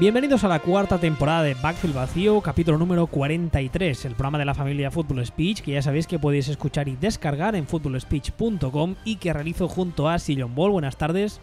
Bienvenidos 0.00 0.44
a 0.44 0.48
la 0.48 0.60
cuarta 0.60 0.98
temporada 0.98 1.42
de 1.42 1.52
Backfield 1.54 1.94
Vacío, 1.94 2.40
capítulo 2.40 2.78
número 2.78 3.06
43, 3.06 4.06
el 4.06 4.12
programa 4.14 4.38
de 4.38 4.46
la 4.46 4.54
familia 4.54 4.90
Football 4.90 5.26
Speech, 5.26 5.60
que 5.60 5.72
ya 5.72 5.82
sabéis 5.82 6.06
que 6.06 6.18
podéis 6.18 6.48
escuchar 6.48 6.88
y 6.88 6.96
descargar 6.96 7.54
en 7.54 7.66
footballspeech.com 7.66 8.94
y 9.04 9.16
que 9.16 9.32
realizo 9.34 9.68
junto 9.68 10.08
a 10.08 10.18
Sillon 10.18 10.54
Ball. 10.54 10.70
Buenas 10.70 10.96
tardes. 10.96 11.38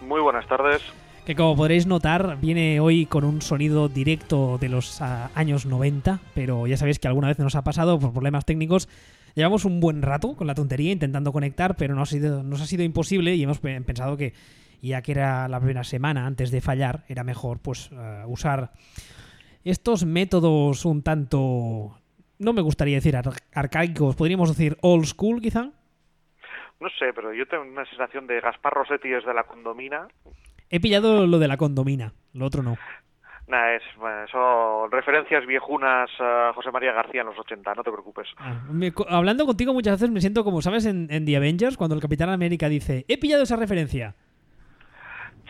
Muy 0.00 0.20
buenas 0.20 0.46
tardes. 0.46 0.82
Que 1.24 1.34
como 1.34 1.56
podréis 1.56 1.88
notar, 1.88 2.38
viene 2.40 2.78
hoy 2.78 3.06
con 3.06 3.24
un 3.24 3.42
sonido 3.42 3.88
directo 3.88 4.56
de 4.60 4.68
los 4.68 5.02
ah, 5.02 5.30
años 5.34 5.66
90, 5.66 6.20
pero 6.32 6.68
ya 6.68 6.76
sabéis 6.76 7.00
que 7.00 7.08
alguna 7.08 7.26
vez 7.26 7.40
nos 7.40 7.56
ha 7.56 7.64
pasado 7.64 7.98
por 7.98 8.12
problemas 8.12 8.44
técnicos. 8.44 8.88
Llevamos 9.34 9.64
un 9.64 9.80
buen 9.80 10.02
rato 10.02 10.36
con 10.36 10.46
la 10.46 10.54
tontería 10.54 10.92
intentando 10.92 11.32
conectar, 11.32 11.74
pero 11.74 11.96
no 11.96 12.02
ha 12.02 12.06
sido, 12.06 12.44
nos 12.44 12.60
ha 12.60 12.66
sido 12.66 12.84
imposible 12.84 13.34
y 13.34 13.42
hemos 13.42 13.58
pe- 13.58 13.80
pensado 13.80 14.16
que 14.16 14.32
ya 14.82 15.02
que 15.02 15.12
era 15.12 15.48
la 15.48 15.58
primera 15.58 15.84
semana 15.84 16.26
antes 16.26 16.50
de 16.50 16.60
fallar, 16.60 17.04
era 17.08 17.24
mejor 17.24 17.58
pues 17.60 17.90
eh, 17.92 18.22
usar 18.26 18.72
estos 19.64 20.04
métodos 20.04 20.84
un 20.84 21.02
tanto, 21.02 21.98
no 22.38 22.52
me 22.52 22.62
gustaría 22.62 22.96
decir 22.96 23.16
ar- 23.16 23.30
arcaicos, 23.54 24.14
podríamos 24.16 24.48
decir 24.50 24.76
old 24.82 25.04
school 25.06 25.40
quizá. 25.40 25.70
No 26.78 26.88
sé, 26.98 27.12
pero 27.14 27.32
yo 27.32 27.46
tengo 27.48 27.64
una 27.64 27.86
sensación 27.86 28.26
de 28.26 28.40
Gaspar 28.40 28.74
Rossetti 28.74 29.08
desde 29.08 29.32
la 29.32 29.44
condomina. 29.44 30.06
He 30.68 30.78
pillado 30.80 31.26
lo 31.26 31.38
de 31.38 31.48
la 31.48 31.56
condomina, 31.56 32.12
lo 32.34 32.44
otro 32.46 32.62
no. 32.62 32.76
Nah, 33.48 33.74
es, 33.76 33.82
bueno, 33.96 34.26
son 34.28 34.90
referencias 34.90 35.46
viejunas 35.46 36.10
a 36.18 36.50
José 36.52 36.72
María 36.72 36.92
García 36.92 37.20
en 37.20 37.28
los 37.28 37.38
80, 37.38 37.74
no 37.74 37.84
te 37.84 37.92
preocupes. 37.92 38.26
Ah, 38.38 38.60
me- 38.70 38.92
hablando 39.08 39.46
contigo 39.46 39.72
muchas 39.72 40.00
veces 40.00 40.10
me 40.12 40.20
siento 40.20 40.42
como, 40.44 40.60
¿sabes? 40.62 40.84
En, 40.84 41.06
en 41.10 41.24
The 41.24 41.36
Avengers, 41.36 41.76
cuando 41.76 41.94
el 41.94 42.02
Capitán 42.02 42.28
América 42.28 42.68
dice, 42.68 43.04
he 43.08 43.18
pillado 43.18 43.44
esa 43.44 43.54
referencia. 43.56 44.16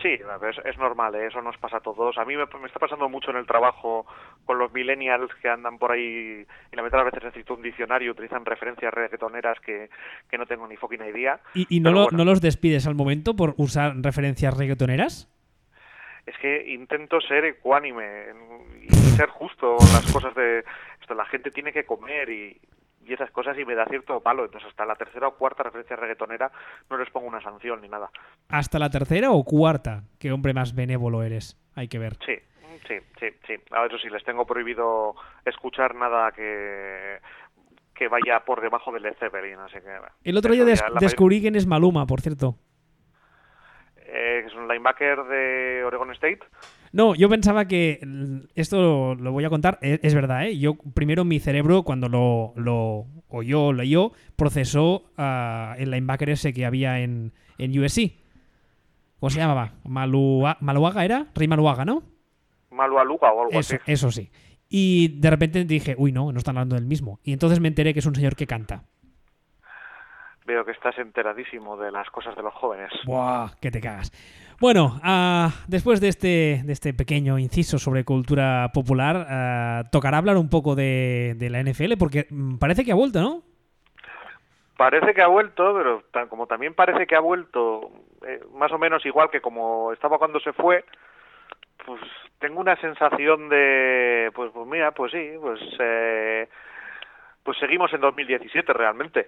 Sí, 0.01 0.09
es, 0.09 0.57
es 0.63 0.77
normal, 0.77 1.15
¿eh? 1.15 1.25
eso 1.27 1.41
nos 1.41 1.57
pasa 1.57 1.77
a 1.77 1.81
todos. 1.81 2.17
A 2.19 2.25
mí 2.25 2.37
me, 2.37 2.45
me 2.45 2.67
está 2.67 2.77
pasando 2.79 3.09
mucho 3.09 3.31
en 3.31 3.37
el 3.37 3.47
trabajo 3.47 4.05
con 4.45 4.59
los 4.59 4.71
millennials 4.71 5.33
que 5.41 5.49
andan 5.49 5.79
por 5.79 5.91
ahí 5.91 6.45
y 6.71 6.75
la 6.75 6.83
mitad 6.83 6.99
de 6.99 7.03
las 7.03 7.13
veces 7.13 7.23
necesito 7.25 7.55
un 7.55 7.63
diccionario, 7.63 8.11
utilizan 8.11 8.45
referencias 8.45 8.93
reggaetoneras 8.93 9.59
que, 9.61 9.89
que 10.29 10.37
no 10.37 10.45
tengo 10.45 10.67
ni 10.67 10.75
fucking 10.77 11.01
idea. 11.03 11.39
¿Y, 11.55 11.65
y 11.77 11.79
no, 11.79 11.91
lo- 11.91 12.03
bueno. 12.03 12.19
no 12.19 12.25
los 12.25 12.41
despides 12.41 12.85
al 12.85 12.93
momento 12.95 13.35
por 13.35 13.55
usar 13.57 13.93
referencias 13.97 14.55
reggaetoneras? 14.55 15.27
Es 16.27 16.37
que 16.39 16.67
intento 16.73 17.19
ser 17.21 17.45
ecuánime 17.45 18.25
y 18.83 18.89
ser 18.93 19.29
justo 19.29 19.77
con 19.77 19.87
las 19.93 20.11
cosas 20.13 20.35
de 20.35 20.63
esto. 21.01 21.15
La 21.15 21.25
gente 21.25 21.49
tiene 21.51 21.71
que 21.71 21.85
comer 21.85 22.29
y, 22.29 22.59
y 23.07 23.13
esas 23.13 23.31
cosas 23.31 23.57
y 23.57 23.65
me 23.65 23.75
da 23.75 23.85
cierto 23.85 24.19
palo. 24.21 24.45
Entonces 24.45 24.69
hasta 24.69 24.85
la 24.85 24.95
tercera 24.95 25.27
o 25.27 25.35
cuarta 25.35 25.63
referencia 25.63 25.95
reggaetonera 25.95 26.51
no 26.89 26.97
les 26.97 27.09
pongo 27.09 27.27
una 27.27 27.41
sanción 27.41 27.81
ni 27.81 27.87
nada. 27.87 28.09
¿Hasta 28.49 28.79
la 28.79 28.89
tercera 28.89 29.31
o 29.31 29.43
cuarta? 29.43 30.03
Qué 30.19 30.31
hombre 30.31 30.53
más 30.53 30.75
benévolo 30.75 31.23
eres. 31.23 31.57
Hay 31.75 31.87
que 31.87 31.99
ver. 31.99 32.17
Sí, 32.25 32.35
sí, 32.87 32.95
sí, 33.19 33.27
sí. 33.45 33.53
A 33.71 33.85
eso 33.85 33.97
sí, 33.97 34.09
les 34.09 34.23
tengo 34.23 34.45
prohibido 34.45 35.15
escuchar 35.45 35.95
nada 35.95 36.31
que 36.31 37.17
que 37.93 38.07
vaya 38.09 38.41
por 38.45 38.61
debajo 38.61 38.91
del 38.91 39.11
Zeppelin, 39.15 39.57
así 39.57 39.79
que... 39.79 39.89
El 40.23 40.37
otro 40.37 40.53
día 40.53 40.63
des- 40.63 40.83
descubrí 40.99 41.41
quién 41.41 41.55
es 41.55 41.65
Maluma, 41.65 42.05
por 42.05 42.21
cierto. 42.21 42.53
Eh, 44.07 44.39
que 44.41 44.47
es 44.47 44.53
un 44.55 44.67
linebacker 44.67 45.23
de 45.25 45.83
Oregon 45.85 46.11
State. 46.11 46.39
No, 46.91 47.15
yo 47.15 47.29
pensaba 47.29 47.65
que 47.67 47.99
esto 48.55 49.15
lo, 49.15 49.31
voy 49.31 49.43
a 49.45 49.49
contar, 49.49 49.77
es, 49.81 49.99
es 50.03 50.15
verdad, 50.15 50.45
¿eh? 50.47 50.57
Yo 50.57 50.75
primero 50.93 51.25
mi 51.25 51.39
cerebro 51.39 51.83
cuando 51.83 52.07
lo, 52.09 52.53
lo 52.55 53.05
oyó, 53.27 53.73
leyó, 53.73 54.11
procesó 54.35 55.03
ah, 55.17 55.75
el 55.77 55.91
linebacker 55.91 56.29
ese 56.29 56.53
que 56.53 56.65
había 56.65 56.99
en, 57.01 57.33
en 57.57 57.77
USC. 57.79 58.13
¿Cómo 59.19 59.29
se 59.29 59.39
llamaba? 59.39 59.73
Malua- 59.83 60.57
Maluaga 60.61 61.03
era? 61.03 61.27
Rey 61.35 61.47
Maluaga, 61.47 61.85
¿no? 61.85 62.03
Malualuga 62.71 63.31
o 63.31 63.43
algo 63.45 63.59
Eso, 63.59 63.75
así. 63.75 63.91
eso 63.91 64.11
sí. 64.11 64.29
Y 64.69 65.19
de 65.19 65.29
repente 65.29 65.63
dije, 65.65 65.95
uy, 65.97 66.11
no, 66.11 66.31
no 66.31 66.37
están 66.37 66.57
hablando 66.57 66.75
del 66.75 66.85
mismo. 66.85 67.19
Y 67.23 67.33
entonces 67.33 67.59
me 67.59 67.67
enteré 67.69 67.93
que 67.93 67.99
es 67.99 68.05
un 68.05 68.15
señor 68.15 68.35
que 68.35 68.45
canta. 68.47 68.83
Veo 70.47 70.63
que 70.63 70.71
estás 70.71 70.97
enteradísimo 70.97 71.75
de 71.75 71.91
las 71.91 72.09
cosas 72.09 72.33
de 72.35 72.41
los 72.41 72.53
jóvenes. 72.53 72.89
¡Buah! 73.05 73.49
Que 73.61 73.69
te 73.69 73.81
cagas. 73.81 74.11
Bueno, 74.61 74.97
ah, 75.03 75.51
después 75.67 75.99
de 75.99 76.07
este, 76.07 76.61
de 76.63 76.71
este 76.71 76.93
pequeño 76.93 77.37
inciso 77.37 77.77
sobre 77.77 78.05
cultura 78.05 78.71
popular, 78.73 79.27
ah, 79.29 79.83
tocará 79.91 80.17
hablar 80.19 80.37
un 80.37 80.49
poco 80.49 80.73
de, 80.73 81.35
de 81.37 81.49
la 81.49 81.59
NFL, 81.59 81.97
porque 81.99 82.27
mm, 82.29 82.57
parece 82.59 82.85
que 82.85 82.93
ha 82.93 82.95
vuelto, 82.95 83.19
¿no? 83.21 83.43
Parece 84.77 85.13
que 85.13 85.21
ha 85.21 85.27
vuelto, 85.27 85.73
pero 85.75 86.03
tan- 86.11 86.29
como 86.29 86.47
también 86.47 86.73
parece 86.73 87.05
que 87.05 87.15
ha 87.15 87.19
vuelto 87.19 87.91
eh, 88.25 88.39
más 88.53 88.71
o 88.71 88.77
menos 88.77 89.05
igual 89.05 89.29
que 89.29 89.41
como 89.41 89.91
estaba 89.91 90.17
cuando 90.17 90.39
se 90.39 90.53
fue, 90.53 90.85
pues 91.85 91.99
tengo 92.39 92.61
una 92.61 92.75
sensación 92.79 93.49
de, 93.49 94.31
pues, 94.33 94.51
pues 94.53 94.65
mira, 94.67 94.91
pues 94.91 95.11
sí, 95.11 95.31
pues, 95.41 95.59
eh, 95.79 96.47
pues 97.43 97.57
seguimos 97.59 97.91
en 97.93 98.01
2017 98.01 98.71
realmente. 98.71 99.27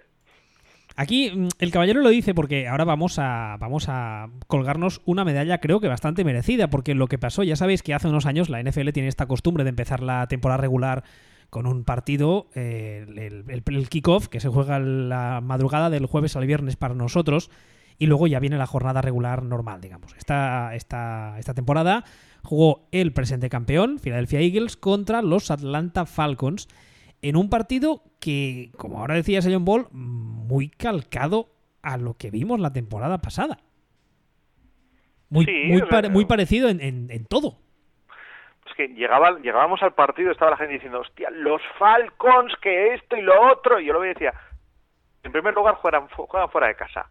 Aquí 1.02 1.32
mm, 1.34 1.48
el 1.60 1.72
caballero 1.72 2.02
lo 2.02 2.10
dice 2.10 2.34
porque 2.34 2.68
ahora 2.68 2.84
vamos 2.84 3.20
a, 3.20 3.56
vamos 3.58 3.86
a 3.88 4.28
colgarnos 4.48 5.02
una 5.06 5.24
medalla 5.24 5.60
creo 5.60 5.80
que 5.80 5.88
bastante 5.88 6.26
merecida, 6.26 6.70
porque 6.70 6.94
lo 6.94 7.08
que 7.08 7.18
pasó, 7.18 7.44
ya 7.44 7.56
sabéis 7.56 7.84
que 7.84 7.94
hace 7.94 8.10
unos 8.10 8.26
años 8.26 8.50
la 8.50 8.62
NFL 8.62 8.90
tiene 8.90 9.08
esta 9.08 9.26
costumbre 9.26 9.64
de 9.64 9.70
empezar 9.70 10.02
la 10.04 10.28
temporada 10.28 10.58
regular 10.58 11.04
con 11.50 11.66
un 11.68 11.86
partido, 11.86 12.48
eh, 12.54 13.06
el, 13.08 13.18
el- 13.50 13.64
el 13.66 13.90
kickoff, 13.90 14.28
que 14.28 14.42
se 14.42 14.50
juega 14.50 14.78
la 14.80 15.40
madrugada 15.42 15.90
del 15.90 16.06
jueves 16.06 16.36
al 16.36 16.46
viernes 16.46 16.76
para 16.76 16.94
nosotros, 16.96 17.50
y 17.98 18.06
luego 18.06 18.28
ya 18.28 18.40
viene 18.40 18.58
la 18.58 18.68
jornada 18.68 19.02
regular 19.02 19.42
normal, 19.44 19.80
digamos. 19.82 20.14
Esta, 20.18 20.76
esta, 20.76 21.40
esta 21.40 21.54
temporada 21.54 22.04
jugó 22.44 22.88
el 22.92 23.14
presente 23.14 23.50
campeón, 23.50 24.00
Philadelphia 24.00 24.42
Eagles, 24.42 24.76
contra 24.78 25.22
los 25.22 25.50
Atlanta 25.50 26.06
Falcons, 26.06 26.68
en 27.22 27.36
un 27.36 27.50
partido 27.50 28.02
que, 28.20 28.72
como 28.78 29.00
ahora 29.00 29.16
decía 29.16 29.40
John 29.44 29.66
Ball, 29.66 29.88
muy 29.92 30.70
calcado 30.70 31.48
a 31.82 31.98
lo 31.98 32.16
que 32.16 32.30
vimos 32.32 32.60
la 32.60 32.72
temporada 32.74 33.18
pasada. 33.20 33.58
Muy, 35.30 35.46
Sí, 35.46 35.64
muy, 35.68 35.82
pare- 35.84 36.10
parecido 36.26 36.70
en, 36.70 36.82
en- 36.82 37.12
en 37.12 37.26
todo. 37.26 37.56
Es 38.68 38.74
que 38.76 38.88
llegaba, 38.90 39.40
llegábamos 39.40 39.82
al 39.84 39.94
partido, 39.94 40.32
estaba 40.32 40.52
la 40.52 40.58
gente 40.58 40.74
diciendo, 40.74 41.00
hostia, 41.02 41.30
los 41.32 41.62
Falcons, 41.78 42.54
que 42.62 42.94
esto 42.96 43.16
y 43.16 43.22
lo 43.22 43.52
otro, 43.52 43.80
y 43.80 43.86
yo 43.86 43.94
lo 43.94 44.02
decía, 44.02 44.34
en 45.24 45.32
primer 45.32 45.54
lugar 45.54 45.76
juegan, 45.76 46.10
fu- 46.10 46.26
juegan 46.28 46.50
fuera 46.50 46.68
de 46.68 46.76
casa, 46.76 47.10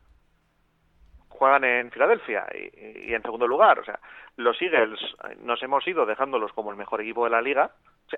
juegan 1.29 1.65
en 1.65 1.91
Filadelfia, 1.91 2.47
y, 2.55 3.11
y 3.11 3.15
en 3.15 3.23
segundo 3.23 3.47
lugar, 3.47 3.79
o 3.79 3.85
sea, 3.85 3.99
los 4.37 4.61
Eagles 4.61 4.99
eh, 5.31 5.37
nos 5.43 5.63
hemos 5.63 5.87
ido 5.87 6.05
dejándolos 6.07 6.53
como 6.53 6.71
el 6.71 6.77
mejor 6.77 7.01
equipo 7.01 7.25
de 7.25 7.31
la 7.31 7.41
liga, 7.43 7.71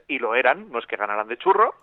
y 0.08 0.18
lo 0.18 0.34
eran, 0.34 0.70
no 0.70 0.78
es 0.78 0.86
que 0.86 0.96
ganaran 0.96 1.28
de 1.28 1.38
churro, 1.38 1.74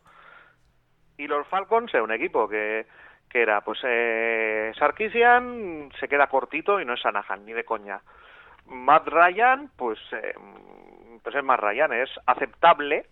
y 1.18 1.28
los 1.28 1.48
Falcons 1.48 1.94
era 1.94 2.04
un 2.04 2.12
equipo 2.12 2.48
que, 2.48 2.86
que 3.30 3.42
era, 3.42 3.62
pues, 3.62 3.80
eh, 3.84 4.72
Sarkisian 4.78 5.90
se 6.00 6.08
queda 6.08 6.28
cortito 6.28 6.80
y 6.80 6.86
no 6.86 6.94
es 6.94 7.02
Sanahan, 7.02 7.46
ni 7.46 7.54
de 7.54 7.66
coña. 7.66 8.02
Matt 8.68 9.08
Ryan, 9.08 9.72
pues, 9.76 10.00
eh, 10.12 10.36
pues 11.24 11.36
es 11.36 11.44
Matt 11.44 11.62
Ryan, 11.62 11.94
es 11.94 12.10
aceptable, 12.26 13.06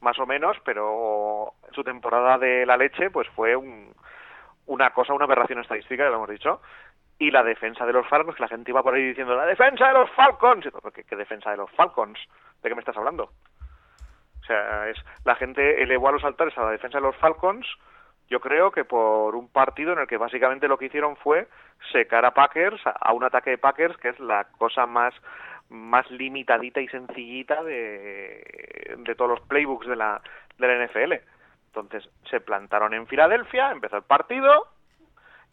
más 0.00 0.18
o 0.18 0.26
menos, 0.26 0.56
pero 0.64 1.54
su 1.70 1.84
temporada 1.84 2.36
de 2.36 2.66
la 2.66 2.76
leche, 2.76 3.10
pues 3.10 3.28
fue 3.28 3.56
un, 3.56 3.94
una 4.66 4.90
cosa, 4.90 5.14
una 5.14 5.24
aberración 5.24 5.60
estadística, 5.60 6.04
ya 6.04 6.10
lo 6.10 6.16
hemos 6.16 6.30
dicho. 6.30 6.60
Y 7.18 7.30
la 7.30 7.44
defensa 7.44 7.86
de 7.86 7.92
los 7.92 8.06
Falcons, 8.08 8.36
que 8.36 8.42
la 8.42 8.48
gente 8.48 8.72
iba 8.72 8.82
por 8.82 8.94
ahí 8.94 9.08
diciendo, 9.08 9.36
la 9.36 9.46
defensa 9.46 9.86
de 9.86 9.94
los 9.94 10.10
Falcons. 10.10 10.66
¿Qué, 10.92 11.04
qué 11.04 11.14
defensa 11.14 11.52
de 11.52 11.56
los 11.56 11.70
Falcons? 11.70 12.18
¿De 12.62 12.68
qué 12.68 12.74
me 12.74 12.80
estás 12.80 12.96
hablando? 12.96 13.30
Sea, 14.52 14.88
es 14.90 14.98
la 15.24 15.34
gente 15.36 15.82
elevó 15.82 16.08
a 16.08 16.12
los 16.12 16.24
altares 16.24 16.56
a 16.58 16.64
la 16.64 16.70
defensa 16.72 16.98
de 16.98 17.02
los 17.04 17.16
Falcons, 17.16 17.66
yo 18.28 18.40
creo 18.40 18.70
que 18.70 18.84
por 18.84 19.34
un 19.34 19.48
partido 19.48 19.92
en 19.94 19.98
el 20.00 20.06
que 20.06 20.16
básicamente 20.18 20.68
lo 20.68 20.76
que 20.78 20.86
hicieron 20.86 21.16
fue 21.16 21.48
secar 21.90 22.24
a 22.24 22.32
Packers, 22.34 22.80
a- 22.86 23.12
un 23.14 23.24
ataque 23.24 23.50
de 23.50 23.58
Packers 23.58 23.96
que 23.96 24.10
es 24.10 24.20
la 24.20 24.44
cosa 24.58 24.86
más 24.86 25.14
más 25.70 26.10
limitadita 26.10 26.80
y 26.82 26.88
sencillita 26.88 27.62
de, 27.62 28.94
de 28.98 29.14
todos 29.14 29.30
los 29.30 29.40
playbooks 29.48 29.86
de 29.86 29.96
la, 29.96 30.20
de 30.58 30.66
la 30.68 30.84
NFL. 30.86 31.14
Entonces 31.68 32.06
se 32.28 32.40
plantaron 32.40 32.92
en 32.92 33.06
Filadelfia, 33.06 33.70
empezó 33.70 33.96
el 33.96 34.02
partido, 34.02 34.66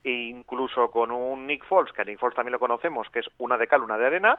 e 0.04 0.12
incluso 0.12 0.92
con 0.92 1.12
un 1.12 1.48
Nick 1.48 1.64
Foles, 1.66 1.94
que 1.94 2.02
a 2.02 2.06
Nick 2.06 2.20
Foles 2.20 2.36
también 2.36 2.52
lo 2.52 2.60
conocemos, 2.60 3.10
que 3.12 3.20
es 3.20 3.30
una 3.38 3.58
de 3.58 3.68
cal, 3.68 3.82
una 3.82 3.98
de 3.98 4.08
arena, 4.08 4.38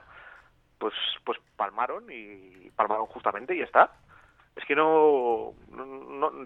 pues, 0.79 0.93
pues 1.25 1.39
palmaron 1.57 2.05
y 2.11 2.71
palmaron 2.77 3.07
justamente 3.07 3.55
y 3.55 3.63
está. 3.63 3.91
Es 4.57 4.65
que 4.67 4.75
no, 4.75 5.55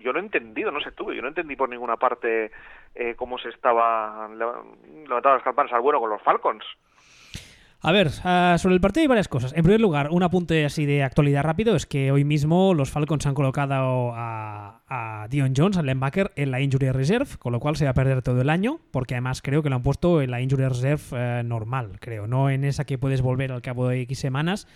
yo 0.01 0.12
no 0.12 0.19
he 0.19 0.23
entendido, 0.23 0.71
no 0.71 0.81
sé 0.81 0.93
tú, 0.93 1.12
yo 1.12 1.23
no 1.23 1.29
entendí 1.29 1.56
por 1.56 1.69
ninguna 1.69 1.97
parte 1.97 2.51
eh, 2.95 3.15
cómo 3.17 3.39
se 3.39 3.49
estaban 3.49 4.39
leva- 4.39 4.62
levantando 5.06 5.35
las 5.35 5.43
campanas 5.43 5.73
al 5.73 5.81
bueno 5.81 6.01
con 6.01 6.11
los 6.11 6.23
Falcons. 6.23 6.65
A 7.87 7.93
ver, 7.93 8.09
ah, 8.25 8.56
sobre 8.59 8.75
el 8.77 8.81
partido 8.81 9.03
hay 9.03 9.09
varias 9.09 9.29
cosas. 9.29 9.53
En 9.53 9.62
primer 9.62 9.79
lugar, 9.81 10.09
un 10.11 10.23
apunte 10.23 10.65
así 10.65 10.87
de 10.87 11.03
actualidad 11.03 11.43
rápido 11.43 11.77
es 11.77 11.85
que 11.85 12.12
hoy 12.12 12.25
mismo 12.25 12.73
los 12.73 12.91
Falcons 12.91 13.27
han 13.27 13.35
colocado 13.35 14.12
a, 14.15 14.81
a 14.89 15.29
Dion 15.29 15.53
Jones, 15.55 15.77
al 15.77 15.85
linebacker, 15.85 16.33
en 16.37 16.50
la 16.50 16.61
Injury 16.62 16.93
Reserve, 16.93 17.37
con 17.39 17.53
lo 17.53 17.61
cual 17.61 17.77
se 17.77 17.85
va 17.85 17.91
a 17.91 17.95
perder 17.95 18.23
todo 18.23 18.41
el 18.41 18.49
año, 18.49 18.79
porque 18.91 19.12
además 19.15 19.43
creo 19.43 19.62
que 19.62 19.69
lo 19.69 19.77
han 19.77 19.83
puesto 19.83 20.23
en 20.23 20.31
la 20.31 20.41
Injury 20.41 20.67
Reserve 20.67 21.03
eh, 21.12 21.43
normal, 21.45 21.99
creo, 22.00 22.27
no 22.27 22.49
en 22.49 22.65
esa 22.65 22.85
que 22.87 22.97
puedes 22.97 23.21
volver 23.21 23.53
al 23.53 23.61
cabo 23.61 23.89
de 23.89 24.00
X 24.00 24.19
semanas, 24.19 24.67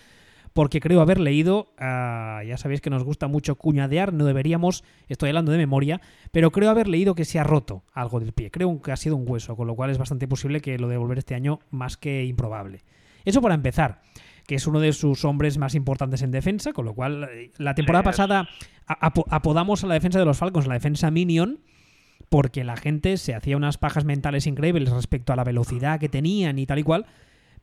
porque 0.59 0.81
creo 0.81 1.01
haber 1.01 1.21
leído, 1.21 1.73
ah, 1.79 2.43
ya 2.45 2.57
sabéis 2.57 2.81
que 2.81 2.91
nos 2.91 3.05
gusta 3.05 3.29
mucho 3.29 3.55
cuñadear, 3.55 4.13
no 4.13 4.25
deberíamos, 4.25 4.83
estoy 5.07 5.29
hablando 5.29 5.53
de 5.53 5.59
memoria, 5.59 6.01
pero 6.33 6.51
creo 6.51 6.69
haber 6.69 6.89
leído 6.89 7.15
que 7.15 7.25
se 7.25 7.39
ha 7.39 7.45
roto 7.45 7.85
algo 7.93 8.19
del 8.19 8.33
pie, 8.33 8.51
creo 8.51 8.83
que 8.83 8.91
ha 8.91 8.97
sido 8.97 9.15
un 9.15 9.23
hueso, 9.25 9.55
con 9.55 9.69
lo 9.69 9.77
cual 9.77 9.91
es 9.91 9.99
bastante 9.99 10.27
posible 10.27 10.61
que 10.61 10.77
lo 10.77 10.89
de 10.89 10.97
volver 10.97 11.19
este 11.19 11.37
año 11.37 11.61
más 11.71 11.97
que 11.97 12.25
improbable. 12.25 12.81
Eso 13.25 13.41
para 13.41 13.55
empezar 13.55 14.01
que 14.49 14.57
es 14.57 14.67
uno 14.67 14.81
de 14.81 14.93
sus 14.93 15.25
hombres 15.25 15.59
más 15.59 15.77
importantes 15.77 16.23
en 16.23 16.33
defensa, 16.33 16.73
con 16.73 16.87
lo 16.87 16.93
cual 16.93 17.29
eh, 17.31 17.53
la 17.59 17.77
temporada 17.77 18.03
pasada 18.03 18.49
apodamos 18.89 19.85
a 19.85 19.87
la 19.87 19.95
defensa 19.95 20.19
de 20.19 20.25
los 20.25 20.39
Falcons 20.39 20.67
la 20.67 20.75
defensa 20.75 21.13
Minion, 21.13 21.61
porque 22.31 22.65
la 22.65 22.77
gente 22.77 23.17
se 23.17 23.33
hacía 23.33 23.57
unas 23.57 23.79
pajas 23.79 24.05
mentales 24.05 24.49
increíbles 24.49 24.91
respecto 24.91 25.33
a 25.33 25.37
la 25.37 25.45
velocidad 25.45 26.01
que 26.01 26.09
tenían 26.09 26.59
y 26.59 26.67
tal 26.67 26.81
y 26.81 26.83
cual, 26.83 27.07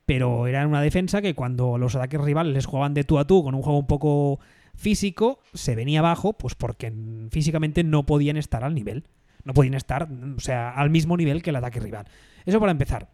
pero 0.06 0.46
era 0.46 0.66
una 0.66 0.80
defensa 0.80 1.20
que 1.20 1.34
cuando 1.34 1.78
los 1.78 1.94
ataques 1.94 2.20
rivales 2.20 2.54
les 2.54 2.66
jugaban 2.66 2.94
de 2.94 3.04
tú 3.04 3.18
a 3.18 3.26
tú 3.26 3.42
con 3.42 3.54
un 3.54 3.62
juego 3.62 3.78
un 3.78 3.86
poco 3.86 4.40
físico, 4.74 5.40
se 5.52 5.74
venía 5.74 6.00
abajo, 6.00 6.32
pues 6.34 6.54
porque 6.54 6.92
físicamente 7.30 7.84
no 7.84 8.06
podían 8.06 8.36
estar 8.36 8.64
al 8.64 8.74
nivel. 8.74 9.04
No 9.44 9.54
podían 9.54 9.74
estar, 9.74 10.08
o 10.36 10.40
sea, 10.40 10.70
al 10.70 10.90
mismo 10.90 11.16
nivel 11.16 11.42
que 11.42 11.50
el 11.50 11.56
ataque 11.56 11.78
rival. 11.78 12.06
Eso 12.46 12.58
para 12.58 12.72
empezar. 12.72 13.08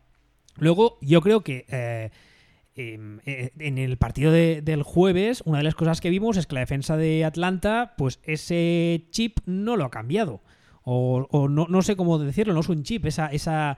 Luego, 0.57 0.99
yo 1.03 1.21
creo 1.21 1.43
que 1.43 1.67
eh, 1.69 2.11
Em, 2.75 3.21
eh, 3.27 3.53
en 3.59 3.77
el 3.77 3.99
partido 3.99 4.33
del 4.33 4.83
jueves, 4.83 5.43
una 5.45 5.59
de 5.59 5.65
las 5.65 5.75
cosas 5.75 6.01
que 6.01 6.09
vimos 6.09 6.39
es 6.39 6.47
que 6.47 6.55
la 6.55 6.63
defensa 6.63 6.97
de 6.97 7.23
Atlanta, 7.25 7.95
pues 7.99 8.19
ese 8.23 9.09
chip 9.11 9.41
no 9.45 9.77
lo 9.77 9.85
ha 9.85 9.91
cambiado. 9.91 10.41
O, 10.85 11.29
no, 11.49 11.83
sé 11.83 11.97
cómo 11.97 12.19
decirlo, 12.19 12.55
no 12.55 12.61
es 12.61 12.69
un 12.69 12.83
chip, 12.83 13.05
esa, 13.07 13.27
esa, 13.27 13.77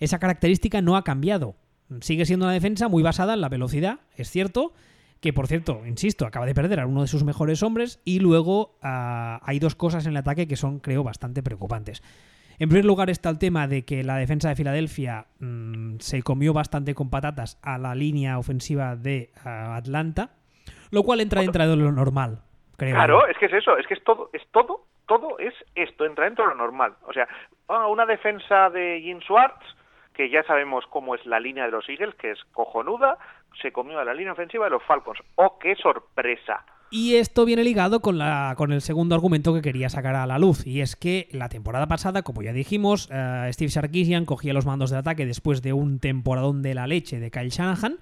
esa 0.00 0.18
característica 0.18 0.80
no 0.80 0.96
ha 0.96 1.04
cambiado. 1.04 1.56
Sigue 2.00 2.24
siendo 2.24 2.46
una 2.46 2.54
defensa 2.54 2.88
muy 2.88 3.02
basada 3.02 3.34
en 3.34 3.40
la 3.40 3.48
velocidad, 3.48 4.00
es 4.16 4.30
cierto, 4.30 4.72
que 5.20 5.32
por 5.32 5.46
cierto, 5.46 5.82
insisto, 5.86 6.26
acaba 6.26 6.46
de 6.46 6.54
perder 6.54 6.80
a 6.80 6.86
uno 6.86 7.02
de 7.02 7.06
sus 7.06 7.22
mejores 7.24 7.62
hombres 7.62 8.00
y 8.04 8.18
luego 8.18 8.76
ah, 8.82 9.40
hay 9.44 9.58
dos 9.60 9.74
cosas 9.74 10.06
en 10.06 10.12
el 10.12 10.16
ataque 10.16 10.48
que 10.48 10.56
son, 10.56 10.80
creo, 10.80 11.04
bastante 11.04 11.42
preocupantes. 11.42 12.02
En 12.58 12.68
primer 12.68 12.84
lugar 12.84 13.10
está 13.10 13.28
el 13.30 13.38
tema 13.38 13.66
de 13.66 13.84
que 13.84 14.04
la 14.04 14.16
defensa 14.16 14.48
de 14.48 14.56
Filadelfia 14.56 15.26
mm, 15.40 15.98
se 15.98 16.22
comió 16.22 16.52
bastante 16.52 16.94
con 16.94 17.10
patatas 17.10 17.58
a 17.62 17.78
la 17.78 17.94
línea 17.94 18.38
ofensiva 18.38 18.96
de 18.96 19.30
Atlanta, 19.44 20.30
lo 20.90 21.02
cual 21.02 21.20
entra 21.20 21.40
dentro 21.40 21.66
de 21.66 21.76
lo 21.76 21.92
normal, 21.92 22.40
creo. 22.76 22.94
Claro, 22.94 23.26
es 23.26 23.38
que 23.38 23.46
es 23.46 23.52
eso, 23.52 23.76
es 23.78 23.86
que 23.86 23.94
es 23.94 24.04
todo, 24.04 24.30
es 24.32 24.42
todo, 24.50 24.86
todo 25.06 25.38
es 25.38 25.54
esto, 25.74 26.04
entra 26.04 26.26
dentro 26.26 26.44
de 26.44 26.50
lo 26.50 26.56
normal. 26.56 26.94
O 27.06 27.12
sea, 27.12 27.26
ah, 27.68 27.86
una 27.86 28.06
defensa 28.06 28.70
de 28.70 29.00
Jim 29.02 29.20
Schwartz, 29.20 29.64
que 30.14 30.30
ya 30.30 30.42
sabemos 30.44 30.84
cómo 30.90 31.14
es 31.14 31.24
la 31.26 31.40
línea 31.40 31.64
de 31.64 31.70
los 31.70 31.88
Eagles, 31.88 32.14
que 32.16 32.32
es 32.32 32.38
cojonuda, 32.52 33.18
se 33.60 33.72
comió 33.72 33.98
a 33.98 34.04
la 34.04 34.14
línea 34.14 34.32
ofensiva 34.32 34.64
de 34.64 34.70
los 34.70 34.82
Falcons. 34.82 35.20
¡Oh, 35.36 35.58
qué 35.58 35.74
sorpresa! 35.76 36.64
Y 36.90 37.16
esto 37.16 37.46
viene 37.46 37.64
ligado 37.64 38.00
con, 38.00 38.18
la, 38.18 38.52
con 38.58 38.70
el 38.70 38.82
segundo 38.82 39.14
argumento 39.14 39.54
que 39.54 39.62
quería 39.62 39.88
sacar 39.88 40.14
a 40.14 40.26
la 40.26 40.38
luz, 40.38 40.66
y 40.66 40.82
es 40.82 40.94
que 40.94 41.26
la 41.32 41.48
temporada 41.48 41.86
pasada, 41.86 42.22
como 42.22 42.42
ya 42.42 42.52
dijimos, 42.52 43.08
eh, 43.10 43.48
Steve 43.50 43.70
Sarkisian 43.70 44.26
cogía 44.26 44.52
los 44.52 44.66
mandos 44.66 44.90
de 44.90 44.98
ataque 44.98 45.24
después 45.24 45.62
de 45.62 45.72
un 45.72 46.00
temporadón 46.00 46.60
de 46.60 46.74
la 46.74 46.86
leche 46.86 47.18
de 47.18 47.30
Kyle 47.30 47.48
Shanahan, 47.48 47.96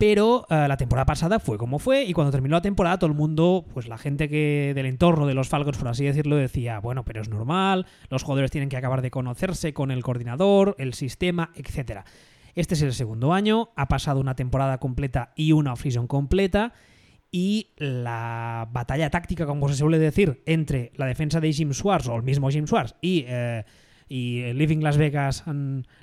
pero 0.00 0.46
eh, 0.48 0.64
la 0.66 0.78
temporada 0.78 1.04
pasada 1.04 1.38
fue 1.40 1.58
como 1.58 1.78
fue, 1.78 2.04
y 2.04 2.14
cuando 2.14 2.30
terminó 2.30 2.56
la 2.56 2.62
temporada 2.62 2.98
todo 2.98 3.10
el 3.10 3.16
mundo, 3.16 3.66
pues 3.74 3.86
la 3.86 3.98
gente 3.98 4.30
que 4.30 4.72
del 4.74 4.86
entorno 4.86 5.26
de 5.26 5.34
los 5.34 5.50
Falcons, 5.50 5.76
por 5.76 5.88
así 5.88 6.06
decirlo, 6.06 6.36
decía, 6.36 6.80
bueno, 6.80 7.04
pero 7.04 7.20
es 7.20 7.28
normal, 7.28 7.84
los 8.08 8.22
jugadores 8.22 8.50
tienen 8.50 8.70
que 8.70 8.78
acabar 8.78 9.02
de 9.02 9.10
conocerse 9.10 9.74
con 9.74 9.90
el 9.90 10.02
coordinador, 10.02 10.74
el 10.78 10.94
sistema, 10.94 11.50
etcétera. 11.54 12.06
Este 12.54 12.72
es 12.76 12.80
el 12.80 12.94
segundo 12.94 13.34
año, 13.34 13.72
ha 13.76 13.88
pasado 13.88 14.20
una 14.20 14.34
temporada 14.34 14.78
completa 14.78 15.34
y 15.36 15.52
una 15.52 15.74
off 15.74 15.84
completa, 16.08 16.72
y 17.30 17.68
la 17.76 18.70
batalla 18.72 19.10
táctica, 19.10 19.44
como 19.44 19.68
se 19.68 19.74
suele 19.74 19.98
decir, 19.98 20.42
entre 20.46 20.92
la 20.96 21.04
defensa 21.04 21.40
de 21.40 21.52
Jim 21.52 21.74
Swartz 21.74 22.08
o 22.08 22.16
el 22.16 22.22
mismo 22.22 22.48
Jim 22.48 22.66
Swartz 22.66 22.94
y, 23.02 23.26
eh, 23.28 23.66
y 24.10 24.52
Living 24.54 24.80
Las 24.80 24.98
Vegas 24.98 25.44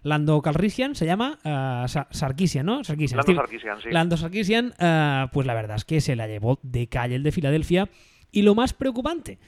Lando 0.01 0.41
Calrissian 0.41 0.95
se 0.95 1.05
llama 1.05 1.37
uh, 1.43 1.87
Sarkisian, 2.09 2.65
¿no? 2.65 2.81
Sarkisian. 2.85 3.17
Lando 3.17 3.35
Sarkisian, 3.35 3.81
sí. 3.81 3.89
Lando 3.91 4.17
Sarkisian, 4.17 4.73
eh, 4.79 5.25
pues 5.33 5.45
la 5.45 5.53
verdad 5.53 5.75
es 5.75 5.83
que 5.83 5.99
se 5.99 6.15
la 6.15 6.25
llevó 6.25 6.57
de 6.63 6.87
calle 6.87 7.15
el 7.15 7.23
de 7.23 7.33
Filadelfia. 7.33 7.89
Y 8.31 8.43
lo 8.43 8.55
más 8.55 8.71
preocupante 8.71 9.39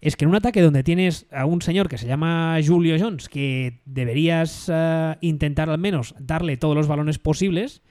es 0.00 0.16
que 0.16 0.24
en 0.24 0.30
un 0.30 0.34
ataque 0.34 0.62
donde 0.62 0.82
tienes 0.82 1.26
a 1.30 1.44
un 1.44 1.60
señor 1.60 1.90
que 1.90 1.98
se 1.98 2.06
llama 2.06 2.58
Julio 2.66 2.96
Jones, 2.98 3.28
que 3.28 3.82
deberías 3.84 4.72
intentar 5.20 5.68
al 5.68 5.78
menos 5.78 6.14
darle 6.18 6.56
todos 6.56 6.74
los 6.74 6.88
balones 6.88 7.18
posibles, 7.18 7.82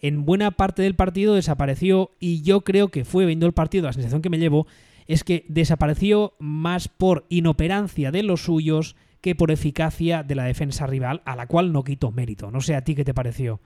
en 0.00 0.26
buena 0.26 0.50
parte 0.50 0.82
del 0.82 0.96
partido 0.96 1.34
desapareció 1.34 2.10
y 2.20 2.42
yo 2.42 2.60
creo 2.60 2.88
que 2.88 3.06
fue 3.06 3.24
viendo 3.24 3.46
el 3.46 3.54
partido, 3.54 3.86
la 3.86 3.94
sensación 3.94 4.20
que 4.20 4.28
me 4.28 4.38
llevo 4.38 4.66
es 5.06 5.24
que 5.24 5.46
desapareció 5.48 6.34
más 6.38 6.88
por 6.88 7.24
inoperancia 7.30 8.10
de 8.10 8.22
los 8.22 8.42
suyos 8.42 8.96
que 9.26 9.34
por 9.34 9.50
eficacia 9.50 10.22
de 10.22 10.36
la 10.36 10.44
defensa 10.44 10.86
rival, 10.86 11.20
a 11.24 11.34
la 11.34 11.48
cual 11.48 11.72
no 11.72 11.82
quito 11.82 12.12
mérito. 12.12 12.52
No 12.52 12.60
sé 12.60 12.76
a 12.76 12.82
ti 12.82 12.94
qué 12.94 13.02
te 13.02 13.12
pareció. 13.12 13.58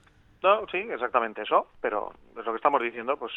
No, 0.43 0.67
sí, 0.69 0.79
exactamente 0.79 1.43
eso, 1.43 1.67
pero 1.83 2.15
es 2.31 2.47
lo 2.47 2.53
que 2.53 2.57
estamos 2.57 2.81
diciendo, 2.81 3.19
pues 3.19 3.31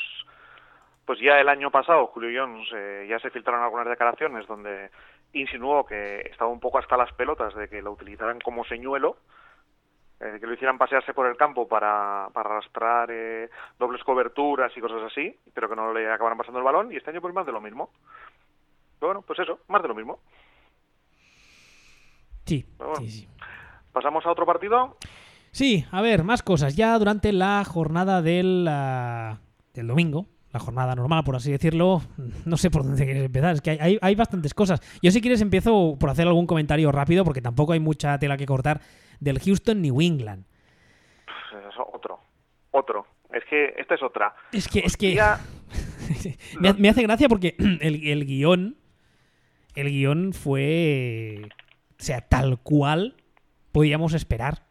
pues 1.04 1.20
ya 1.20 1.38
el 1.42 1.50
año 1.50 1.70
pasado 1.70 2.08
Julio 2.08 2.42
Jones 2.42 2.66
eh, 2.74 3.08
ya 3.10 3.20
se 3.20 3.30
filtraron 3.30 3.62
algunas 3.62 3.90
declaraciones 3.90 4.48
donde 4.48 4.90
insinuó 5.34 5.86
que 5.86 6.22
estaba 6.32 6.50
un 6.50 6.62
poco 6.62 6.78
hasta 6.78 6.96
las 6.96 7.12
pelotas 7.12 7.54
de 7.56 7.68
que 7.68 7.82
lo 7.82 7.92
utilizaran 7.92 8.40
como 8.40 8.64
señuelo 8.64 9.18
eh, 10.22 10.38
que 10.40 10.48
lo 10.48 10.54
hicieran 10.54 10.78
pasearse 10.78 11.14
por 11.14 11.28
el 11.28 11.36
campo 11.36 11.68
para, 11.68 12.28
arrastrar 12.28 13.10
eh, 13.12 13.50
dobles 13.78 14.02
coberturas 14.06 14.72
y 14.78 14.80
cosas 14.80 15.12
así, 15.12 15.38
pero 15.54 15.68
que 15.68 15.76
no 15.76 15.92
le 15.92 16.10
acabaran 16.10 16.38
pasando 16.38 16.60
el 16.60 16.66
balón, 16.66 16.90
y 16.90 16.96
este 16.96 17.10
año 17.10 17.20
pues 17.20 17.34
más 17.34 17.46
de 17.46 17.52
lo 17.52 17.60
mismo. 17.60 17.90
bueno, 19.02 19.24
pues 19.24 19.40
eso, 19.40 19.60
más 19.68 19.82
de 19.82 19.90
lo 19.90 19.96
mismo. 19.96 20.20
Sí, 22.46 22.66
sí, 23.08 23.28
¿Pasamos 23.92 24.26
a 24.26 24.32
otro 24.32 24.46
partido? 24.46 24.98
Sí, 25.52 25.86
a 25.92 26.02
ver, 26.02 26.24
más 26.24 26.42
cosas. 26.42 26.76
Ya 26.76 26.98
durante 26.98 27.32
la 27.32 27.64
jornada 27.64 28.22
del, 28.22 28.68
ah, 28.68 29.40
del 29.74 29.88
domingo, 29.88 30.26
la 30.52 30.60
jornada 30.60 30.96
normal, 30.96 31.24
por 31.24 31.36
así 31.36 31.52
decirlo. 31.52 32.02
No 32.46 32.58
sé 32.58 32.70
por 32.70 32.84
dónde 32.84 33.06
quieres 33.06 33.24
empezar, 33.24 33.54
es 33.56 33.62
que 33.62 33.72
hay, 33.72 33.98
hay, 34.02 34.16
bastantes 34.16 34.54
cosas. 34.54 34.82
Yo 35.02 35.12
si 35.12 35.22
quieres 35.22 35.42
empiezo 35.42 35.96
por 36.00 36.10
hacer 36.10 36.28
algún 36.28 36.48
comentario 36.48 36.92
rápido, 36.92 37.24
porque 37.24 37.42
tampoco 37.42 37.74
hay 37.74 37.80
mucha 37.80 38.18
tela 38.20 38.36
que 38.36 38.46
cortar, 38.46 38.82
del 39.20 39.40
Houston 39.40 39.82
New 39.82 40.02
England. 40.02 40.46
otro, 41.94 42.20
otro. 42.72 43.06
Es 43.32 43.44
que 43.50 43.74
esta 43.78 43.96
es 43.96 44.04
otra. 44.04 44.36
Es 44.52 44.68
que, 44.68 44.80
es 44.80 44.98
que... 44.98 45.20
me, 46.78 46.90
hace 46.90 47.04
gracia 47.04 47.30
porque 47.30 47.56
el, 47.82 48.08
el 48.08 48.26
guion, 48.26 48.76
el 49.76 49.90
guion 49.90 50.34
fue, 50.34 51.50
o 52.00 52.04
sea, 52.04 52.22
tal 52.22 52.60
cual 52.60 53.16
podíamos 53.72 54.14
esperar. 54.14 54.64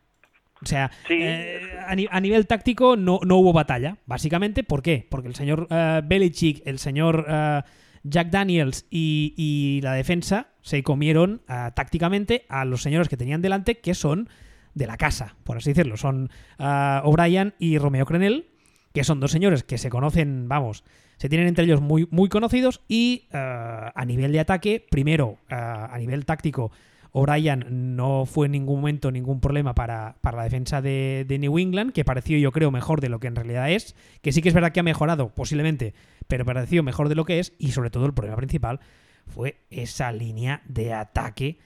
O 0.62 0.66
sea, 0.66 0.90
eh, 1.10 1.76
a, 1.86 2.20
nivel 2.20 2.46
táctico 2.46 2.96
no, 2.96 3.18
no, 3.24 3.36
hubo 3.36 3.52
batalla, 3.52 3.98
básicamente. 4.06 4.62
¿Por 4.62 4.82
qué? 4.82 5.06
Porque 5.10 5.28
el 5.28 5.34
señor 5.34 5.66
uh, 5.70 6.06
Belichick, 6.06 6.62
el 6.64 6.78
señor 6.78 7.26
uh, 7.28 7.68
Jack 8.04 8.30
Daniels 8.30 8.86
y, 8.88 9.80
la 9.82 9.94
defensa 9.94 10.48
se 10.62 10.84
comieron 10.84 11.42
uh, 11.48 11.72
tácticamente 11.74 12.46
a 12.48 12.64
los 12.64 12.80
señores 12.82 13.08
que 13.08 13.16
tenían 13.16 13.42
delante, 13.42 13.78
que 13.78 13.94
son 13.94 14.28
de 14.74 14.86
la 14.86 14.96
casa, 14.96 15.34
por 15.42 15.56
así 15.56 15.70
decirlo. 15.70 15.96
Son 15.96 16.30
O'Brien 16.58 17.54
y 17.58 17.78
Romeo 17.78 18.06
Crenel, 18.06 18.46
que 18.94 19.02
son 19.02 19.18
dos 19.18 19.32
señores 19.32 19.64
que 19.64 19.78
se 19.78 19.90
conocen, 19.90 20.48
vamos, 20.48 20.84
se 21.16 21.28
tienen 21.28 21.48
entre 21.48 21.64
ellos 21.64 21.80
muy, 21.80 22.06
muy 22.10 22.28
conocidos 22.28 22.80
y 22.88 23.28
a 23.32 24.04
nivel 24.06 24.32
de 24.32 24.40
ataque, 24.40 24.86
primero, 24.90 25.38
a 25.50 25.94
nivel 25.98 26.24
táctico, 26.24 26.72
O'Brien 27.12 27.94
no 27.94 28.24
fue 28.24 28.46
en 28.46 28.52
ningún 28.52 28.80
momento 28.80 29.10
ningún 29.10 29.40
problema 29.40 29.74
para, 29.74 30.16
la 30.22 30.42
defensa 30.44 30.80
de, 30.80 31.26
New 31.38 31.58
England, 31.58 31.92
que 31.92 32.04
pareció 32.04 32.38
yo 32.38 32.52
creo 32.52 32.70
mejor 32.70 33.02
de 33.02 33.10
lo 33.10 33.20
que 33.20 33.26
en 33.26 33.36
realidad 33.36 33.70
es, 33.70 33.94
que 34.22 34.32
sí 34.32 34.40
que 34.40 34.48
es 34.48 34.54
verdad 34.54 34.72
que 34.72 34.80
ha 34.80 34.82
mejorado 34.82 35.28
posiblemente, 35.28 35.94
pero 36.26 36.46
pareció 36.46 36.82
mejor 36.82 37.10
de 37.10 37.14
lo 37.14 37.26
que 37.26 37.38
es, 37.38 37.54
y 37.58 37.72
sobre 37.72 37.90
todo 37.90 38.06
el 38.06 38.14
problema 38.14 38.36
principal 38.36 38.80
fue 39.26 39.56
esa 39.70 40.10
línea 40.10 40.62
de 40.64 40.94
ataque 40.94 41.58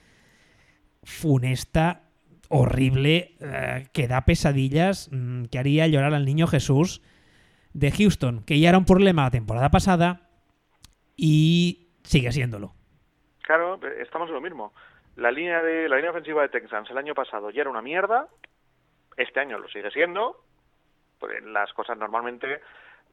funesta, 1.03 2.03
horrible, 2.49 3.35
eh, 3.39 3.87
que 3.93 4.09
da 4.09 4.25
pesadillas, 4.25 5.09
mm, 5.13 5.45
que 5.45 5.59
haría 5.59 5.87
llorar 5.87 6.13
al 6.13 6.25
niño 6.25 6.47
Jesús 6.47 7.01
de 7.73 7.91
Houston, 7.91 8.43
que 8.43 8.59
ya 8.59 8.69
era 8.69 8.77
un 8.77 8.85
problema 8.85 9.23
la 9.23 9.31
temporada 9.31 9.71
pasada 9.71 10.29
y 11.15 11.87
sigue 12.03 12.33
siéndolo. 12.33 12.73
Claro, 13.43 13.79
estamos 14.01 14.27
en 14.27 14.35
lo 14.35 14.41
mismo 14.41 14.73
la 15.17 15.31
línea 15.31 15.61
de 15.61 15.89
la 15.89 15.97
línea 15.97 16.11
ofensiva 16.11 16.43
de 16.43 16.49
Texans 16.49 16.89
el 16.89 16.97
año 16.97 17.13
pasado 17.13 17.49
ya 17.49 17.61
era 17.61 17.69
una 17.69 17.81
mierda, 17.81 18.27
este 19.17 19.39
año 19.39 19.57
lo 19.57 19.67
sigue 19.67 19.91
siendo, 19.91 20.41
pues 21.19 21.43
las 21.43 21.73
cosas 21.73 21.97
normalmente 21.97 22.61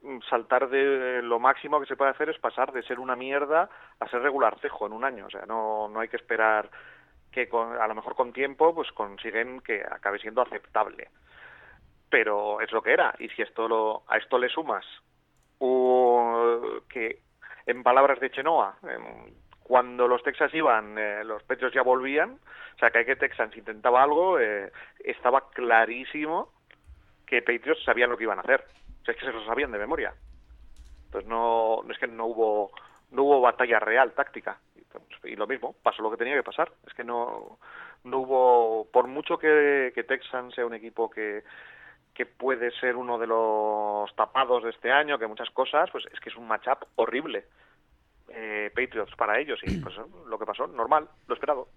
mm, 0.02 0.20
saltar 0.28 0.68
de 0.68 1.22
lo 1.22 1.40
máximo 1.40 1.80
que 1.80 1.86
se 1.86 1.96
puede 1.96 2.10
hacer 2.10 2.28
es 2.28 2.38
pasar 2.38 2.72
de 2.72 2.82
ser 2.82 3.00
una 3.00 3.16
mierda 3.16 3.68
a 3.98 4.08
ser 4.08 4.20
regular 4.20 4.58
cejo 4.60 4.86
en 4.86 4.92
un 4.92 5.04
año, 5.04 5.26
o 5.26 5.30
sea, 5.30 5.46
no, 5.46 5.88
no 5.88 6.00
hay 6.00 6.08
que 6.08 6.16
esperar 6.16 6.70
que 7.32 7.48
a 7.52 7.88
lo 7.88 7.94
mejor 7.94 8.14
con 8.14 8.32
tiempo 8.32 8.74
pues 8.74 8.92
consiguen 8.92 9.60
que 9.60 9.82
acabe 9.82 10.20
siendo 10.20 10.40
aceptable. 10.40 11.08
Pero 12.08 12.60
es 12.60 12.70
lo 12.70 12.80
que 12.80 12.92
era, 12.92 13.12
y 13.18 13.28
si 13.30 13.42
esto 13.42 13.66
lo, 13.66 14.04
a 14.06 14.18
esto 14.18 14.38
le 14.38 14.48
sumas 14.48 14.86
que, 16.88 17.20
en 17.66 17.82
palabras 17.82 18.20
de 18.20 18.30
Chenoa, 18.30 18.76
em, 18.82 19.34
cuando 19.64 20.06
los 20.06 20.22
Texas 20.22 20.54
iban, 20.54 20.96
eh, 20.98 21.24
los 21.24 21.42
Petros 21.42 21.72
ya 21.72 21.82
volvían, 21.82 22.38
o 22.76 22.78
sea, 22.78 22.90
que 22.90 22.98
hay 22.98 23.04
que 23.06 23.16
Texans 23.16 23.56
intentaba 23.56 24.02
algo, 24.02 24.38
eh, 24.38 24.70
estaba 25.02 25.50
clarísimo 25.50 26.52
que 27.26 27.40
Patriots 27.40 27.82
sabían 27.82 28.10
lo 28.10 28.16
que 28.16 28.24
iban 28.24 28.38
a 28.38 28.42
hacer. 28.42 28.62
O 29.00 29.04
sea, 29.04 29.14
es 29.14 29.20
que 29.20 29.26
se 29.26 29.32
lo 29.32 29.44
sabían 29.44 29.72
de 29.72 29.78
memoria. 29.78 30.14
Entonces 31.06 31.28
no, 31.28 31.82
no 31.82 31.92
es 31.92 31.98
que 31.98 32.06
no 32.06 32.26
hubo 32.26 32.72
no 33.10 33.22
hubo 33.22 33.40
batalla 33.40 33.78
real 33.78 34.12
táctica 34.12 34.58
y 35.22 35.36
lo 35.36 35.46
mismo 35.46 35.74
pasó 35.82 36.02
lo 36.02 36.10
que 36.10 36.16
tenía 36.16 36.34
que 36.34 36.42
pasar 36.42 36.72
es 36.86 36.94
que 36.94 37.04
no 37.04 37.58
no 38.02 38.18
hubo 38.18 38.88
por 38.90 39.06
mucho 39.06 39.38
que, 39.38 39.92
que 39.94 40.04
Texans 40.04 40.54
sea 40.54 40.66
un 40.66 40.74
equipo 40.74 41.08
que 41.08 41.44
que 42.12 42.26
puede 42.26 42.70
ser 42.72 42.96
uno 42.96 43.18
de 43.18 43.26
los 43.26 44.14
tapados 44.16 44.64
de 44.64 44.70
este 44.70 44.90
año 44.90 45.18
que 45.18 45.26
muchas 45.26 45.50
cosas 45.50 45.90
pues 45.90 46.04
es 46.12 46.18
que 46.20 46.30
es 46.30 46.36
un 46.36 46.48
matchup 46.48 46.84
horrible 46.96 47.44
eh, 48.28 48.70
Patriots 48.74 49.14
para 49.16 49.40
ellos 49.40 49.58
y 49.62 49.78
pues 49.78 49.94
lo 50.28 50.38
que 50.38 50.46
pasó 50.46 50.66
normal 50.66 51.08
lo 51.26 51.34
esperado 51.34 51.68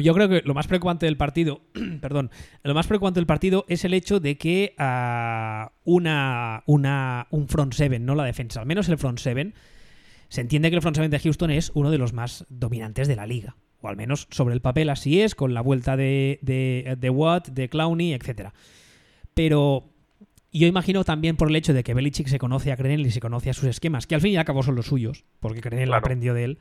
yo 0.00 0.14
creo 0.14 0.28
que 0.28 0.42
lo 0.44 0.54
más 0.54 0.66
preocupante 0.66 1.06
del 1.06 1.16
partido, 1.16 1.60
perdón, 2.00 2.30
lo 2.62 2.74
más 2.74 2.86
preocupante 2.86 3.20
del 3.20 3.26
partido 3.26 3.64
es 3.68 3.84
el 3.84 3.94
hecho 3.94 4.20
de 4.20 4.38
que 4.38 4.74
uh, 4.78 5.70
una, 5.84 6.62
una, 6.66 7.26
un 7.30 7.48
front 7.48 7.74
seven, 7.74 8.06
no 8.06 8.14
la 8.14 8.24
defensa, 8.24 8.60
al 8.60 8.66
menos 8.66 8.88
el 8.88 8.98
front 8.98 9.18
seven, 9.18 9.54
se 10.28 10.40
entiende 10.40 10.70
que 10.70 10.76
el 10.76 10.82
front 10.82 10.96
seven 10.96 11.10
de 11.10 11.18
Houston 11.18 11.50
es 11.50 11.72
uno 11.74 11.90
de 11.90 11.98
los 11.98 12.12
más 12.12 12.46
dominantes 12.48 13.08
de 13.08 13.16
la 13.16 13.26
liga. 13.26 13.56
O 13.82 13.88
al 13.88 13.96
menos 13.96 14.28
sobre 14.30 14.54
el 14.54 14.60
papel 14.60 14.88
así 14.90 15.20
es, 15.20 15.34
con 15.34 15.54
la 15.54 15.60
vuelta 15.60 15.96
de, 15.96 16.38
de, 16.40 16.96
de 16.98 17.10
Watt, 17.10 17.48
de 17.48 17.68
Clowney, 17.68 18.14
etc. 18.14 18.50
Pero 19.34 19.91
yo 20.58 20.66
imagino 20.66 21.04
también 21.04 21.36
por 21.36 21.48
el 21.48 21.56
hecho 21.56 21.72
de 21.72 21.82
que 21.82 21.94
Belichick 21.94 22.28
se 22.28 22.38
conoce 22.38 22.72
a 22.72 22.76
Crenel 22.76 23.06
y 23.06 23.10
se 23.10 23.20
conoce 23.20 23.50
a 23.50 23.54
sus 23.54 23.64
esquemas, 23.64 24.06
que 24.06 24.14
al 24.14 24.20
fin 24.20 24.32
y 24.32 24.36
al 24.36 24.44
cabo 24.44 24.62
son 24.62 24.74
los 24.74 24.86
suyos, 24.86 25.24
porque 25.40 25.60
Crenel 25.60 25.88
claro. 25.88 26.00
aprendió 26.00 26.34
de 26.34 26.44
él 26.44 26.58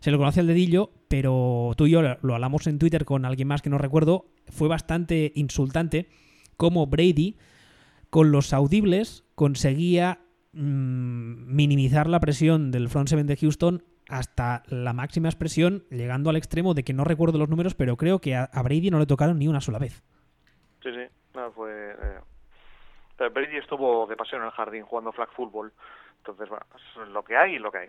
se 0.00 0.10
lo 0.10 0.18
conoce 0.18 0.40
al 0.40 0.46
dedillo, 0.46 0.90
pero 1.08 1.72
tú 1.76 1.86
y 1.86 1.90
yo 1.90 2.02
lo 2.02 2.34
hablamos 2.34 2.66
en 2.66 2.78
Twitter 2.78 3.04
con 3.04 3.24
alguien 3.24 3.48
más 3.48 3.62
que 3.62 3.70
no 3.70 3.78
recuerdo, 3.78 4.26
fue 4.46 4.68
bastante 4.68 5.32
insultante 5.34 6.08
cómo 6.56 6.86
Brady 6.86 7.36
con 8.10 8.30
los 8.30 8.52
audibles 8.52 9.24
conseguía 9.34 10.20
mmm, 10.52 11.54
minimizar 11.54 12.08
la 12.08 12.20
presión 12.20 12.70
del 12.70 12.88
front 12.88 13.08
seven 13.08 13.26
de 13.26 13.36
Houston 13.36 13.82
hasta 14.08 14.62
la 14.68 14.92
máxima 14.92 15.28
expresión, 15.28 15.84
llegando 15.90 16.30
al 16.30 16.36
extremo 16.36 16.72
de 16.74 16.82
que 16.82 16.94
no 16.94 17.04
recuerdo 17.04 17.38
los 17.38 17.50
números, 17.50 17.74
pero 17.74 17.96
creo 17.96 18.20
que 18.20 18.34
a, 18.36 18.44
a 18.44 18.62
Brady 18.62 18.90
no 18.90 18.98
le 18.98 19.06
tocaron 19.06 19.38
ni 19.38 19.48
una 19.48 19.60
sola 19.60 19.78
vez. 19.78 20.02
Sí, 20.82 20.90
sí, 20.90 21.12
no, 21.34 21.52
fue... 21.52 21.70
Eh... 21.70 22.20
Brady 23.18 23.56
estuvo 23.56 24.06
de 24.06 24.16
paseo 24.16 24.38
en 24.38 24.46
el 24.46 24.50
jardín 24.52 24.82
jugando 24.84 25.12
flag 25.12 25.30
football, 25.32 25.72
entonces, 26.18 26.48
bueno, 26.48 26.66
es 26.74 27.08
lo 27.08 27.22
que 27.24 27.36
hay 27.36 27.54
y 27.54 27.58
lo 27.58 27.70
que 27.70 27.78
hay. 27.78 27.88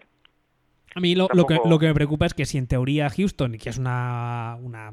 A 0.96 1.00
mí 1.00 1.14
lo, 1.14 1.28
Tampoco... 1.28 1.54
lo, 1.54 1.62
que, 1.62 1.70
lo, 1.70 1.80
que, 1.80 1.88
me 1.88 1.94
preocupa 1.94 2.26
es 2.26 2.34
que 2.34 2.46
si 2.46 2.58
en 2.58 2.68
teoría 2.68 3.10
Houston, 3.10 3.54
que 3.54 3.70
es 3.70 3.78
una, 3.78 4.58
una 4.62 4.92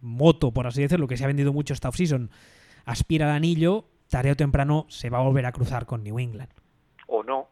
moto, 0.00 0.52
por 0.52 0.66
así 0.66 0.82
decirlo, 0.82 1.06
que 1.06 1.16
se 1.16 1.24
ha 1.24 1.28
vendido 1.28 1.52
mucho 1.52 1.72
esta 1.72 1.88
offseason, 1.88 2.30
aspira 2.84 3.26
al 3.26 3.36
anillo, 3.36 3.84
tarde 4.08 4.32
o 4.32 4.36
temprano 4.36 4.86
se 4.88 5.10
va 5.10 5.18
a 5.18 5.22
volver 5.22 5.46
a 5.46 5.52
cruzar 5.52 5.86
con 5.86 6.02
New 6.02 6.18
England. 6.18 6.50
O 7.06 7.22
no. 7.22 7.48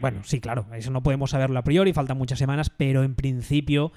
Bueno, 0.00 0.22
sí, 0.24 0.40
claro, 0.40 0.66
eso 0.72 0.90
no 0.90 1.02
podemos 1.02 1.30
saberlo 1.30 1.58
a 1.58 1.64
priori, 1.64 1.92
faltan 1.92 2.16
muchas 2.16 2.38
semanas, 2.38 2.70
pero 2.70 3.02
en 3.02 3.14
principio, 3.14 3.92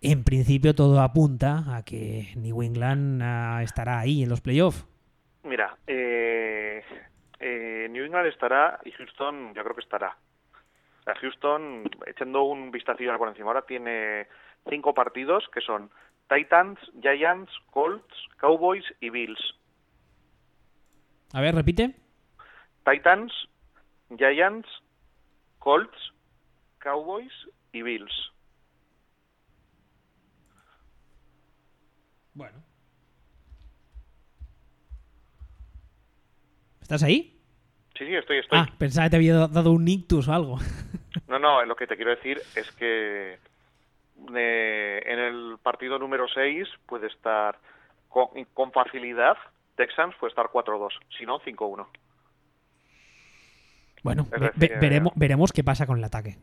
en 0.00 0.24
principio 0.24 0.74
todo 0.74 1.00
apunta 1.00 1.76
a 1.76 1.84
que 1.84 2.32
New 2.36 2.62
England 2.62 3.22
uh, 3.22 3.60
estará 3.60 4.00
ahí 4.00 4.22
en 4.22 4.28
los 4.28 4.40
playoffs. 4.40 4.86
Mira, 5.42 5.76
eh, 5.86 6.82
eh, 7.38 7.88
New 7.90 8.04
England 8.04 8.26
estará 8.26 8.78
y 8.84 8.92
Houston 8.92 9.54
yo 9.54 9.62
creo 9.62 9.74
que 9.74 9.82
estará. 9.82 10.16
Houston, 11.20 11.90
echando 12.06 12.44
un 12.44 12.70
vistacillo 12.70 13.16
por 13.18 13.28
encima, 13.28 13.48
ahora 13.48 13.62
tiene 13.62 14.28
cinco 14.68 14.94
partidos 14.94 15.48
que 15.52 15.60
son 15.60 15.90
Titans, 16.28 16.78
Giants, 17.00 17.50
Colts, 17.70 18.14
Cowboys 18.36 18.84
y 19.00 19.10
Bills. 19.10 19.40
A 21.32 21.40
ver, 21.40 21.54
repite. 21.54 21.96
Titans, 22.84 23.32
Giants, 24.16 24.68
Colts, 25.58 26.12
Cowboys 26.78 27.32
y 27.72 27.82
Bills. 27.82 28.32
Bueno. 32.34 32.69
¿Estás 36.90 37.04
ahí? 37.04 37.38
Sí, 37.96 38.04
sí, 38.04 38.16
estoy, 38.16 38.38
estoy. 38.38 38.58
Ah, 38.58 38.66
pensaba 38.76 39.06
que 39.06 39.10
te 39.10 39.16
había 39.16 39.46
dado 39.46 39.70
un 39.70 39.86
ictus 39.86 40.26
o 40.26 40.32
algo. 40.32 40.58
No, 41.28 41.38
no, 41.38 41.64
lo 41.64 41.76
que 41.76 41.86
te 41.86 41.94
quiero 41.94 42.10
decir 42.10 42.40
es 42.56 42.70
que 42.72 43.38
eh, 44.34 45.02
en 45.06 45.18
el 45.18 45.58
partido 45.62 45.96
número 45.98 46.26
6 46.26 46.68
puede 46.86 47.06
estar 47.06 47.56
con, 48.08 48.28
con 48.52 48.72
facilidad, 48.72 49.36
Texans 49.76 50.14
puede 50.18 50.30
estar 50.30 50.46
4-2, 50.46 50.88
si 51.16 51.26
no 51.26 51.38
5-1. 51.40 51.86
Bueno, 54.02 54.26
ve, 54.56 54.72
veremos, 54.80 55.12
veremos 55.14 55.52
qué 55.52 55.62
pasa 55.62 55.86
con 55.86 55.98
el 55.98 56.04
ataque. 56.04 56.36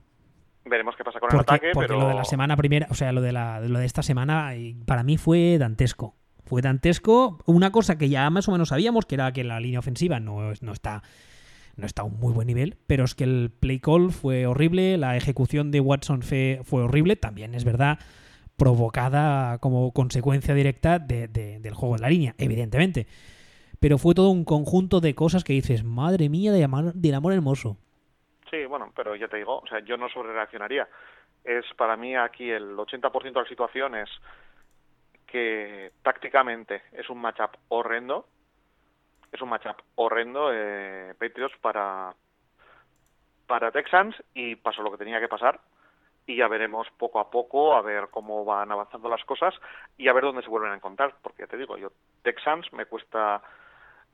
Veremos 0.63 0.95
qué 0.95 1.03
pasa 1.03 1.19
con 1.19 1.29
porque, 1.29 1.35
el 1.35 1.41
ataque, 1.41 1.71
porque 1.73 1.87
pero... 1.87 1.99
lo 1.99 2.07
de 2.07 2.15
la 2.15 2.25
semana 2.25 2.55
primera, 2.55 2.87
o 2.89 2.93
sea, 2.93 3.11
lo 3.11 3.19
de, 3.19 3.33
la, 3.33 3.59
lo 3.59 3.79
de 3.79 3.85
esta 3.85 4.03
semana, 4.03 4.53
para 4.85 5.03
mí 5.03 5.17
fue 5.17 5.57
dantesco. 5.57 6.15
Fue 6.47 6.61
dantesco. 6.61 7.39
Una 7.45 7.71
cosa 7.71 7.97
que 7.97 8.09
ya 8.09 8.29
más 8.29 8.47
o 8.47 8.51
menos 8.51 8.69
sabíamos, 8.69 9.05
que 9.05 9.15
era 9.15 9.33
que 9.33 9.43
la 9.43 9.59
línea 9.59 9.79
ofensiva 9.79 10.19
no, 10.19 10.53
no 10.61 10.71
está 10.71 11.03
no 11.77 11.85
está 11.85 12.01
a 12.01 12.05
un 12.05 12.19
muy 12.19 12.33
buen 12.33 12.47
nivel, 12.47 12.75
pero 12.87 13.05
es 13.05 13.15
que 13.15 13.23
el 13.23 13.51
play 13.51 13.79
call 13.79 14.11
fue 14.11 14.47
horrible, 14.47 14.97
la 14.97 15.15
ejecución 15.15 15.71
de 15.71 15.79
Watson 15.79 16.23
fue, 16.23 16.61
fue 16.63 16.81
horrible, 16.81 17.15
también 17.15 17.53
es 17.53 17.63
verdad, 17.63 17.99
provocada 18.57 19.59
como 19.59 19.93
consecuencia 19.93 20.55
directa 20.55 20.97
de, 20.97 21.27
de, 21.27 21.59
del 21.59 21.73
juego 21.75 21.95
en 21.95 22.01
la 22.01 22.09
línea, 22.09 22.33
evidentemente. 22.39 23.05
Pero 23.79 23.99
fue 23.99 24.15
todo 24.15 24.29
un 24.29 24.43
conjunto 24.43 24.99
de 25.01 25.13
cosas 25.13 25.43
que 25.43 25.53
dices, 25.53 25.83
madre 25.83 26.29
mía, 26.29 26.51
de 26.51 26.63
amor, 26.63 26.93
del 26.93 27.13
amor 27.13 27.33
hermoso. 27.33 27.77
Sí, 28.49 28.65
bueno, 28.65 28.91
pero 28.95 29.15
ya 29.15 29.27
te 29.27 29.37
digo, 29.37 29.59
o 29.59 29.67
sea, 29.67 29.79
yo 29.81 29.97
no 29.97 30.09
sobre 30.09 30.33
reaccionaría. 30.33 30.87
Es 31.43 31.65
para 31.75 31.95
mí 31.95 32.15
aquí 32.15 32.49
el 32.49 32.75
80% 32.75 33.21
de 33.21 33.31
las 33.39 33.47
situaciones 33.47 34.09
que 35.27 35.91
tácticamente 36.01 36.83
es 36.93 37.09
un 37.09 37.19
matchup 37.19 37.51
horrendo, 37.67 38.25
es 39.31 39.41
un 39.41 39.49
matchup 39.49 39.77
horrendo 39.95 40.49
eh, 40.53 41.13
Patriots 41.19 41.57
para 41.61 42.15
para 43.45 43.71
Texans 43.71 44.15
y 44.33 44.55
pasó 44.55 44.81
lo 44.81 44.91
que 44.91 44.97
tenía 44.97 45.21
que 45.21 45.29
pasar 45.29 45.59
y 46.25 46.35
ya 46.35 46.49
veremos 46.49 46.87
poco 46.97 47.19
a 47.19 47.31
poco 47.31 47.75
a 47.75 47.81
ver 47.81 48.09
cómo 48.11 48.43
van 48.43 48.71
avanzando 48.71 49.07
las 49.07 49.23
cosas 49.23 49.55
y 49.97 50.09
a 50.09 50.13
ver 50.13 50.25
dónde 50.25 50.41
se 50.41 50.49
vuelven 50.49 50.71
a 50.71 50.75
encontrar 50.75 51.15
porque 51.21 51.43
ya 51.43 51.47
te 51.47 51.57
digo 51.57 51.77
yo 51.77 51.91
Texans 52.23 52.71
me 52.73 52.85
cuesta 52.85 53.41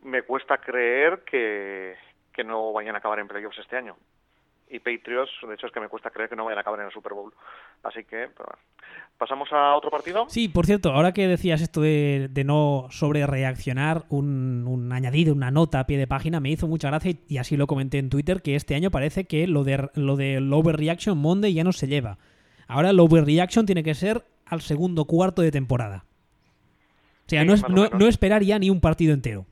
me 0.04 0.22
cuesta 0.22 0.60
creer 0.60 1.24
que 1.24 1.98
que 2.32 2.44
no 2.44 2.72
vayan 2.74 2.96
a 2.96 3.00
acabar 3.00 3.20
en 3.20 3.28
playoffs 3.28 3.58
este 3.58 3.78
año 3.78 3.98
y 4.74 4.80
Patriots, 4.80 5.30
de 5.48 5.54
hecho 5.54 5.68
es 5.68 5.72
que 5.72 5.80
me 5.80 5.88
cuesta 5.88 6.10
creer 6.10 6.30
que 6.30 6.36
no 6.36 6.46
vayan 6.46 6.58
a 6.58 6.62
acabar 6.62 6.80
en 6.80 6.88
el 6.88 6.92
Super 6.92 7.14
Bowl. 7.14 7.32
Así 7.84 8.04
que, 8.04 8.28
pero 8.36 8.50
bueno. 8.50 8.60
¿pasamos 9.20 9.48
a 9.52 9.76
otro 9.76 9.92
partido? 9.92 10.26
Sí, 10.30 10.50
por 10.50 10.66
cierto, 10.66 10.92
ahora 10.92 11.14
que 11.14 11.28
decías 11.28 11.62
esto 11.62 11.82
de, 11.82 12.28
de 12.32 12.44
no 12.44 12.88
sobre 12.90 13.28
reaccionar, 13.28 14.04
un, 14.10 14.66
un, 14.68 14.92
añadido, 14.92 15.34
una 15.36 15.52
nota 15.52 15.80
a 15.80 15.86
pie 15.86 16.00
de 16.00 16.08
página, 16.08 16.40
me 16.40 16.50
hizo 16.50 16.68
mucha 16.68 16.90
gracia 16.90 17.12
y, 17.12 17.20
y, 17.28 17.38
así 17.38 17.56
lo 17.56 17.68
comenté 17.68 18.00
en 18.00 18.10
Twitter, 18.10 18.42
que 18.42 18.56
este 18.56 18.74
año 18.74 18.90
parece 18.90 19.26
que 19.26 19.46
lo 19.46 19.64
de 19.64 19.90
lo 19.94 20.16
del 20.16 20.52
Overreaction 20.52 21.20
Monday 21.20 21.54
ya 21.54 21.64
no 21.64 21.72
se 21.72 21.88
lleva. 21.88 22.18
Ahora 22.68 22.90
el 22.90 23.00
Overreaction 23.00 23.68
tiene 23.68 23.84
que 23.84 23.94
ser 23.94 24.26
al 24.48 24.62
segundo 24.62 25.06
cuarto 25.06 25.44
de 25.44 25.52
temporada. 25.52 26.06
O 27.28 27.30
sea, 27.30 27.42
sí, 27.42 27.48
no, 27.48 27.54
es, 27.54 27.70
no, 27.70 27.90
no 27.90 28.08
esperar 28.08 28.42
ya 28.42 28.58
ni 28.58 28.72
un 28.72 28.82
partido 28.82 29.14
entero. 29.14 29.46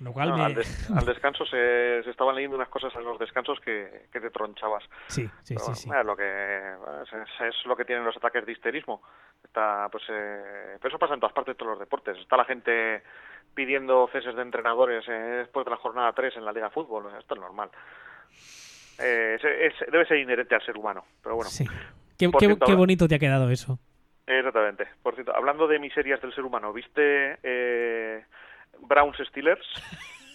Lo 0.00 0.12
cual 0.12 0.30
no, 0.30 0.36
me... 0.36 0.44
al, 0.44 0.54
des 0.54 0.90
al, 0.96 1.04
descanso 1.04 1.44
se, 1.44 2.02
se, 2.04 2.10
estaban 2.10 2.34
leyendo 2.36 2.56
unas 2.56 2.68
cosas 2.68 2.94
en 2.94 3.04
los 3.04 3.18
descansos 3.18 3.58
que, 3.60 4.06
que 4.12 4.20
te 4.20 4.30
tronchabas. 4.30 4.84
Sí, 5.08 5.28
sí, 5.42 5.54
Pero, 5.56 5.74
sí. 5.74 5.90
lo 6.04 6.16
que 6.16 6.74
es, 7.02 7.40
es, 7.40 7.66
lo 7.66 7.76
que 7.76 7.84
tienen 7.84 8.04
los 8.04 8.16
ataques 8.16 8.46
de 8.46 8.52
histerismo. 8.52 9.02
Está, 9.42 9.88
pues, 9.90 10.04
eh, 10.08 10.76
pero 10.80 10.88
eso 10.88 10.98
pasa 10.98 11.14
en 11.14 11.20
todas 11.20 11.34
partes 11.34 11.54
de 11.54 11.58
todos 11.58 11.72
los 11.72 11.80
deportes. 11.80 12.16
Está 12.18 12.36
la 12.36 12.44
gente 12.44 13.02
pidiendo 13.54 14.08
ceses 14.12 14.36
de 14.36 14.42
entrenadores 14.42 15.04
eh, 15.08 15.42
después 15.42 15.64
de 15.64 15.70
la 15.72 15.76
jornada 15.78 16.12
3 16.12 16.36
en 16.36 16.44
la 16.44 16.52
Liga 16.52 16.66
de 16.66 16.74
Fútbol. 16.74 17.06
Esto 17.18 17.34
es 17.34 17.40
normal. 17.40 17.70
Eh, 19.00 19.36
es, 19.36 19.44
es, 19.44 19.90
debe 19.90 20.06
ser 20.06 20.18
inherente 20.18 20.54
al 20.54 20.64
ser 20.64 20.76
humano. 20.76 21.04
Pero 21.22 21.34
bueno. 21.34 21.50
Sí. 21.50 21.66
Qué, 22.16 22.30
qué, 22.30 22.38
cierto, 22.38 22.66
qué 22.66 22.74
bonito 22.74 23.08
te 23.08 23.16
ha 23.16 23.18
quedado 23.18 23.50
eso. 23.50 23.78
Exactamente. 24.26 24.86
Por 25.02 25.14
cierto, 25.14 25.34
hablando 25.34 25.66
de 25.66 25.78
miserias 25.78 26.20
del 26.20 26.34
ser 26.34 26.44
humano, 26.44 26.72
¿viste 26.72 27.38
eh, 27.42 28.24
Browns 28.82 29.16
Steelers? 29.28 29.66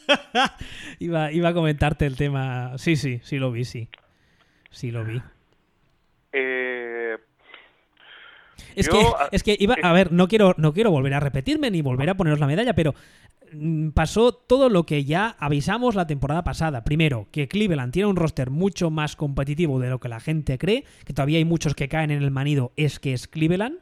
iba, 1.00 1.32
iba 1.32 1.50
a 1.50 1.54
comentarte 1.54 2.06
el 2.06 2.16
tema. 2.16 2.78
Sí, 2.78 2.96
sí, 2.96 3.20
sí 3.24 3.38
lo 3.38 3.52
vi, 3.52 3.66
sí. 3.66 3.90
Sí 4.70 4.92
lo 4.92 5.04
vi. 5.04 5.22
Eh, 6.32 7.18
es, 8.76 8.88
yo, 8.88 8.92
que, 8.92 9.36
es 9.36 9.44
que 9.44 9.56
iba, 9.60 9.76
a 9.82 9.94
ver, 9.94 10.12
no 10.12 10.28
quiero, 10.28 10.56
no 10.58 10.74
quiero 10.74 10.92
volver 10.92 11.14
a 11.14 11.20
repetirme 11.20 11.70
ni 11.72 11.82
volver 11.82 12.10
a 12.10 12.18
poneros 12.18 12.40
la 12.40 12.48
medalla, 12.48 12.74
pero 12.74 12.96
mm, 13.52 13.90
pasó 13.90 14.34
todo 14.34 14.70
lo 14.70 14.86
que 14.86 15.06
ya 15.06 15.36
avisamos 15.40 15.96
la 15.96 16.08
temporada 16.08 16.44
pasada. 16.44 16.84
Primero, 16.84 17.28
que 17.32 17.48
Cleveland 17.48 17.94
tiene 17.94 18.10
un 18.10 18.16
roster 18.16 18.50
mucho 18.50 18.90
más 18.90 19.16
competitivo 19.16 19.80
de 19.80 19.90
lo 19.90 20.00
que 20.00 20.10
la 20.10 20.20
gente 20.20 20.58
cree, 20.58 20.86
que 21.06 21.14
todavía 21.14 21.38
hay 21.38 21.46
muchos 21.46 21.76
que 21.76 21.88
caen 21.88 22.12
en 22.12 22.24
el 22.24 22.32
manido, 22.32 22.72
es 22.76 23.00
que 23.00 23.14
es 23.14 23.28
Cleveland, 23.28 23.78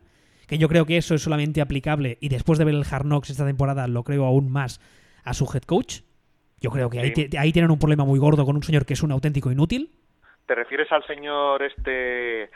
que 0.52 0.58
yo 0.58 0.68
creo 0.68 0.86
que 0.86 0.98
eso 0.98 1.16
es 1.16 1.22
solamente 1.24 1.62
aplicable, 1.62 2.18
y 2.20 2.28
después 2.28 2.60
de 2.60 2.66
ver 2.66 2.76
el 2.76 2.84
Hard 2.92 3.06
Knocks 3.06 3.30
esta 3.30 3.46
temporada 3.46 3.88
lo 3.88 4.04
creo 4.04 4.26
aún 4.26 4.52
más 4.52 4.82
a 5.24 5.34
su 5.34 5.46
head 5.54 5.64
coach. 5.64 6.02
Yo 6.60 6.70
creo 6.72 6.90
que 6.90 7.00
ahí, 7.00 7.14
Sí. 7.16 7.30
ahí 7.38 7.54
tienen 7.54 7.72
un 7.72 7.80
problema 7.80 8.04
muy 8.04 8.20
gordo 8.20 8.46
con 8.46 8.58
un 8.58 8.62
señor 8.64 8.86
que 8.86 8.94
es 8.94 9.02
un 9.02 9.14
auténtico 9.14 9.50
inútil. 9.50 9.92
¿Te 10.46 10.54
refieres 10.54 10.92
al 10.92 11.06
señor 11.08 11.64
este 11.64 12.50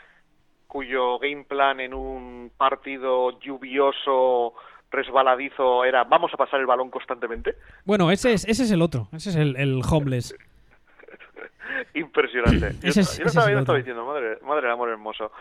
cuyo 0.66 1.18
game 1.18 1.44
plan 1.44 1.80
en 1.80 1.94
un 1.94 2.50
partido 2.58 3.40
lluvioso, 3.40 4.52
resbaladizo 4.90 5.82
era 5.86 6.04
vamos 6.04 6.30
a 6.34 6.36
pasar 6.36 6.60
el 6.60 6.66
balón 6.66 6.90
constantemente? 6.90 7.54
Bueno, 7.86 8.10
ese 8.10 8.34
es, 8.34 8.44
ese 8.46 8.64
es 8.64 8.70
el 8.72 8.82
otro, 8.82 9.08
ese 9.12 9.30
es 9.30 9.36
el, 9.36 9.56
el 9.56 9.80
homeless. 9.90 10.34
Impresionante. 11.94 12.72
Yo, 12.82 12.88
Ese 12.90 13.00
es- 13.00 13.16
yo 13.18 13.24
ese 13.24 13.28
estaba 13.38 13.50
es 13.50 13.58
estaba 13.58 13.78
diciendo, 13.78 14.04
madre, 14.04 14.38
madre 14.42 14.62
del 14.62 14.72
amor 14.72 14.90
hermoso. 14.90 15.32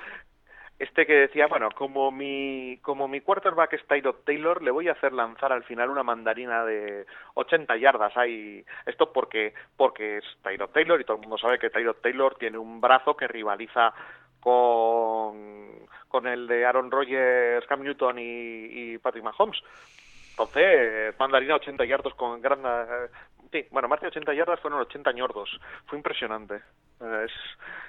Este 0.77 1.05
que 1.05 1.13
decía, 1.13 1.47
bueno, 1.47 1.69
como 1.71 2.11
mi, 2.11 2.77
como 2.81 3.07
mi 3.07 3.21
quarterback 3.21 3.73
es 3.73 3.87
Tyrod 3.87 4.23
Taylor, 4.25 4.61
le 4.61 4.71
voy 4.71 4.89
a 4.89 4.91
hacer 4.91 5.13
lanzar 5.13 5.53
al 5.53 5.63
final 5.63 5.89
una 5.89 6.03
mandarina 6.03 6.65
de 6.65 7.05
80 7.35 7.77
yardas. 7.77 8.15
Hay 8.17 8.65
esto 8.85 9.13
porque, 9.13 9.53
porque 9.77 10.17
es 10.17 10.25
Tyrod 10.43 10.71
Taylor 10.71 10.99
y 10.99 11.05
todo 11.05 11.15
el 11.15 11.21
mundo 11.21 11.37
sabe 11.37 11.59
que 11.59 11.69
Tyrod 11.69 11.95
Taylor 12.01 12.35
tiene 12.35 12.57
un 12.57 12.81
brazo 12.81 13.15
que 13.15 13.27
rivaliza 13.27 13.93
con, 14.41 15.87
con 16.09 16.27
el 16.27 16.45
de 16.45 16.65
Aaron 16.65 16.91
Rodgers, 16.91 17.65
Cam 17.67 17.81
Newton 17.81 18.19
y, 18.19 18.93
y 18.93 18.97
Patrick 18.97 19.23
Mahomes. 19.23 19.61
Entonces, 20.31 21.17
mandarina 21.17 21.55
80 21.55 21.85
yardos 21.85 22.13
con 22.15 22.41
gran... 22.41 22.61
sí, 23.55 23.67
bueno, 23.71 23.87
más 23.87 24.01
de 24.01 24.07
80 24.07 24.33
yardas 24.33 24.59
fueron 24.59 24.81
80 24.81 25.11
ñordos. 25.13 25.49
Fue 25.85 25.97
impresionante. 25.97 26.55
Eh, 27.01 27.25
Es, 27.25 27.31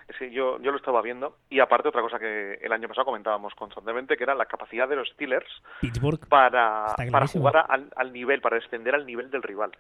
es 0.08 0.16
que 0.16 0.30
yo, 0.30 0.61
yo 0.61 0.70
lo 0.70 0.76
estaba 0.76 1.02
viendo. 1.02 1.37
Y 1.50 1.61
aparte, 1.61 1.88
otra 1.88 2.02
cosa 2.02 2.18
que 2.18 2.54
el 2.54 2.73
año 2.73 2.88
pasado 2.88 3.06
comentábamos 3.06 3.54
constantemente, 3.54 4.16
que 4.16 4.25
era 4.25 4.35
la 4.35 4.46
capacidad 4.46 4.88
de 4.88 4.96
los 4.96 5.08
Steelers 5.11 5.62
Pittsburgh. 5.80 6.26
para, 6.28 6.94
para 7.11 7.26
jugar 7.26 7.66
al, 7.68 7.90
al 7.96 8.12
nivel, 8.12 8.40
para 8.40 8.56
descender 8.56 8.94
al 8.94 9.06
nivel 9.06 9.30
del 9.30 9.42
rival. 9.42 9.73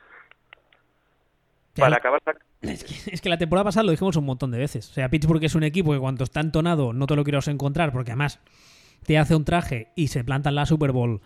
Para 1.76 1.96
acabar... 1.96 2.20
Es 2.62 2.84
que, 2.84 3.10
es 3.14 3.20
que 3.20 3.28
la 3.28 3.36
temporada 3.36 3.66
pasada 3.66 3.84
lo 3.84 3.90
dijimos 3.90 4.16
un 4.16 4.24
montón 4.24 4.50
de 4.50 4.58
veces. 4.58 4.90
O 4.90 4.94
sea, 4.94 5.08
Pittsburgh 5.08 5.44
es 5.44 5.54
un 5.54 5.62
equipo 5.62 5.92
que 5.92 5.98
cuando 5.98 6.24
está 6.24 6.40
entonado 6.40 6.92
no 6.92 7.06
te 7.06 7.14
lo 7.14 7.22
quieres 7.22 7.46
encontrar 7.48 7.92
porque 7.92 8.12
además 8.12 8.40
te 9.04 9.18
hace 9.18 9.36
un 9.36 9.44
traje 9.44 9.92
y 9.94 10.08
se 10.08 10.24
planta 10.24 10.48
en 10.48 10.54
la 10.54 10.66
Super 10.66 10.92
Bowl 10.92 11.20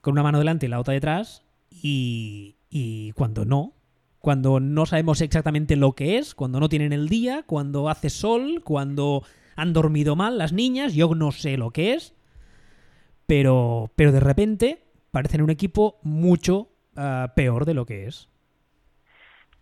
con 0.00 0.12
una 0.12 0.22
mano 0.22 0.38
delante 0.38 0.66
y 0.66 0.68
la 0.68 0.78
otra 0.78 0.94
detrás. 0.94 1.44
Y, 1.70 2.56
y 2.70 3.12
cuando 3.12 3.44
no, 3.44 3.72
cuando 4.20 4.60
no 4.60 4.86
sabemos 4.86 5.20
exactamente 5.20 5.76
lo 5.76 5.92
que 5.92 6.18
es, 6.18 6.34
cuando 6.34 6.60
no 6.60 6.68
tienen 6.68 6.92
el 6.92 7.08
día, 7.08 7.44
cuando 7.46 7.88
hace 7.88 8.10
sol, 8.10 8.62
cuando 8.64 9.22
han 9.56 9.72
dormido 9.72 10.16
mal 10.16 10.38
las 10.38 10.52
niñas, 10.52 10.94
yo 10.94 11.14
no 11.14 11.32
sé 11.32 11.56
lo 11.56 11.70
que 11.70 11.94
es. 11.94 12.14
Pero, 13.26 13.90
pero 13.96 14.12
de 14.12 14.20
repente 14.20 14.78
parecen 15.10 15.42
un 15.42 15.50
equipo 15.50 15.98
mucho 16.02 16.68
ah, 16.96 17.32
peor 17.34 17.64
de 17.64 17.74
lo 17.74 17.84
que 17.86 18.06
es. 18.06 18.28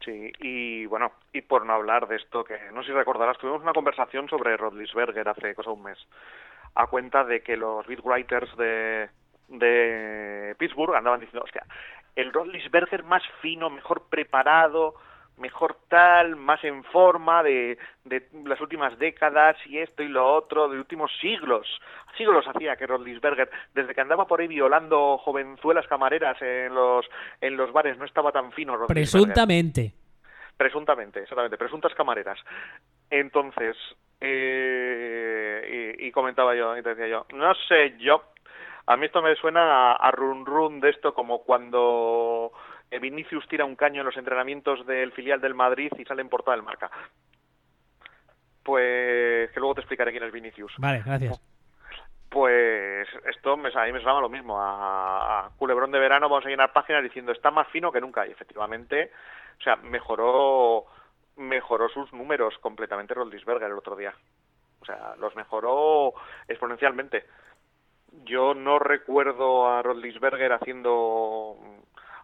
Sí, 0.04 0.30
y 0.40 0.86
bueno, 0.86 1.10
y 1.32 1.40
por 1.40 1.66
no 1.66 1.72
hablar 1.72 2.06
de 2.06 2.16
esto, 2.16 2.44
que 2.44 2.56
no 2.72 2.82
sé 2.82 2.88
si 2.88 2.92
recordarás, 2.92 3.38
tuvimos 3.38 3.62
una 3.62 3.72
conversación 3.72 4.28
sobre 4.28 4.56
Rodlisberger 4.56 5.28
hace 5.28 5.54
cosa 5.54 5.70
un 5.70 5.82
mes, 5.82 5.98
a 6.76 6.86
cuenta 6.86 7.24
de 7.24 7.42
que 7.42 7.56
los 7.56 7.84
beat 7.86 8.04
writers 8.04 8.56
de, 8.56 9.08
de 9.48 10.54
Pittsburgh 10.58 10.94
andaban 10.94 11.20
diciendo, 11.20 11.42
hostia, 11.44 11.64
el 12.16 12.32
Rodlisberger 12.32 13.04
más 13.04 13.22
fino, 13.40 13.70
mejor 13.70 14.08
preparado, 14.08 14.94
mejor 15.36 15.76
tal, 15.88 16.36
más 16.36 16.64
en 16.64 16.82
forma 16.84 17.42
de, 17.42 17.78
de 18.04 18.26
las 18.44 18.60
últimas 18.60 18.98
décadas 18.98 19.56
y 19.66 19.78
esto 19.78 20.02
y 20.02 20.08
lo 20.08 20.34
otro, 20.34 20.68
de 20.68 20.78
últimos 20.78 21.12
siglos. 21.20 21.66
Siglos 22.16 22.46
hacía 22.48 22.76
que 22.76 22.86
Rodlisberger, 22.86 23.50
desde 23.74 23.94
que 23.94 24.00
andaba 24.00 24.26
por 24.26 24.40
ahí 24.40 24.48
violando 24.48 25.18
jovenzuelas 25.18 25.86
camareras 25.86 26.40
en 26.40 26.74
los, 26.74 27.06
en 27.40 27.56
los 27.56 27.70
bares, 27.72 27.98
no 27.98 28.06
estaba 28.06 28.32
tan 28.32 28.50
fino. 28.52 28.86
Presuntamente. 28.86 29.92
Presuntamente, 30.56 31.20
exactamente, 31.20 31.58
presuntas 31.58 31.94
camareras. 31.94 32.38
Entonces, 33.10 33.76
eh, 34.22 35.94
y, 35.98 36.06
y 36.06 36.10
comentaba 36.12 36.54
yo, 36.54 36.74
y 36.78 36.82
te 36.82 36.94
decía 36.94 37.08
yo, 37.08 37.26
no 37.34 37.54
sé 37.68 37.94
yo, 37.98 38.22
a 38.86 38.96
mí 38.96 39.06
esto 39.06 39.22
me 39.22 39.34
suena 39.36 39.92
a, 39.92 39.96
a 39.96 40.10
run 40.10 40.46
run 40.46 40.80
de 40.80 40.90
esto 40.90 41.14
como 41.14 41.42
cuando 41.42 42.52
eh, 42.90 42.98
Vinicius 42.98 43.46
tira 43.48 43.64
un 43.64 43.76
caño 43.76 44.00
en 44.00 44.06
los 44.06 44.16
entrenamientos 44.16 44.86
del 44.86 45.12
filial 45.12 45.40
del 45.40 45.54
Madrid 45.54 45.90
y 45.98 46.04
sale 46.04 46.22
en 46.22 46.28
portada 46.28 46.56
del 46.56 46.64
marca. 46.64 46.90
Pues 48.62 49.50
que 49.50 49.60
luego 49.60 49.74
te 49.74 49.80
explicaré 49.80 50.10
quién 50.10 50.24
es 50.24 50.32
Vinicius. 50.32 50.74
Vale, 50.78 51.02
gracias. 51.04 51.40
Pues 52.28 53.08
esto 53.26 53.56
me, 53.56 53.70
a 53.72 53.84
mí 53.84 53.92
me 53.92 54.00
suena 54.00 54.20
lo 54.20 54.28
mismo. 54.28 54.60
A, 54.60 55.46
a 55.46 55.50
Culebrón 55.56 55.92
de 55.92 55.98
verano 55.98 56.28
vamos 56.28 56.44
a 56.44 56.48
llenar 56.48 56.72
páginas 56.72 57.02
diciendo 57.02 57.32
está 57.32 57.50
más 57.50 57.68
fino 57.68 57.92
que 57.92 58.00
nunca. 58.00 58.26
Y 58.26 58.32
efectivamente, 58.32 59.12
o 59.58 59.62
sea, 59.62 59.76
mejoró 59.76 60.86
mejoró 61.36 61.88
sus 61.88 62.12
números 62.12 62.56
completamente 62.58 63.14
Roldisberger 63.14 63.70
el 63.70 63.78
otro 63.78 63.96
día. 63.96 64.14
O 64.80 64.84
sea, 64.84 65.14
los 65.18 65.34
mejoró 65.36 66.14
exponencialmente. 66.48 67.26
Yo 68.24 68.54
no 68.54 68.78
recuerdo 68.78 69.68
a 69.68 69.82
Roldisberger 69.82 70.52
haciendo 70.52 71.56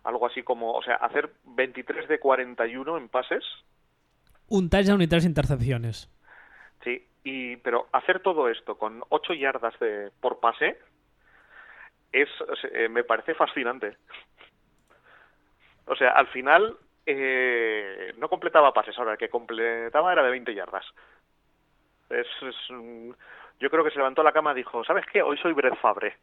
algo 0.05 0.27
así 0.27 0.43
como, 0.43 0.73
o 0.73 0.83
sea, 0.83 0.97
hacer 0.97 1.31
23 1.45 2.09
de 2.09 2.19
41 2.19 2.97
en 2.97 3.09
pases. 3.09 3.45
Un 4.49 4.69
touchdown 4.69 5.03
y 5.03 5.07
tres 5.07 5.25
intercepciones. 5.25 6.11
Sí, 6.83 7.07
y 7.25 7.57
pero 7.57 7.89
hacer 7.93 8.21
todo 8.21 8.49
esto 8.49 8.77
con 8.77 9.03
8 9.09 9.35
yardas 9.35 9.79
de, 9.79 10.11
por 10.21 10.41
pase 10.41 10.79
es 12.11 12.29
eh, 12.73 12.89
me 12.89 13.05
parece 13.05 13.35
fascinante. 13.35 13.97
O 15.87 15.97
sea, 15.97 16.11
al 16.11 16.27
final 16.29 16.77
eh, 17.07 18.13
no 18.19 18.29
completaba 18.29 18.73
pases, 18.73 18.99
ahora 18.99 19.13
el 19.13 19.19
que 19.19 19.29
completaba 19.29 20.13
era 20.13 20.23
de 20.23 20.31
20 20.31 20.55
yardas. 20.55 20.85
Es, 22.11 22.27
es, 22.43 22.57
yo 23.61 23.71
creo 23.71 23.85
que 23.85 23.91
se 23.91 23.99
levantó 23.99 24.23
la 24.23 24.33
cama 24.33 24.53
y 24.53 24.57
dijo, 24.57 24.85
¿sabes 24.85 25.05
qué? 25.13 25.23
Hoy 25.23 25.39
soy 25.39 25.53
Brett 25.53 25.77
Fabre. 25.81 26.17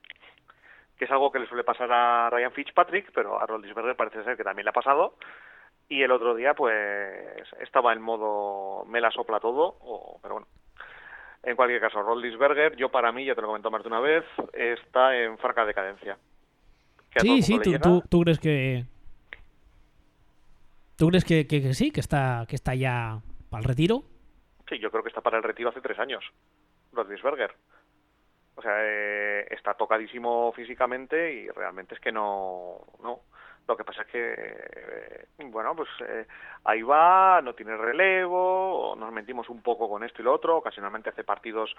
Que 0.98 1.06
es 1.06 1.12
algo 1.12 1.32
que 1.32 1.40
le 1.40 1.48
suele 1.48 1.64
pasar 1.64 1.90
a 1.92 2.30
Ryan 2.30 2.52
Fitzpatrick, 2.52 3.12
pero 3.14 3.42
a 3.42 3.46
Roldisberger 3.46 3.96
parece 3.96 4.24
ser 4.24 4.36
que 4.36 4.44
también 4.44 4.66
le 4.66 4.70
ha 4.72 4.74
pasado. 4.74 5.16
Y 5.88 6.04
el 6.04 6.12
otro 6.12 6.36
día, 6.36 6.54
pues, 6.54 7.48
estaba 7.62 7.94
en 7.94 8.02
modo 8.02 8.84
me 8.86 9.00
la 9.02 9.10
sopla 9.12 9.40
todo, 9.40 9.78
o, 9.82 10.20
pero 10.22 10.36
bueno. 10.36 10.48
En 11.42 11.56
cualquier 11.56 11.80
caso, 11.80 12.02
Roldisberger, 12.04 12.76
yo 12.76 12.90
para 12.90 13.14
mí, 13.14 13.24
ya 13.24 13.34
te 13.34 13.42
lo 13.42 13.48
he 13.48 13.50
comentado 13.50 13.72
más 13.72 13.82
de 13.84 13.88
una 13.88 14.02
vez, 14.02 14.26
está 14.54 15.18
en 15.18 15.38
franca 15.38 15.66
decadencia. 15.66 16.18
Sí, 17.16 17.38
el 17.38 17.44
sí, 17.44 17.60
tú, 17.82 18.04
tú, 18.10 18.22
crees 18.22 18.40
que. 18.40 18.84
¿Tú 20.98 21.08
crees 21.08 21.24
que, 21.24 21.48
que- 21.48 21.62
que 21.62 21.74
sí, 21.74 21.92
que 21.92 22.02
está, 22.02 22.46
que 22.48 22.56
está 22.56 22.76
ya 22.76 23.20
al 23.52 23.64
retiro? 23.64 24.04
Sí, 24.68 24.78
yo 24.80 24.92
creo 24.92 25.02
que 25.02 25.10
está 25.10 25.22
para 25.22 25.38
el 25.38 25.44
retiro 25.44 25.70
hace 25.70 25.82
tres 25.82 25.98
años, 25.98 26.24
Roldisberger. 26.94 27.54
O 28.56 28.62
sea, 28.62 28.74
eh, 28.80 29.48
está 29.52 29.74
tocadísimo 29.74 30.52
físicamente 30.54 31.34
y 31.34 31.50
realmente 31.50 31.96
es 31.96 32.02
que 32.02 32.12
no, 32.12 32.80
no. 33.02 33.22
Lo 33.70 33.78
que 33.78 33.84
pasa 33.84 34.02
es 34.02 34.08
que, 34.08 34.34
eh, 34.34 35.26
bueno, 35.46 35.76
pues 35.76 35.90
eh, 36.02 36.26
ahí 36.64 36.82
va, 36.82 37.40
no 37.42 37.54
tiene 37.54 37.78
relevo, 37.78 38.96
nos 38.98 39.12
mentimos 39.14 39.48
un 39.48 39.62
poco 39.62 39.88
con 39.88 40.04
esto 40.04 40.22
y 40.22 40.26
lo 40.26 40.34
otro, 40.34 40.58
ocasionalmente 40.58 41.12
hace 41.12 41.24
partidos 41.24 41.76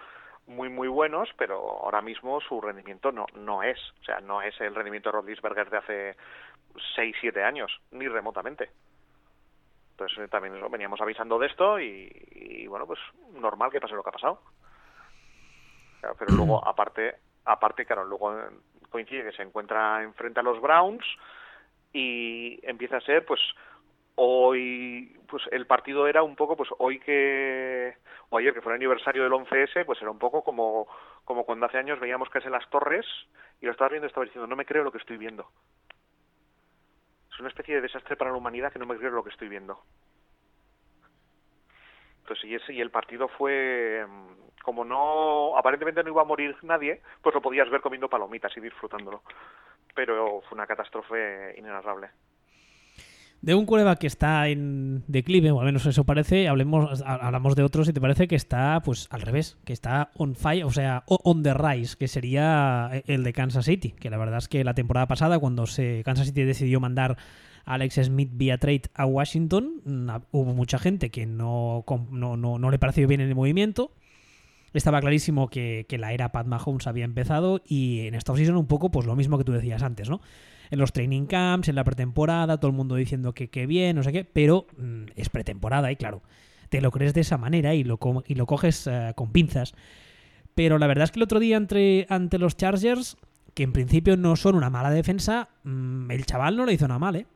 muy, 0.47 0.69
muy 0.69 0.87
buenos, 0.87 1.29
pero 1.37 1.57
ahora 1.83 2.01
mismo 2.01 2.41
su 2.43 2.61
rendimiento 2.61 3.11
no, 3.11 3.27
no 3.35 3.65
es, 3.65 3.77
o 4.01 4.05
sea, 4.05 4.21
no 4.21 4.41
es 4.41 4.59
el 4.61 4.73
rendimiento 4.73 5.11
de 5.11 5.17
Rodlisberger 5.17 5.69
de 5.69 5.77
hace 5.77 6.17
seis, 6.95 7.17
siete 7.21 7.43
años, 7.43 7.81
ni 7.91 8.07
remotamente. 8.07 8.71
Entonces 9.91 10.19
eh, 10.19 10.29
también 10.29 10.55
veníamos 10.71 11.01
avisando 11.01 11.41
de 11.41 11.49
esto 11.49 11.81
y, 11.81 12.09
y, 12.31 12.67
bueno, 12.69 12.87
pues 12.87 13.01
normal 13.35 13.73
que 13.73 13.81
pase 13.81 13.95
lo 13.95 14.05
que 14.05 14.11
ha 14.11 14.13
pasado. 14.13 14.41
Claro, 16.01 16.17
pero 16.19 16.33
luego, 16.33 16.65
aparte, 16.67 17.17
aparte, 17.45 17.87
claro, 17.87 18.05
luego 18.05 18.39
eh, 18.39 18.51
coincide 18.91 19.25
que 19.25 19.37
se 19.37 19.43
encuentra 19.43 20.03
enfrente 20.03 20.41
a 20.41 20.43
los 20.43 20.61
Browns 20.61 21.05
y 21.93 22.59
empieza 22.63 22.97
a 22.97 23.01
ser, 23.01 23.25
pues, 23.25 23.41
hoy, 24.17 25.17
pues 25.29 25.43
el 25.51 25.67
partido 25.67 26.07
era 26.07 26.23
un 26.23 26.37
poco, 26.37 26.57
pues 26.57 26.69
hoy 26.79 26.99
que, 27.01 27.97
o 28.29 28.39
ayer 28.39 28.53
que 28.53 28.61
fue 28.61 28.73
el 28.73 28.77
aniversario 28.77 29.23
del 29.23 29.33
11S, 29.33 29.85
pues 29.87 30.01
era 30.03 30.11
un 30.11 30.19
poco 30.19 30.43
como, 30.43 30.87
como 31.25 31.45
cuando 31.45 31.67
hace 31.67 31.79
años 31.79 32.01
veíamos 32.01 32.29
que 32.29 32.39
es 32.39 32.45
en 32.45 32.53
las 32.53 32.69
torres 32.69 33.07
y 33.61 33.67
lo 33.67 33.73
estabas 33.73 33.93
viendo 33.93 34.07
y 34.07 34.09
estabas 34.09 34.29
diciendo, 34.29 34.47
no 34.47 34.57
me 34.57 34.67
creo 34.67 34.85
lo 34.85 34.93
que 34.93 34.99
estoy 34.99 35.17
viendo. 35.17 35.49
Es 37.33 37.41
una 37.41 37.49
especie 37.49 37.77
de 37.77 37.81
desastre 37.81 38.17
para 38.17 38.31
la 38.31 38.37
humanidad 38.37 38.73
que 38.73 38.79
no 38.79 38.87
me 38.87 38.97
creo 38.97 39.11
lo 39.11 39.25
que 39.25 39.31
estoy 39.31 39.49
viendo. 39.49 39.81
Entonces, 42.31 42.49
y, 42.49 42.55
ese, 42.55 42.73
y 42.75 42.81
el 42.81 42.91
partido 42.91 43.27
fue, 43.27 44.07
mm, 44.07 44.63
como 44.63 44.85
no, 44.85 45.59
aparentemente 45.59 46.05
no 46.05 46.11
iba 46.11 46.23
a 46.23 46.25
morir 46.25 46.55
nadie, 46.63 47.01
pues 47.23 47.35
lo 47.35 47.43
podías 47.43 47.69
ver 47.69 47.81
comiendo 47.81 48.09
palomitas 48.09 48.57
y 48.57 48.61
disfrutándolo. 48.61 49.23
Pero 49.97 50.41
fue 50.43 50.55
una 50.55 50.67
catástrofe 50.69 51.57
inenarrable. 51.59 52.11
De 53.41 53.57
un 53.57 53.67
quarterback 53.67 53.99
que 53.99 54.07
está 54.07 54.47
en 54.47 55.03
declive, 55.09 55.51
o 55.51 55.59
al 55.59 55.67
menos 55.67 55.87
eso 55.87 56.05
parece, 56.05 56.47
hablemos, 56.47 57.03
hablamos 57.05 57.57
de 57.57 57.65
otros 57.65 57.89
y 57.89 57.93
te 57.93 58.01
parece 58.01 58.29
que 58.29 58.37
está, 58.37 58.81
pues, 58.85 59.09
al 59.11 59.23
revés, 59.23 59.59
que 59.65 59.73
está 59.73 60.13
on 60.17 60.37
fire, 60.37 60.65
o 60.65 60.71
sea, 60.71 61.03
on 61.09 61.43
the 61.43 61.55
rise, 61.55 61.97
que 61.99 62.07
sería 62.07 63.03
el 63.09 63.25
de 63.25 63.33
Kansas 63.33 63.65
City, 63.65 63.91
que 63.91 64.09
la 64.09 64.19
verdad 64.19 64.39
es 64.39 64.47
que 64.47 64.63
la 64.63 64.75
temporada 64.75 65.09
pasada, 65.09 65.41
cuando 65.41 65.67
se, 65.67 66.03
Kansas 66.05 66.29
City 66.29 66.45
decidió 66.45 66.79
mandar 66.79 67.17
Alex 67.65 68.01
Smith 68.03 68.31
vía 68.33 68.59
trade 68.59 68.83
a 68.95 69.07
Washington, 69.07 70.21
hubo 70.31 70.55
mucha 70.55 70.79
gente 70.79 71.11
que 71.11 71.27
no, 71.27 71.85
no, 72.11 72.37
no, 72.37 72.71
le 72.71 72.79
pareció 72.79 73.07
bien 73.07 73.21
el 73.21 73.35
movimiento, 73.35 73.93
estaba 74.73 75.01
clarísimo 75.01 75.49
que, 75.49 75.87
que, 75.89 75.99
la 75.99 76.13
era 76.13 76.33
Pat 76.33 76.47
Mahomes 76.47 76.87
había 76.87 77.05
empezado 77.05 77.61
y 77.67 78.07
en 78.07 78.15
esta 78.15 78.33
ocasión 78.33 78.57
un 78.57 78.67
poco 78.67 78.91
pues 78.91 79.07
lo 79.07 79.17
mismo 79.17 79.37
que 79.37 79.45
tú 79.45 79.53
decías 79.53 79.83
antes, 79.83 80.09
¿no? 80.09 80.21
en 80.71 80.79
los 80.79 80.93
training 80.93 81.27
camps, 81.27 81.69
en 81.69 81.75
la 81.75 81.85
pretemporada, 81.85 82.59
todo 82.59 82.71
el 82.71 82.77
mundo 82.77 82.95
diciendo 82.95 83.35
que 83.35 83.49
qué 83.49 83.67
bien, 83.67 83.97
no 83.97 84.03
sé 84.03 84.13
qué, 84.13 84.25
pero 84.25 84.67
mm, 84.79 85.07
es 85.17 85.29
pretemporada 85.29 85.91
y 85.91 85.97
claro, 85.97 86.23
te 86.69 86.81
lo 86.81 86.91
crees 86.91 87.15
de 87.15 87.23
esa 87.23 87.39
manera 87.39 87.75
y 87.75 87.85
lo, 87.85 87.99
y 88.27 88.35
lo 88.35 88.47
coges 88.47 88.87
eh, 88.87 89.13
con 89.17 89.33
pinzas. 89.33 89.75
Pero 90.55 90.79
la 90.79 90.87
verdad 90.87 91.05
es 91.05 91.11
que 91.11 91.19
el 91.19 91.25
otro 91.25 91.41
día 91.41 91.57
ante 91.57 92.39
los 92.39 92.57
Chargers, 92.57 93.17
que 93.55 93.65
en 93.65 93.73
principio 93.73 94.17
no 94.17 94.37
son 94.37 94.55
una 94.55 94.71
mala 94.71 94.91
defensa, 94.91 95.49
mm, 95.65 96.11
el 96.11 96.27
chaval 96.27 96.57
no 96.57 96.65
le 96.65 96.75
hizo 96.75 96.87
nada 96.87 96.99
mal, 96.99 97.17
¿eh? 97.17 97.27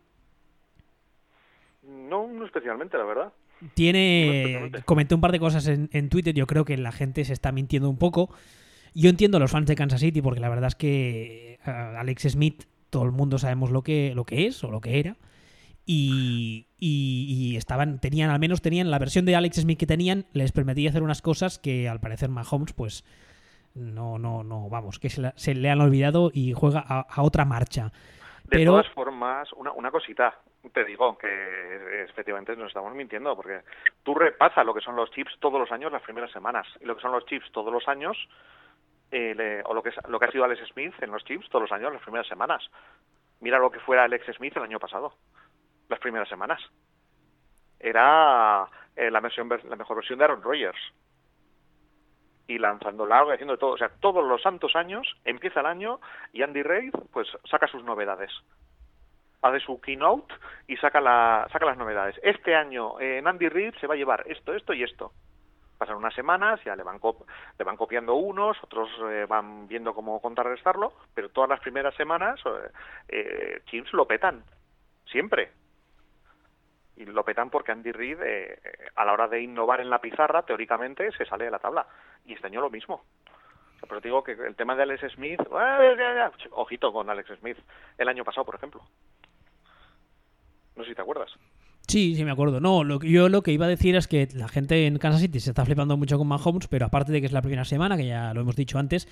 No, 2.08 2.28
no 2.28 2.44
especialmente, 2.44 2.96
la 2.96 3.04
verdad. 3.04 3.32
Tiene. 3.74 4.70
comenté 4.84 5.14
un 5.14 5.20
par 5.20 5.32
de 5.32 5.40
cosas 5.40 5.66
en, 5.68 5.88
en, 5.92 6.08
Twitter. 6.08 6.34
Yo 6.34 6.46
creo 6.46 6.64
que 6.64 6.76
la 6.76 6.92
gente 6.92 7.24
se 7.24 7.32
está 7.32 7.52
mintiendo 7.52 7.88
un 7.88 7.98
poco. 7.98 8.30
Yo 8.94 9.10
entiendo 9.10 9.38
a 9.38 9.40
los 9.40 9.50
fans 9.50 9.66
de 9.66 9.74
Kansas 9.74 10.00
City 10.00 10.22
porque 10.22 10.40
la 10.40 10.48
verdad 10.48 10.68
es 10.68 10.74
que 10.76 11.54
eh, 11.54 11.70
Alex 11.70 12.22
Smith 12.30 12.64
todo 12.90 13.04
el 13.04 13.12
mundo 13.12 13.38
sabemos 13.38 13.70
lo 13.70 13.82
que, 13.82 14.12
lo 14.14 14.24
que 14.24 14.46
es 14.46 14.62
o 14.62 14.70
lo 14.70 14.80
que 14.80 15.00
era. 15.00 15.16
Y, 15.86 16.68
y, 16.78 17.56
estaban, 17.56 17.98
tenían, 18.00 18.30
al 18.30 18.38
menos 18.38 18.62
tenían 18.62 18.90
la 18.90 18.98
versión 18.98 19.26
de 19.26 19.36
Alex 19.36 19.56
Smith 19.56 19.78
que 19.78 19.86
tenían, 19.86 20.26
les 20.32 20.52
permitía 20.52 20.90
hacer 20.90 21.02
unas 21.02 21.20
cosas 21.20 21.58
que 21.58 21.88
al 21.88 22.00
parecer 22.00 22.30
Mahomes, 22.30 22.72
pues 22.72 23.04
no, 23.74 24.18
no, 24.18 24.44
no, 24.44 24.68
vamos, 24.68 24.98
que 24.98 25.10
se, 25.10 25.54
le 25.54 25.70
han 25.70 25.80
olvidado 25.80 26.30
y 26.32 26.52
juega 26.52 26.80
a, 26.80 27.22
otra 27.22 27.44
marcha. 27.44 27.92
De 28.44 28.58
Pero... 28.58 28.72
todas 28.72 28.88
formas, 28.90 29.52
una, 29.54 29.72
una 29.72 29.90
cosita, 29.90 30.38
te 30.72 30.84
digo 30.84 31.16
que 31.16 32.04
efectivamente 32.04 32.54
nos 32.56 32.68
estamos 32.68 32.94
mintiendo, 32.94 33.34
porque 33.34 33.62
tú 34.02 34.14
repasas 34.14 34.66
lo 34.66 34.74
que 34.74 34.82
son 34.82 34.96
los 34.96 35.10
chips 35.10 35.38
todos 35.40 35.58
los 35.58 35.72
años, 35.72 35.90
las 35.90 36.02
primeras 36.02 36.30
semanas, 36.30 36.66
y 36.80 36.84
lo 36.84 36.94
que 36.94 37.02
son 37.02 37.12
los 37.12 37.24
chips 37.24 37.50
todos 37.52 37.72
los 37.72 37.88
años, 37.88 38.16
eh, 39.10 39.62
o 39.64 39.74
lo 39.74 39.82
que, 39.82 39.92
lo 40.08 40.18
que 40.18 40.26
ha 40.26 40.30
sido 40.30 40.44
Alex 40.44 40.66
Smith 40.72 40.94
en 41.00 41.10
los 41.10 41.24
Chiefs 41.24 41.48
todos 41.48 41.62
los 41.62 41.72
años, 41.72 41.92
las 41.92 42.02
primeras 42.02 42.26
semanas. 42.26 42.68
Mira 43.40 43.58
lo 43.58 43.70
que 43.70 43.80
fuera 43.80 44.04
Alex 44.04 44.26
Smith 44.36 44.56
el 44.56 44.64
año 44.64 44.80
pasado, 44.80 45.14
las 45.88 46.00
primeras 46.00 46.28
semanas. 46.28 46.60
Era 47.78 48.66
eh, 48.96 49.10
la, 49.10 49.20
la 49.20 49.76
mejor 49.76 49.96
versión 49.96 50.18
de 50.18 50.24
Aaron 50.24 50.42
Rodgers. 50.42 50.80
Y 52.46 52.58
lanzando 52.58 53.06
largo 53.06 53.30
y 53.30 53.34
haciendo 53.34 53.56
todo. 53.56 53.72
O 53.72 53.78
sea, 53.78 53.90
todos 54.00 54.24
los 54.26 54.42
santos 54.42 54.76
años 54.76 55.16
empieza 55.24 55.60
el 55.60 55.66
año 55.66 56.00
y 56.32 56.42
Andy 56.42 56.62
Reid 56.62 56.92
pues 57.12 57.28
saca 57.50 57.66
sus 57.66 57.84
novedades. 57.84 58.30
Hace 59.42 59.60
su 59.60 59.80
keynote 59.80 60.34
y 60.66 60.76
saca, 60.76 61.00
la, 61.00 61.48
saca 61.52 61.66
las 61.66 61.78
novedades. 61.78 62.18
Este 62.22 62.54
año 62.54 63.00
en 63.00 63.26
Andy 63.26 63.48
Reid 63.48 63.74
se 63.80 63.86
va 63.86 63.94
a 63.94 63.96
llevar 63.96 64.24
esto, 64.26 64.54
esto 64.54 64.72
y 64.72 64.82
esto 64.82 65.12
pasan 65.78 65.96
unas 65.96 66.14
semanas, 66.14 66.60
ya 66.64 66.76
le 66.76 66.82
van, 66.82 67.00
le 67.58 67.64
van 67.64 67.76
copiando 67.76 68.14
unos, 68.14 68.56
otros 68.62 68.88
eh, 69.10 69.26
van 69.28 69.66
viendo 69.68 69.94
cómo 69.94 70.20
contrarrestarlo, 70.20 70.92
pero 71.14 71.28
todas 71.30 71.50
las 71.50 71.60
primeras 71.60 71.94
semanas 71.96 72.40
eh, 73.08 73.60
eh 73.70 73.84
lo 73.92 74.06
petan, 74.06 74.44
siempre. 75.06 75.50
Y 76.96 77.04
lo 77.06 77.24
petan 77.24 77.50
porque 77.50 77.72
Andy 77.72 77.92
Reid, 77.92 78.18
eh, 78.22 78.58
a 78.94 79.04
la 79.04 79.12
hora 79.12 79.28
de 79.28 79.42
innovar 79.42 79.80
en 79.80 79.90
la 79.90 80.00
pizarra, 80.00 80.42
teóricamente 80.42 81.10
se 81.12 81.26
sale 81.26 81.46
de 81.46 81.50
la 81.50 81.58
tabla. 81.58 81.86
Y 82.24 82.34
este 82.34 82.46
año 82.46 82.60
lo 82.60 82.70
mismo. 82.70 83.04
pero 83.88 84.00
te 84.00 84.08
digo 84.08 84.22
que 84.22 84.32
el 84.32 84.54
tema 84.54 84.76
de 84.76 84.84
Alex 84.84 85.12
Smith, 85.14 85.40
ojito 86.52 86.92
con 86.92 87.10
Alex 87.10 87.30
Smith, 87.40 87.58
el 87.98 88.08
año 88.08 88.24
pasado, 88.24 88.44
por 88.44 88.54
ejemplo. 88.54 88.82
No 90.76 90.82
sé 90.84 90.90
si 90.90 90.94
te 90.94 91.02
acuerdas. 91.02 91.32
Sí, 91.86 92.14
sí, 92.14 92.24
me 92.24 92.30
acuerdo. 92.30 92.60
No, 92.60 92.82
lo, 92.82 93.00
yo 93.00 93.28
lo 93.28 93.42
que 93.42 93.52
iba 93.52 93.66
a 93.66 93.68
decir 93.68 93.94
es 93.96 94.08
que 94.08 94.28
la 94.34 94.48
gente 94.48 94.86
en 94.86 94.98
Kansas 94.98 95.20
City 95.20 95.40
se 95.40 95.50
está 95.50 95.64
flipando 95.64 95.96
mucho 95.96 96.16
con 96.16 96.28
Mahomes, 96.28 96.66
pero 96.68 96.86
aparte 96.86 97.12
de 97.12 97.20
que 97.20 97.26
es 97.26 97.32
la 97.32 97.42
primera 97.42 97.64
semana, 97.64 97.96
que 97.96 98.06
ya 98.06 98.32
lo 98.32 98.40
hemos 98.40 98.56
dicho 98.56 98.78
antes, 98.78 99.06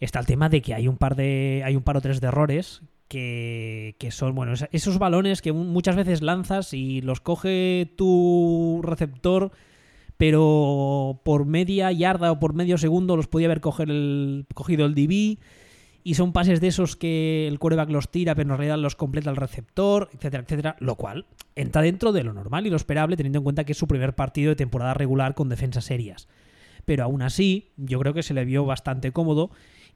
está 0.00 0.20
el 0.20 0.26
tema 0.26 0.48
de 0.48 0.62
que 0.62 0.74
hay 0.74 0.88
un 0.88 0.96
par 0.96 1.16
de 1.16 1.62
hay 1.64 1.76
un 1.76 1.82
par 1.82 1.96
o 1.96 2.00
tres 2.00 2.20
de 2.20 2.28
errores 2.28 2.82
que, 3.08 3.96
que 3.98 4.10
son, 4.10 4.34
bueno, 4.34 4.52
esos 4.70 4.98
balones 4.98 5.42
que 5.42 5.52
muchas 5.52 5.96
veces 5.96 6.22
lanzas 6.22 6.74
y 6.74 7.00
los 7.00 7.20
coge 7.20 7.92
tu 7.96 8.80
receptor, 8.82 9.50
pero 10.18 11.20
por 11.24 11.46
media 11.46 11.90
yarda 11.90 12.30
o 12.30 12.38
por 12.38 12.52
medio 12.52 12.76
segundo 12.76 13.16
los 13.16 13.26
podía 13.26 13.46
haber 13.46 13.62
el, 13.78 14.46
cogido 14.54 14.84
el 14.84 14.94
DB 14.94 15.38
y 16.04 16.14
son 16.14 16.32
pases 16.32 16.60
de 16.60 16.68
esos 16.68 16.96
que 16.96 17.48
el 17.48 17.58
quarterback 17.58 17.90
los 17.90 18.10
tira, 18.10 18.34
pero 18.34 18.50
en 18.50 18.56
realidad 18.56 18.78
los 18.78 18.94
completa 18.94 19.30
el 19.30 19.36
receptor, 19.36 20.08
etcétera, 20.12 20.42
etcétera, 20.42 20.76
lo 20.78 20.94
cual 20.94 21.26
entra 21.54 21.82
dentro 21.82 22.12
de 22.12 22.24
lo 22.24 22.32
normal 22.32 22.66
y 22.66 22.70
lo 22.70 22.76
esperable 22.76 23.16
teniendo 23.16 23.38
en 23.38 23.44
cuenta 23.44 23.64
que 23.64 23.72
es 23.72 23.78
su 23.78 23.88
primer 23.88 24.14
partido 24.14 24.50
de 24.50 24.56
temporada 24.56 24.94
regular 24.94 25.34
con 25.34 25.48
defensas 25.48 25.84
serias. 25.84 26.28
Pero 26.84 27.04
aún 27.04 27.22
así, 27.22 27.72
yo 27.76 27.98
creo 27.98 28.14
que 28.14 28.22
se 28.22 28.32
le 28.32 28.44
vio 28.44 28.64
bastante 28.64 29.12
cómodo 29.12 29.50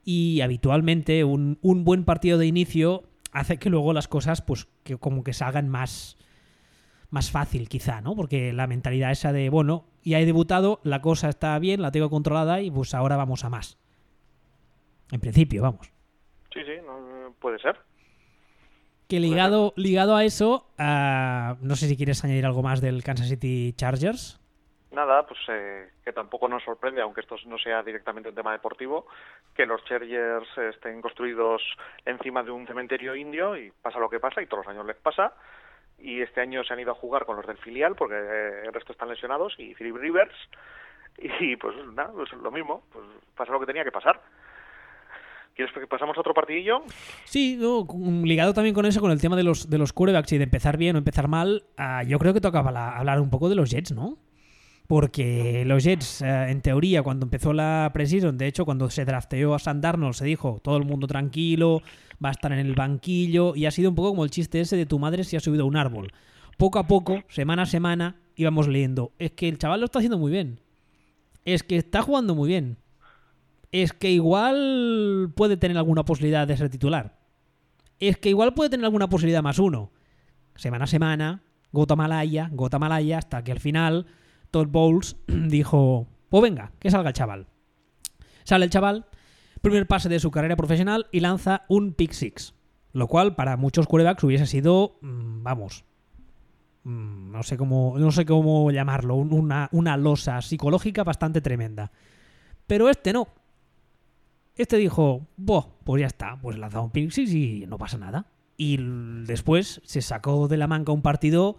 y 0.04 0.40
habitualmente 0.40 1.24
un, 1.24 1.58
buen 1.62 2.04
partido 2.04 2.38
de 2.38 2.46
inicio 2.46 3.04
hace 3.32 3.58
que 3.58 3.70
luego 3.70 3.92
las 3.92 4.08
cosas 4.08 4.42
pues 4.42 4.68
que 4.82 4.96
como 4.96 5.24
que 5.24 5.32
salgan 5.32 5.68
más 5.68 6.18
más 7.10 7.30
fácil 7.30 7.68
quizá, 7.68 8.00
¿no? 8.00 8.16
Porque 8.16 8.54
la 8.54 8.66
mentalidad 8.66 9.10
esa 9.10 9.32
de, 9.34 9.50
bueno, 9.50 9.84
ya 10.02 10.18
he 10.18 10.24
debutado, 10.24 10.80
la 10.82 11.02
cosa 11.02 11.28
está 11.28 11.58
bien, 11.58 11.82
la 11.82 11.90
tengo 11.90 12.08
controlada 12.08 12.62
y 12.62 12.70
pues 12.70 12.94
ahora 12.94 13.16
vamos 13.16 13.44
a 13.44 13.50
más. 13.50 13.78
En 15.10 15.20
principio, 15.20 15.62
vamos. 15.62 15.92
Sí, 16.54 16.60
sí, 16.64 16.72
no, 16.86 17.34
puede 17.38 17.58
ser. 17.58 17.76
Que 19.08 19.20
ligado, 19.20 19.74
ligado 19.76 20.16
a 20.16 20.24
eso, 20.24 20.66
no 20.78 21.76
sé 21.76 21.86
si 21.86 21.98
quieres 21.98 22.24
añadir 22.24 22.46
algo 22.46 22.62
más 22.62 22.80
del 22.80 23.04
Kansas 23.04 23.28
City 23.28 23.74
Chargers. 23.76 24.40
Nada, 24.92 25.26
pues 25.26 25.40
eh, 25.48 25.88
que 26.05 26.12
tampoco 26.12 26.48
nos 26.48 26.62
sorprende, 26.62 27.00
aunque 27.00 27.22
esto 27.22 27.37
no 27.46 27.57
sea 27.57 27.83
directamente 27.83 28.28
un 28.28 28.35
tema 28.35 28.52
deportivo, 28.52 29.07
que 29.55 29.64
los 29.64 29.83
Chargers 29.85 30.46
estén 30.59 31.00
construidos 31.00 31.62
encima 32.05 32.42
de 32.42 32.50
un 32.50 32.66
cementerio 32.66 33.16
indio 33.16 33.57
y 33.57 33.72
pasa 33.81 33.98
lo 33.98 34.11
que 34.11 34.20
pasa 34.20 34.42
y 34.42 34.46
todos 34.46 34.66
los 34.66 34.74
años 34.74 34.87
les 34.87 34.96
pasa. 34.96 35.33
Y 35.98 36.20
este 36.20 36.42
año 36.42 36.62
se 36.62 36.74
han 36.74 36.81
ido 36.81 36.92
a 36.92 36.96
jugar 36.96 37.24
con 37.24 37.37
los 37.37 37.46
del 37.46 37.57
filial 37.57 37.94
porque 37.94 38.16
eh, 38.16 38.66
el 38.66 38.72
resto 38.72 38.92
están 38.92 39.09
lesionados 39.09 39.55
y 39.59 39.74
Philip 39.74 39.96
Rivers. 39.96 40.35
Y 41.18 41.57
pues 41.57 41.76
nada, 41.92 42.11
pues 42.11 42.33
lo 42.33 42.50
mismo, 42.50 42.85
pues 42.90 43.05
pasa 43.37 43.52
lo 43.52 43.61
que 43.61 43.66
tenía 43.66 43.85
que 43.85 43.92
pasar. 43.92 44.18
¿Quieres 45.55 45.72
que 45.74 45.87
pasamos 45.87 46.16
a 46.16 46.20
otro 46.20 46.33
partidillo? 46.33 46.85
Sí, 47.24 47.61
ligado 48.24 48.55
también 48.55 48.74
con 48.74 48.87
eso, 48.87 49.00
con 49.00 49.11
el 49.11 49.20
tema 49.20 49.37
de 49.37 49.42
los, 49.42 49.68
de 49.68 49.76
los 49.76 49.92
quarterbacks 49.92 50.33
y 50.33 50.38
de 50.38 50.44
empezar 50.44 50.78
bien 50.78 50.96
o 50.96 50.98
empezar 50.98 51.28
mal, 51.28 51.64
ah, 51.76 52.02
yo 52.02 52.18
creo 52.18 52.33
que 52.33 52.40
tocaba 52.40 52.96
hablar 52.96 53.20
un 53.20 53.28
poco 53.28 53.50
de 53.50 53.55
los 53.55 53.70
Jets, 53.70 53.92
¿no? 53.92 54.16
Porque 54.86 55.64
los 55.64 55.84
Jets, 55.84 56.22
eh, 56.22 56.50
en 56.50 56.60
teoría, 56.60 57.02
cuando 57.02 57.24
empezó 57.24 57.52
la 57.52 57.90
preseason, 57.94 58.36
de 58.36 58.46
hecho, 58.46 58.64
cuando 58.64 58.90
se 58.90 59.04
drafteó 59.04 59.54
a 59.54 59.58
San 59.58 59.80
Darnold, 59.80 60.14
se 60.14 60.24
dijo, 60.24 60.60
todo 60.62 60.76
el 60.76 60.84
mundo 60.84 61.06
tranquilo, 61.06 61.82
va 62.22 62.28
a 62.28 62.32
estar 62.32 62.52
en 62.52 62.58
el 62.58 62.74
banquillo, 62.74 63.54
y 63.56 63.66
ha 63.66 63.70
sido 63.70 63.90
un 63.90 63.96
poco 63.96 64.10
como 64.10 64.24
el 64.24 64.30
chiste 64.30 64.60
ese 64.60 64.76
de 64.76 64.86
tu 64.86 64.98
madre 64.98 65.24
si 65.24 65.36
ha 65.36 65.40
subido 65.40 65.64
a 65.64 65.66
un 65.66 65.76
árbol. 65.76 66.12
Poco 66.58 66.78
a 66.78 66.86
poco, 66.86 67.22
semana 67.28 67.62
a 67.62 67.66
semana, 67.66 68.16
íbamos 68.36 68.68
leyendo, 68.68 69.12
es 69.18 69.32
que 69.32 69.48
el 69.48 69.58
chaval 69.58 69.80
lo 69.80 69.86
está 69.86 70.00
haciendo 70.00 70.18
muy 70.18 70.30
bien. 70.30 70.60
Es 71.44 71.62
que 71.62 71.76
está 71.76 72.02
jugando 72.02 72.34
muy 72.34 72.48
bien 72.48 72.76
es 73.72 73.94
que 73.94 74.10
igual 74.10 75.32
puede 75.34 75.56
tener 75.56 75.78
alguna 75.78 76.04
posibilidad 76.04 76.46
de 76.46 76.56
ser 76.56 76.68
titular. 76.68 77.18
Es 77.98 78.18
que 78.18 78.28
igual 78.28 78.52
puede 78.52 78.70
tener 78.70 78.84
alguna 78.84 79.08
posibilidad 79.08 79.42
más 79.42 79.58
uno. 79.58 79.90
Semana 80.54 80.84
a 80.84 80.88
semana, 80.88 81.42
gota 81.72 81.96
malaya, 81.96 82.50
gota 82.52 82.78
malaya, 82.78 83.18
hasta 83.18 83.42
que 83.42 83.50
al 83.50 83.60
final 83.60 84.06
Todd 84.52 84.68
Bowles 84.68 85.16
dijo, 85.26 86.06
pues 86.28 86.42
venga, 86.42 86.70
que 86.78 86.92
salga 86.92 87.08
el 87.08 87.14
chaval. 87.14 87.48
Sale 88.44 88.64
el 88.64 88.70
chaval, 88.70 89.06
primer 89.60 89.88
pase 89.88 90.08
de 90.08 90.20
su 90.20 90.30
carrera 90.30 90.54
profesional 90.54 91.08
y 91.10 91.18
lanza 91.18 91.64
un 91.68 91.94
pick 91.94 92.12
six. 92.12 92.54
Lo 92.92 93.08
cual 93.08 93.34
para 93.34 93.56
muchos 93.56 93.86
quarterbacks 93.86 94.22
hubiese 94.22 94.46
sido, 94.46 94.98
mm, 95.00 95.42
vamos, 95.42 95.84
mm, 96.84 97.32
no 97.32 97.42
sé 97.42 97.56
cómo, 97.56 97.94
no 97.98 98.12
sé 98.12 98.26
cómo 98.26 98.70
llamarlo, 98.70 99.16
una, 99.16 99.68
una 99.72 99.96
losa 99.96 100.40
psicológica 100.42 101.02
bastante 101.02 101.40
tremenda. 101.40 101.90
Pero 102.66 102.88
este 102.88 103.12
no. 103.12 103.28
Este 104.54 104.76
dijo, 104.76 105.26
pues 105.84 106.00
ya 106.00 106.06
está, 106.06 106.38
pues 106.40 106.58
lanzado 106.58 106.84
un 106.84 106.90
Pixis 106.90 107.32
y 107.32 107.64
no 107.66 107.78
pasa 107.78 107.96
nada. 107.96 108.26
Y 108.58 108.78
después 109.26 109.80
se 109.84 110.02
sacó 110.02 110.46
de 110.46 110.58
la 110.58 110.66
manga 110.66 110.92
un 110.92 111.00
partido 111.00 111.56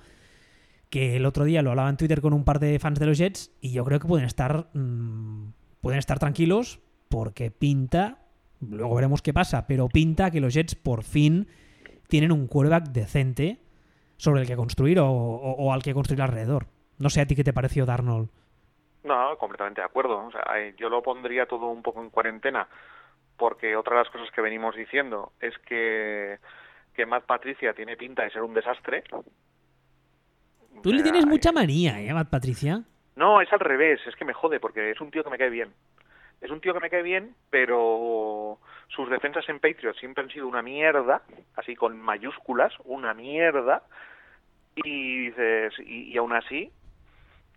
que 0.93 1.15
el 1.15 1.25
otro 1.25 1.43
día 1.43 1.63
lo 1.63 1.71
hablaba 1.71 1.89
en 1.89 1.97
Twitter 1.97 2.21
con 2.21 2.33
un 2.33 2.45
par 2.45 2.59
de 2.59 2.77
fans 2.77 2.99
de 2.99 3.07
los 3.07 3.17
Jets 3.17 3.51
y 3.59 3.73
yo 3.73 3.83
creo 3.83 3.99
que 3.99 4.07
pueden 4.07 4.27
estar, 4.27 4.67
mm, 4.75 5.51
pueden 5.81 5.97
estar 5.97 6.19
tranquilos 6.19 6.81
porque 7.09 7.49
pinta, 7.49 8.19
luego 8.61 8.93
veremos 8.93 9.23
qué 9.23 9.33
pasa, 9.33 9.65
pero 9.65 9.87
pinta 9.87 10.29
que 10.29 10.39
los 10.39 10.53
Jets 10.53 10.75
por 10.75 11.03
fin 11.03 11.47
tienen 12.07 12.31
un 12.31 12.45
quarterback 12.45 12.89
decente, 12.89 13.57
sobre 14.17 14.41
el 14.41 14.47
que 14.47 14.55
construir 14.55 14.99
o, 15.01 15.73
al 15.73 15.81
que 15.81 15.95
construir 15.95 16.21
alrededor. 16.21 16.67
No 16.99 17.09
sé 17.09 17.21
a 17.21 17.25
ti 17.25 17.35
qué 17.35 17.43
te 17.43 17.53
pareció 17.53 17.87
Darnold. 17.87 18.29
No, 19.03 19.35
completamente 19.39 19.81
de 19.81 19.85
acuerdo. 19.85 20.29
Yo 20.77 20.89
lo 20.89 21.01
pondría 21.01 21.47
todo 21.47 21.69
un 21.69 21.81
poco 21.81 22.03
en 22.03 22.11
cuarentena, 22.11 22.67
porque 23.35 23.75
otra 23.75 23.97
de 23.97 24.03
las 24.03 24.11
cosas 24.11 24.29
que 24.29 24.41
venimos 24.41 24.75
diciendo 24.75 25.31
es 25.41 25.57
que, 25.57 26.37
que 26.93 27.07
Matt 27.07 27.25
Patricia 27.25 27.73
tiene 27.73 27.97
pinta 27.97 28.21
de 28.21 28.29
ser 28.29 28.43
un 28.43 28.53
desastre. 28.53 29.03
Tú 30.81 30.91
le 30.91 31.03
tienes 31.03 31.25
mucha 31.25 31.51
manía, 31.51 32.01
¿eh, 32.01 32.13
Matt 32.13 32.29
Patricia? 32.29 32.83
No, 33.15 33.41
es 33.41 33.51
al 33.53 33.59
revés, 33.59 33.99
es 34.07 34.15
que 34.15 34.25
me 34.25 34.33
jode, 34.33 34.59
porque 34.59 34.91
es 34.91 34.99
un 34.99 35.11
tío 35.11 35.23
que 35.23 35.29
me 35.29 35.37
cae 35.37 35.49
bien. 35.49 35.73
Es 36.41 36.51
un 36.51 36.59
tío 36.59 36.73
que 36.73 36.79
me 36.79 36.89
cae 36.89 37.03
bien, 37.03 37.35
pero 37.49 38.59
sus 38.89 39.09
defensas 39.09 39.47
en 39.47 39.59
Patriots 39.59 39.99
siempre 39.99 40.23
han 40.23 40.29
sido 40.29 40.47
una 40.47 40.61
mierda, 40.61 41.21
así 41.55 41.75
con 41.75 41.99
mayúsculas, 42.01 42.73
una 42.83 43.13
mierda. 43.13 43.83
Y 44.75 45.27
dices, 45.27 45.73
y, 45.79 46.17
aún 46.17 46.33
así 46.33 46.71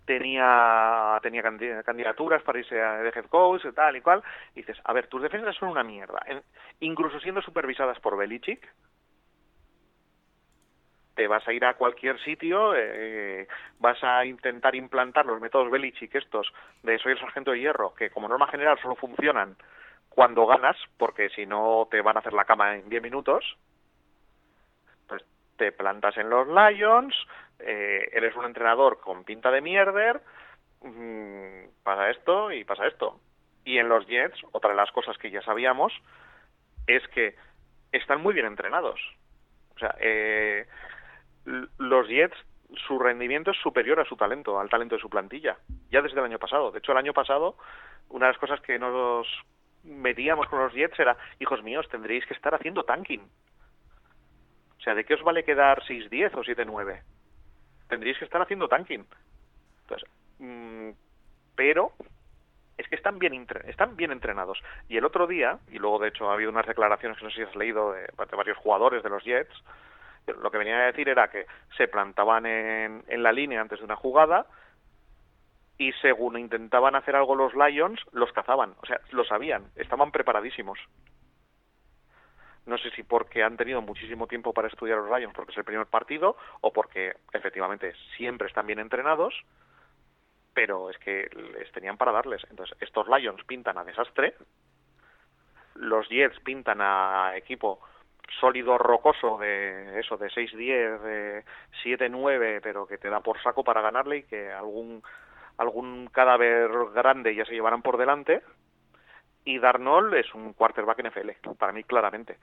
tenía 0.04 1.18
tenía 1.20 1.42
candidaturas 1.82 2.42
para 2.42 2.60
irse 2.60 2.80
a 2.80 2.98
de 2.98 3.08
head 3.08 3.24
coach 3.26 3.64
y 3.64 3.72
tal 3.72 3.96
y 3.96 4.02
cual. 4.02 4.22
Y 4.54 4.60
dices, 4.60 4.78
a 4.84 4.92
ver, 4.92 5.08
tus 5.08 5.22
defensas 5.22 5.56
son 5.56 5.70
una 5.70 5.82
mierda, 5.82 6.24
incluso 6.78 7.18
siendo 7.18 7.42
supervisadas 7.42 7.98
por 7.98 8.16
Belichick 8.16 8.68
te 11.16 11.26
vas 11.26 11.46
a 11.48 11.52
ir 11.52 11.64
a 11.64 11.74
cualquier 11.74 12.20
sitio, 12.20 12.74
eh, 12.76 13.48
vas 13.80 14.02
a 14.04 14.24
intentar 14.26 14.74
implantar 14.74 15.24
los 15.24 15.40
métodos 15.40 15.70
Belichick 15.70 16.14
estos 16.14 16.52
de 16.82 16.98
soy 16.98 17.12
el 17.12 17.18
sargento 17.18 17.52
de 17.52 17.60
hierro, 17.60 17.94
que 17.94 18.10
como 18.10 18.28
norma 18.28 18.46
general 18.48 18.78
solo 18.80 18.94
funcionan 18.94 19.56
cuando 20.10 20.46
ganas, 20.46 20.76
porque 20.98 21.30
si 21.30 21.46
no 21.46 21.88
te 21.90 22.02
van 22.02 22.16
a 22.16 22.20
hacer 22.20 22.34
la 22.34 22.44
cama 22.44 22.76
en 22.76 22.88
10 22.88 23.02
minutos, 23.02 23.56
pues 25.08 25.24
te 25.56 25.72
plantas 25.72 26.16
en 26.18 26.28
los 26.28 26.46
Lions, 26.48 27.14
eh, 27.60 28.08
eres 28.12 28.36
un 28.36 28.44
entrenador 28.44 29.00
con 29.00 29.24
pinta 29.24 29.50
de 29.50 29.62
mierder, 29.62 30.20
mm, 30.82 31.82
pasa 31.82 32.10
esto 32.10 32.52
y 32.52 32.64
pasa 32.64 32.86
esto. 32.86 33.18
Y 33.64 33.78
en 33.78 33.88
los 33.88 34.06
Jets, 34.06 34.38
otra 34.52 34.70
de 34.70 34.76
las 34.76 34.92
cosas 34.92 35.16
que 35.16 35.30
ya 35.30 35.40
sabíamos, 35.42 35.92
es 36.86 37.06
que 37.08 37.34
están 37.90 38.22
muy 38.22 38.34
bien 38.34 38.46
entrenados. 38.46 39.00
O 39.74 39.78
sea, 39.78 39.94
eh, 40.00 40.66
los 41.46 42.08
Jets 42.08 42.36
su 42.86 42.98
rendimiento 42.98 43.50
es 43.50 43.56
superior 43.58 44.00
a 44.00 44.04
su 44.04 44.16
talento, 44.16 44.58
al 44.58 44.68
talento 44.68 44.96
de 44.96 45.00
su 45.00 45.08
plantilla, 45.08 45.56
ya 45.90 46.02
desde 46.02 46.18
el 46.18 46.24
año 46.24 46.38
pasado. 46.38 46.72
De 46.72 46.78
hecho, 46.78 46.92
el 46.92 46.98
año 46.98 47.12
pasado, 47.12 47.56
una 48.08 48.26
de 48.26 48.32
las 48.32 48.40
cosas 48.40 48.60
que 48.60 48.78
nos 48.78 49.26
metíamos 49.84 50.48
con 50.48 50.58
los 50.58 50.72
Jets 50.72 50.98
era, 50.98 51.16
hijos 51.38 51.62
míos, 51.62 51.86
tendréis 51.90 52.26
que 52.26 52.34
estar 52.34 52.54
haciendo 52.54 52.84
tanking. 52.84 53.22
O 54.78 54.80
sea, 54.80 54.94
¿de 54.94 55.04
qué 55.04 55.14
os 55.14 55.22
vale 55.22 55.44
quedar 55.44 55.82
6-10 55.82 56.34
o 56.34 56.42
7-9? 56.42 57.02
Tendréis 57.88 58.18
que 58.18 58.24
estar 58.24 58.42
haciendo 58.42 58.68
tanking. 58.68 59.06
Entonces, 59.82 60.08
mm, 60.38 60.90
pero 61.54 61.92
es 62.76 62.88
que 62.88 62.96
están 62.96 63.18
bien, 63.18 63.46
están 63.64 63.96
bien 63.96 64.10
entrenados. 64.10 64.60
Y 64.88 64.96
el 64.96 65.04
otro 65.04 65.26
día, 65.26 65.58
y 65.70 65.78
luego 65.78 66.00
de 66.00 66.08
hecho 66.08 66.30
ha 66.30 66.34
habido 66.34 66.50
unas 66.50 66.66
declaraciones 66.66 67.18
que 67.18 67.24
no 67.24 67.30
sé 67.30 67.36
si 67.36 67.42
has 67.42 67.56
leído 67.56 67.92
de 67.92 68.06
varios 68.16 68.58
jugadores 68.58 69.02
de 69.02 69.10
los 69.10 69.24
Jets, 69.24 69.54
lo 70.26 70.50
que 70.50 70.58
venía 70.58 70.76
a 70.78 70.86
decir 70.86 71.08
era 71.08 71.28
que 71.28 71.46
se 71.76 71.88
plantaban 71.88 72.46
en, 72.46 73.04
en 73.06 73.22
la 73.22 73.32
línea 73.32 73.60
antes 73.60 73.78
de 73.78 73.84
una 73.84 73.96
jugada 73.96 74.46
y 75.78 75.92
según 75.94 76.38
intentaban 76.38 76.94
hacer 76.94 77.16
algo 77.16 77.34
los 77.34 77.54
Lions, 77.54 78.00
los 78.12 78.32
cazaban. 78.32 78.74
O 78.82 78.86
sea, 78.86 79.00
lo 79.10 79.24
sabían, 79.24 79.66
estaban 79.76 80.10
preparadísimos. 80.10 80.78
No 82.64 82.78
sé 82.78 82.90
si 82.90 83.02
porque 83.04 83.44
han 83.44 83.56
tenido 83.56 83.80
muchísimo 83.80 84.26
tiempo 84.26 84.52
para 84.52 84.68
estudiar 84.68 84.98
los 84.98 85.16
Lions 85.16 85.34
porque 85.34 85.52
es 85.52 85.58
el 85.58 85.64
primer 85.64 85.86
partido 85.86 86.36
o 86.60 86.72
porque 86.72 87.14
efectivamente 87.32 87.94
siempre 88.16 88.48
están 88.48 88.66
bien 88.66 88.80
entrenados, 88.80 89.34
pero 90.52 90.90
es 90.90 90.98
que 90.98 91.28
les 91.54 91.70
tenían 91.72 91.96
para 91.96 92.12
darles. 92.12 92.42
Entonces, 92.50 92.76
estos 92.80 93.06
Lions 93.06 93.44
pintan 93.44 93.78
a 93.78 93.84
desastre, 93.84 94.34
los 95.74 96.08
Jets 96.08 96.40
pintan 96.40 96.80
a 96.80 97.36
equipo 97.36 97.80
sólido 98.40 98.78
rocoso 98.78 99.38
de 99.38 100.00
eso 100.00 100.16
de 100.16 100.28
6-10, 100.28 101.00
de 101.00 101.44
7-9, 101.84 102.60
pero 102.62 102.86
que 102.86 102.98
te 102.98 103.08
da 103.08 103.20
por 103.20 103.40
saco 103.42 103.64
para 103.64 103.80
ganarle 103.80 104.18
y 104.18 104.22
que 104.24 104.52
algún 104.52 105.02
algún 105.58 106.08
cadáver 106.08 106.70
grande 106.94 107.34
ya 107.34 107.44
se 107.44 107.54
llevarán 107.54 107.82
por 107.82 107.96
delante. 107.96 108.42
Y 109.44 109.58
Darnold 109.58 110.14
es 110.14 110.34
un 110.34 110.52
quarterback 110.52 111.02
NFL, 111.06 111.30
para 111.58 111.72
mí 111.72 111.84
claramente. 111.84 112.36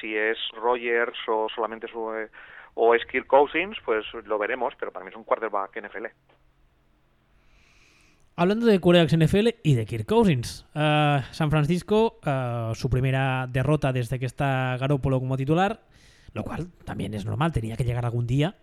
Si 0.00 0.16
es 0.16 0.38
Rogers 0.54 1.18
o 1.28 1.48
solamente 1.48 1.86
su 1.88 2.14
eh, 2.14 2.30
o 2.74 2.94
es 2.94 3.04
Kirk 3.06 3.26
Cousins, 3.26 3.76
pues 3.84 4.06
lo 4.24 4.38
veremos, 4.38 4.74
pero 4.78 4.92
para 4.92 5.04
mí 5.04 5.10
es 5.10 5.16
un 5.16 5.24
quarterback 5.24 5.76
NFL. 5.80 6.06
Hablando 8.40 8.66
de 8.66 8.78
quarterbacks 8.78 9.18
NFL 9.18 9.48
y 9.64 9.74
de 9.74 9.84
Kirk 9.84 10.06
Cousins, 10.06 10.64
uh, 10.76 11.18
San 11.32 11.50
Francisco, 11.50 12.20
uh, 12.24 12.72
su 12.72 12.88
primera 12.88 13.48
derrota 13.50 13.92
desde 13.92 14.20
que 14.20 14.26
está 14.26 14.76
Garoppolo 14.78 15.18
como 15.18 15.36
titular, 15.36 15.82
lo 16.34 16.44
cual 16.44 16.70
también 16.84 17.14
es 17.14 17.24
normal, 17.24 17.50
tenía 17.50 17.76
que 17.76 17.82
llegar 17.82 18.04
algún 18.04 18.28
día. 18.28 18.54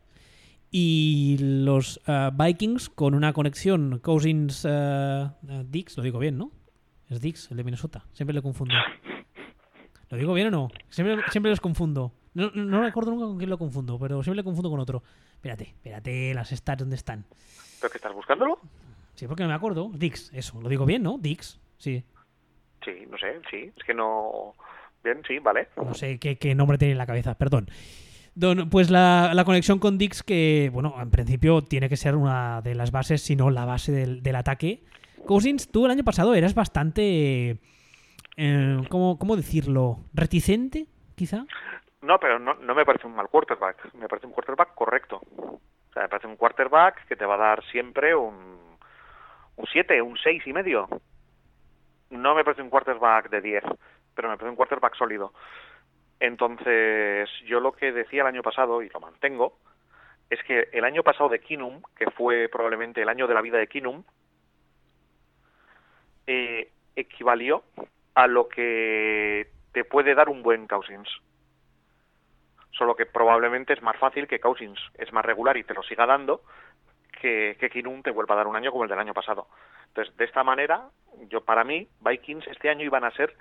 Y 0.72 1.36
los 1.42 2.00
uh, 2.08 2.32
Vikings 2.34 2.88
con 2.88 3.16
una 3.16 3.34
conexión 3.34 4.00
Cousins-Dix, 4.00 5.98
lo 5.98 6.04
digo 6.04 6.20
bien, 6.20 6.38
¿no? 6.38 6.54
Es 7.10 7.20
Dix, 7.20 7.52
el 7.52 7.58
de 7.58 7.66
Minnesota, 7.66 8.06
siempre 8.14 8.34
le 8.34 8.42
confundo. 8.42 8.76
¿Lo 10.10 10.18
digo 10.18 10.34
bien 10.34 10.48
o 10.48 10.52
no? 10.52 10.70
Siempre, 10.88 11.18
siempre 11.32 11.50
los 11.50 11.60
confundo. 11.60 12.14
No, 12.34 12.50
no, 12.52 12.82
recuerdo 12.82 13.12
nunca 13.12 13.26
con 13.26 13.38
quién 13.38 13.50
lo 13.50 13.58
confundo, 13.58 14.00
pero 14.00 14.24
siempre 14.24 14.38
le 14.38 14.46
confundo 14.46 14.70
con 14.70 14.80
otro. 14.80 15.04
Espérate, 15.34 15.66
espérate, 15.66 16.34
las 16.34 16.52
stats, 16.52 16.80
¿dónde 16.80 16.96
están? 16.96 17.26
¿Pero 17.82 17.92
que 17.92 17.98
estás 17.98 18.14
buscándolo? 18.14 18.62
Sí, 19.15 19.28
porque 19.28 19.43
no 19.43 19.49
me 19.49 19.56
acuerdo. 19.56 19.89
Dix, 19.93 20.32
eso. 20.34 20.62
Lo 20.62 20.69
digo 20.69 20.86
bien, 20.86 21.04
¿no? 21.04 21.17
Dix, 21.17 21.60
sí. 21.78 22.04
Sí, 22.84 22.91
no 23.10 23.17
sé, 23.17 23.41
sí. 23.49 23.71
Es 23.75 23.84
que 23.84 23.93
no... 23.93 24.54
Bien, 25.04 25.21
sí, 25.28 25.39
vale. 25.39 25.69
No 25.78 25.93
sé 25.93 26.19
qué, 26.19 26.56
nombre 26.56 26.78
tiene 26.78 26.93
en 26.93 26.97
la 26.97 27.06
cabeza, 27.06 27.36
perdón. 27.38 27.67
Don, 28.34 28.69
pues 28.69 28.89
la, 28.89 29.41
conexión 29.45 29.80
con 29.80 29.97
Dix, 29.97 30.21
que, 30.23 30.69
bueno, 30.73 30.95
en 31.01 31.10
principio 31.10 31.62
tiene 31.63 31.88
que 31.88 31.95
ser 31.95 32.15
una 32.15 32.62
de 32.62 32.75
las 32.75 32.91
bases, 32.91 33.21
si 33.21 33.36
no 33.36 33.49
la 33.49 33.65
base 33.65 33.91
del, 33.91 34.36
ataque. 34.36 34.84
Cousins, 35.25 35.71
tú 35.71 35.86
el 35.86 35.91
año 35.91 36.04
pasado 36.04 36.36
eras 36.36 36.54
bastante... 36.54 37.58
Eh, 38.38 38.78
¿cómo, 38.89 39.17
¿Cómo 39.17 39.38
decirlo? 39.38 39.99
¿Reticente, 40.13 40.88
quizá? 41.15 41.45
No, 42.01 42.19
pero 42.19 42.38
no, 42.38 42.56
no 42.56 42.75
me 42.75 42.86
parece 42.86 43.08
un 43.08 43.15
mal 43.15 43.30
quarterback. 43.30 43.93
Me 43.93 44.10
parece 44.10 44.28
un 44.28 44.34
quarterback 44.34 44.75
correcto. 44.75 45.21
O 45.38 45.60
sea, 45.93 46.04
me 46.04 46.10
parece 46.10 46.28
un 46.28 46.36
quarterback 46.36 47.08
que 47.08 47.15
te 47.15 47.25
va 47.25 47.36
a 47.36 47.38
dar 47.38 47.63
siempre 47.71 48.13
un 48.13 48.64
un 49.58 49.65
7, 49.65 50.02
un 50.02 50.18
6 50.18 50.48
y 50.48 50.54
medio. 50.54 50.88
No 52.10 52.36
me 52.36 52.44
parece 52.44 52.62
un 52.62 52.70
quarterback 52.70 53.30
de 53.30 53.41
10, 53.41 53.63
pero 54.13 54.30
me 54.30 54.38
parece 54.38 54.50
un 54.50 54.56
quarterback 54.56 54.96
sólido. 54.96 55.34
Entonces, 56.20 57.30
yo 57.46 57.60
lo 57.60 57.74
que 57.74 57.91
decía 57.91 58.22
el 58.22 58.28
año 58.28 58.41
pasado, 58.41 58.82
y 58.82 58.89
lo 58.89 59.00
mantengo, 59.00 59.58
es 60.30 60.41
que 60.44 60.70
el 60.72 60.86
año 60.86 61.04
pasado 61.04 61.30
de 61.30 61.39
Kinum, 61.39 61.82
que 61.96 62.10
fue 62.12 62.50
probablemente 62.50 63.02
el 63.02 63.10
año 63.10 63.28
de 63.28 63.34
la 63.34 63.41
vida 63.41 63.58
de 63.58 63.68
Kinum, 63.68 64.04
eh, 66.28 66.72
equivalió 66.96 67.63
a 68.15 68.28
lo 68.28 68.48
que 68.48 69.48
te 69.74 69.84
puede 69.84 70.15
dar 70.15 70.30
un 70.30 70.41
buen 70.41 70.68
Cousins. 70.68 71.10
Solo 72.72 72.96
que 72.96 73.06
probablemente 73.06 73.74
es 73.74 73.82
más 73.82 73.98
fácil 73.98 74.28
que 74.28 74.39
Cousins 74.39 74.80
es 74.96 75.13
más 75.13 75.26
regular 75.26 75.58
y 75.58 75.63
te 75.63 75.74
lo 75.74 75.84
siga 75.84 76.06
dando 76.06 76.41
que, 77.26 77.58
que 77.60 77.72
Kinum 77.72 78.04
te 78.04 78.12
vuelva 78.12 78.36
a 78.36 78.38
dar 78.38 78.48
un 78.48 78.56
año 78.56 78.72
como 78.72 78.84
el 78.84 78.90
del 78.90 79.00
año 79.00 79.14
pasado. 79.16 79.48
Entonces, 79.88 80.16
de 80.16 80.26
esta 80.26 80.44
manera, 80.44 80.90
yo 81.28 81.44
para 81.44 81.64
mí, 81.64 81.88
Vikings 82.02 82.46
este 82.48 82.70
año 82.70 82.86
iban 82.86 83.04
a 83.04 83.10
ser 83.12 83.36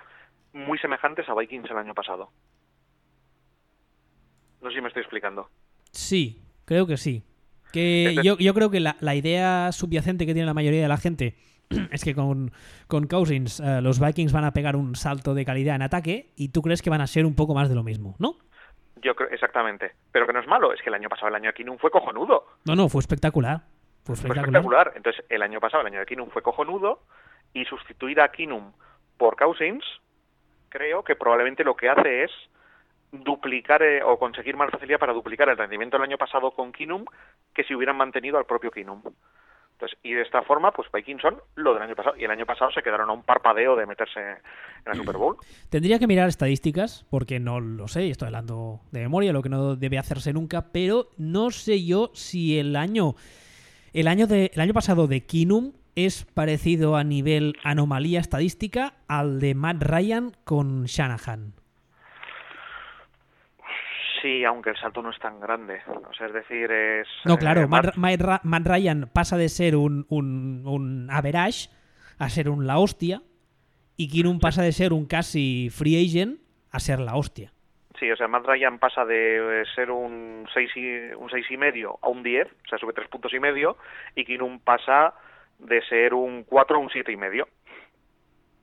muy 0.53 0.79
semejantes 0.79 1.29
a 1.29 1.35
Vikings 1.35 1.69
el 1.69 1.77
año 1.77 1.93
pasado. 1.93 2.31
No 4.59 4.69
sé 4.69 4.77
si 4.77 4.81
me 4.81 4.87
estoy 4.87 5.01
explicando. 5.01 5.49
Sí, 5.91 6.41
creo 6.65 6.87
que 6.87 6.97
sí. 6.97 7.23
Que 7.71 8.15
yo, 8.23 8.37
yo 8.39 8.53
creo 8.55 8.71
que 8.71 8.79
la, 8.79 8.95
la, 9.01 9.13
idea 9.13 9.71
subyacente 9.71 10.25
que 10.25 10.33
tiene 10.33 10.47
la 10.47 10.53
mayoría 10.53 10.81
de 10.81 10.87
la 10.87 10.97
gente 10.97 11.35
es 11.91 12.03
que 12.03 12.15
con, 12.15 12.51
con 12.87 13.05
Cousins 13.05 13.59
eh, 13.59 13.81
los 13.81 13.99
Vikings 13.99 14.33
van 14.33 14.45
a 14.45 14.53
pegar 14.53 14.75
un 14.75 14.95
salto 14.95 15.35
de 15.35 15.45
calidad 15.45 15.75
en 15.75 15.83
ataque 15.83 16.31
y 16.35 16.49
tú 16.49 16.63
crees 16.63 16.81
que 16.81 16.89
van 16.89 17.01
a 17.01 17.07
ser 17.07 17.25
un 17.25 17.35
poco 17.35 17.53
más 17.53 17.69
de 17.69 17.75
lo 17.75 17.83
mismo, 17.83 18.15
¿no? 18.17 18.37
Yo 19.03 19.13
creo, 19.13 19.29
exactamente. 19.29 19.91
Pero 20.11 20.25
que 20.25 20.33
no 20.33 20.39
es 20.39 20.47
malo, 20.47 20.73
es 20.73 20.81
que 20.81 20.89
el 20.89 20.95
año 20.95 21.09
pasado, 21.09 21.27
el 21.27 21.35
año 21.35 21.49
de 21.49 21.53
Kinum 21.53 21.77
fue 21.77 21.91
cojonudo. 21.91 22.45
No, 22.65 22.75
no, 22.75 22.89
fue 22.89 23.01
espectacular. 23.01 23.61
Fue 24.05 24.15
espectacular. 24.15 24.93
Entonces, 24.95 25.25
el 25.29 25.41
año 25.41 25.59
pasado, 25.59 25.81
el 25.81 25.87
año 25.87 25.99
de 25.99 26.05
Kinum 26.05 26.29
fue 26.29 26.41
cojonudo 26.41 27.01
y 27.53 27.65
sustituir 27.65 28.21
a 28.21 28.31
Kinum 28.31 28.71
por 29.17 29.35
Cousins, 29.35 29.83
creo 30.69 31.03
que 31.03 31.15
probablemente 31.15 31.63
lo 31.63 31.75
que 31.75 31.89
hace 31.89 32.23
es 32.23 32.31
duplicar 33.11 33.81
eh, 33.81 34.03
o 34.03 34.19
conseguir 34.19 34.57
más 34.57 34.69
facilidad 34.69 34.99
para 34.99 35.13
duplicar 35.13 35.49
el 35.49 35.57
rendimiento 35.57 35.97
del 35.97 36.03
año 36.03 36.17
pasado 36.17 36.51
con 36.51 36.71
Kinum 36.71 37.05
que 37.53 37.63
si 37.63 37.73
hubieran 37.73 37.97
mantenido 37.97 38.37
al 38.37 38.45
propio 38.45 38.71
Kinum. 38.71 39.01
Entonces, 39.71 39.97
y 40.03 40.13
de 40.13 40.21
esta 40.21 40.41
forma, 40.41 40.71
pues 40.71 40.89
Vikings 40.93 41.21
son 41.21 41.41
lo 41.55 41.73
del 41.73 41.83
año 41.83 41.95
pasado. 41.95 42.15
Y 42.17 42.23
el 42.23 42.31
año 42.31 42.45
pasado 42.45 42.71
se 42.71 42.81
quedaron 42.81 43.09
a 43.09 43.13
un 43.13 43.23
parpadeo 43.23 43.75
de 43.75 43.85
meterse 43.85 44.19
en 44.19 44.37
la 44.85 44.93
Super 44.93 45.17
Bowl. 45.17 45.35
Tendría 45.69 45.99
que 45.99 46.07
mirar 46.07 46.29
estadísticas, 46.29 47.05
porque 47.09 47.41
no 47.41 47.59
lo 47.59 47.89
sé, 47.89 48.09
estoy 48.09 48.27
hablando 48.27 48.79
de 48.91 49.01
memoria, 49.01 49.33
lo 49.33 49.41
que 49.41 49.49
no 49.49 49.75
debe 49.75 49.97
hacerse 49.97 50.31
nunca, 50.31 50.71
pero 50.71 51.09
no 51.17 51.51
sé 51.51 51.83
yo 51.83 52.11
si 52.13 52.57
el 52.57 52.75
año. 52.77 53.15
El 53.95 54.09
año, 54.09 54.27
de, 54.27 54.51
el 54.53 54.59
año 54.59 54.73
pasado 54.73 55.07
de 55.07 55.21
Kinum 55.25 55.71
es 55.95 56.25
parecido 56.25 56.97
a 56.97 57.05
nivel 57.05 57.55
anomalía 57.63 58.19
estadística 58.19 58.95
al 59.07 59.39
de 59.39 59.55
Matt 59.55 59.81
Ryan 59.81 60.33
con 60.43 60.83
Shanahan. 60.83 61.53
Sí, 64.21 64.43
aunque 64.43 64.71
el 64.71 64.75
salto 64.75 65.01
no 65.01 65.11
es 65.11 65.19
tan 65.19 65.39
grande. 65.39 65.79
O 65.87 66.13
sea, 66.13 66.27
es 66.27 66.33
decir, 66.33 66.69
es... 66.69 67.07
No, 67.23 67.37
claro, 67.37 67.61
eh, 67.61 67.67
Matt, 67.67 67.95
Matt- 67.95 68.43
Matt 68.43 68.67
Ryan 68.67 69.09
pasa 69.13 69.37
de 69.37 69.47
ser 69.47 69.77
un, 69.77 70.05
un, 70.09 70.63
un 70.67 71.07
average 71.09 71.69
a 72.17 72.29
ser 72.29 72.49
un 72.49 72.67
la 72.67 72.79
hostia 72.79 73.21
y 73.95 74.09
Kinum 74.09 74.41
pasa 74.41 74.61
de 74.61 74.73
ser 74.73 74.91
un 74.91 75.05
casi 75.05 75.69
free 75.71 76.05
agent 76.05 76.41
a 76.69 76.81
ser 76.81 76.99
la 76.99 77.15
hostia. 77.15 77.53
Sí, 77.99 78.11
o 78.11 78.17
sea, 78.17 78.27
Matt 78.27 78.45
Ryan 78.45 78.77
pasa 78.77 79.05
de 79.05 79.61
eh, 79.61 79.65
ser 79.73 79.89
un 79.89 80.47
6 80.53 80.71
y, 80.75 80.97
un 81.13 81.29
seis 81.29 81.49
y 81.49 81.57
medio 81.57 81.97
a 82.01 82.09
un 82.09 82.23
10, 82.23 82.47
o 82.47 82.67
sea, 82.67 82.77
sube 82.77 82.93
tres 82.93 83.07
puntos 83.07 83.33
y 83.33 83.39
medio, 83.39 83.77
y 84.15 84.25
Kinum 84.25 84.59
pasa 84.59 85.13
de 85.59 85.81
ser 85.83 86.13
un 86.13 86.43
4 86.43 86.75
a 86.75 86.79
un 86.79 86.89
siete 86.89 87.11
y 87.11 87.17
medio. 87.17 87.47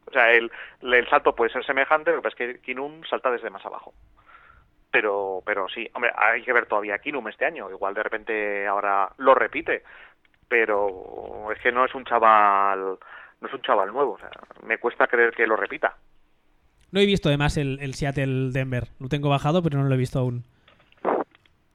O 0.07 0.11
sea, 0.13 0.31
el, 0.33 0.51
el 0.83 1.09
salto 1.09 1.35
puede 1.35 1.51
ser 1.51 1.65
semejante, 1.65 2.13
pasa 2.17 2.29
es 2.29 2.35
que 2.35 2.61
Kinum 2.61 3.03
salta 3.05 3.31
desde 3.31 3.49
más 3.49 3.65
abajo. 3.65 3.95
Pero, 4.91 5.43
pero 5.47 5.69
sí, 5.71 5.89
hombre, 5.95 6.13
hay 6.15 6.43
que 6.43 6.53
ver 6.53 6.67
todavía 6.67 6.99
Kinum 6.99 7.27
este 7.29 7.47
año. 7.47 7.71
Igual 7.71 7.95
de 7.95 8.03
repente 8.03 8.67
ahora 8.67 9.11
lo 9.17 9.35
repite, 9.35 9.85
pero 10.47 11.51
es 11.51 11.59
que 11.61 11.73
no 11.73 11.87
es 11.87 11.95
un 11.95 12.05
chaval, 12.05 12.99
no 13.41 13.49
es 13.49 13.55
un 13.55 13.63
chaval 13.63 13.91
nuevo. 13.91 14.13
O 14.13 14.19
sea, 14.19 14.31
me 14.65 14.77
cuesta 14.77 15.07
creer 15.07 15.33
que 15.33 15.47
lo 15.47 15.57
repita. 15.57 15.97
No 16.93 17.01
he 17.01 17.07
visto 17.07 17.31
además 17.31 17.57
el, 17.57 17.95
Seattle-Denver. 17.95 18.89
Lo 19.01 19.09
tengo 19.09 19.31
bajado, 19.31 19.63
pero 19.63 19.79
no 19.79 19.89
lo 19.89 19.95
he 19.95 19.99
visto 19.99 20.19
aún. 20.19 20.45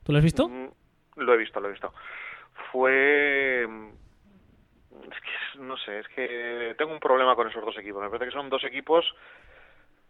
¿Tú 0.04 0.12
lo 0.12 0.20
has 0.20 0.24
visto? 0.24 0.48
Mm, 0.48 0.70
Lo 1.16 1.34
he 1.34 1.38
visto, 1.38 1.60
lo 1.60 1.68
he 1.68 1.72
visto. 1.72 1.92
Fue... 2.72 3.64
Es 3.64 5.20
que, 5.22 5.60
no 5.60 5.76
sé, 5.78 6.00
es 6.00 6.08
que 6.10 6.76
tengo 6.78 6.94
un 6.94 7.00
problema 7.00 7.36
con 7.36 7.50
esos 7.50 7.66
dos 7.66 7.78
equipos. 7.78 8.02
Me 8.02 8.10
parece 8.10 8.26
que 8.26 8.38
son 8.38 8.50
dos 8.50 8.64
equipos 8.64 9.06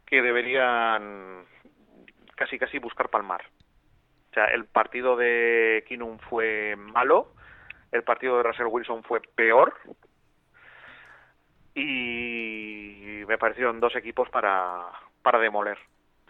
que 0.06 0.22
deberían 0.22 1.46
casi 2.36 2.60
casi 2.60 2.78
buscar 2.78 3.10
palmar. 3.10 3.43
O 4.32 4.34
sea, 4.34 4.46
el 4.46 4.65
partido 4.65 5.15
de 5.15 5.86
Kinum 5.88 6.20
fue 6.20 6.76
malo, 6.78 7.34
el 7.91 8.04
partido 8.04 8.38
de 8.38 8.43
Russell 8.43 8.67
Wilson 8.70 9.04
fue 9.04 9.22
peor 9.22 9.74
y 11.81 13.25
me 13.27 13.37
parecieron 13.37 13.79
dos 13.79 13.95
equipos 13.95 14.29
para, 14.29 14.85
para 15.21 15.39
demoler, 15.39 15.77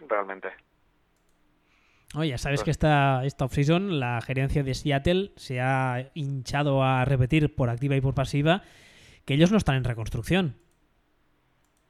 realmente. 0.08 0.48
Oye, 2.14 2.30
ya 2.30 2.38
sabes 2.38 2.62
que 2.64 2.70
esta, 2.70 3.24
esta 3.24 3.44
offseason 3.44 4.00
la 4.00 4.20
gerencia 4.22 4.62
de 4.62 4.74
Seattle 4.74 5.32
se 5.36 5.60
ha 5.60 6.10
hinchado 6.14 6.82
a 6.82 7.04
repetir 7.04 7.54
por 7.54 7.68
activa 7.68 7.96
y 7.96 8.00
por 8.00 8.14
pasiva 8.14 8.62
que 9.26 9.34
ellos 9.34 9.50
no 9.52 9.58
están 9.58 9.76
en 9.76 9.84
reconstrucción. 9.84 10.56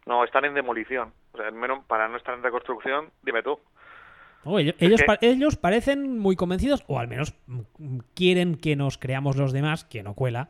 No, 0.07 0.25
están 0.25 0.45
en 0.45 0.55
demolición. 0.55 1.13
O 1.33 1.37
sea, 1.37 1.47
al 1.47 1.53
menos 1.55 1.85
para 1.87 2.09
no 2.09 2.17
estar 2.17 2.35
en 2.35 2.43
reconstrucción, 2.43 3.11
dime 3.23 3.43
tú. 3.43 3.61
Oh, 4.45 4.59
ellos, 4.59 4.75
ellos, 4.81 5.03
pa- 5.07 5.19
ellos 5.21 5.57
parecen 5.57 6.19
muy 6.19 6.35
convencidos, 6.35 6.83
o 6.89 6.99
al 6.99 7.07
menos 7.07 7.35
quieren 8.15 8.57
que 8.57 8.75
nos 8.77 8.99
creamos 8.99 9.37
los 9.37 9.53
demás, 9.53 9.85
que 9.85 10.03
no 10.03 10.15
cuela, 10.15 10.49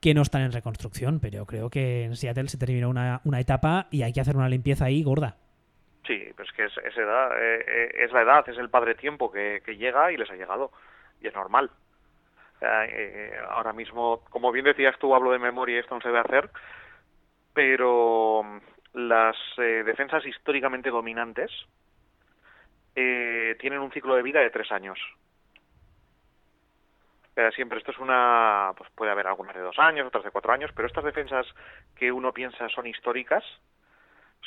que 0.00 0.14
no 0.14 0.22
están 0.22 0.42
en 0.42 0.52
reconstrucción. 0.52 1.20
Pero 1.20 1.46
creo 1.46 1.70
que 1.70 2.04
en 2.04 2.16
Seattle 2.16 2.48
se 2.48 2.58
terminó 2.58 2.88
una, 2.88 3.20
una 3.24 3.40
etapa 3.40 3.88
y 3.90 4.02
hay 4.02 4.12
que 4.12 4.20
hacer 4.20 4.36
una 4.36 4.48
limpieza 4.48 4.86
ahí 4.86 5.02
gorda. 5.02 5.36
Sí, 6.06 6.22
pero 6.36 6.48
es 6.48 6.54
que 6.54 6.64
es, 6.64 6.72
es 6.78 6.96
edad, 6.96 7.32
eh, 7.40 7.64
eh, 7.66 8.04
es 8.04 8.12
la 8.12 8.22
edad, 8.22 8.48
es 8.48 8.56
el 8.58 8.70
padre 8.70 8.94
tiempo 8.94 9.32
que, 9.32 9.60
llega 9.76 10.12
y 10.12 10.16
les 10.16 10.30
ha 10.30 10.36
llegado. 10.36 10.70
Y 11.20 11.26
es 11.26 11.34
normal. 11.34 11.70
Sea, 12.60 12.84
eh, 12.86 13.32
ahora 13.50 13.72
mismo, 13.72 14.22
como 14.30 14.52
bien 14.52 14.64
decías 14.64 14.98
tú, 14.98 15.14
hablo 15.14 15.32
de 15.32 15.38
memoria 15.38 15.76
y 15.76 15.78
esto 15.80 15.94
no 15.94 16.00
se 16.00 16.08
debe 16.08 16.20
hacer, 16.20 16.50
pero 17.52 18.42
mm, 18.44 18.58
las 18.96 19.36
eh, 19.58 19.82
defensas 19.84 20.24
históricamente 20.26 20.90
dominantes 20.90 21.50
eh, 22.94 23.56
tienen 23.60 23.80
un 23.80 23.92
ciclo 23.92 24.14
de 24.14 24.22
vida 24.22 24.40
de 24.40 24.50
tres 24.50 24.72
años. 24.72 24.98
Eh, 27.36 27.50
siempre 27.54 27.78
esto 27.78 27.90
es 27.90 27.98
una, 27.98 28.72
pues 28.76 28.90
puede 28.94 29.10
haber 29.10 29.26
algunas 29.26 29.54
de 29.54 29.60
dos 29.60 29.78
años, 29.78 30.06
otras 30.06 30.24
de 30.24 30.30
cuatro 30.30 30.52
años, 30.52 30.70
pero 30.74 30.88
estas 30.88 31.04
defensas 31.04 31.46
que 31.94 32.10
uno 32.10 32.32
piensa 32.32 32.68
son 32.70 32.86
históricas, 32.86 33.44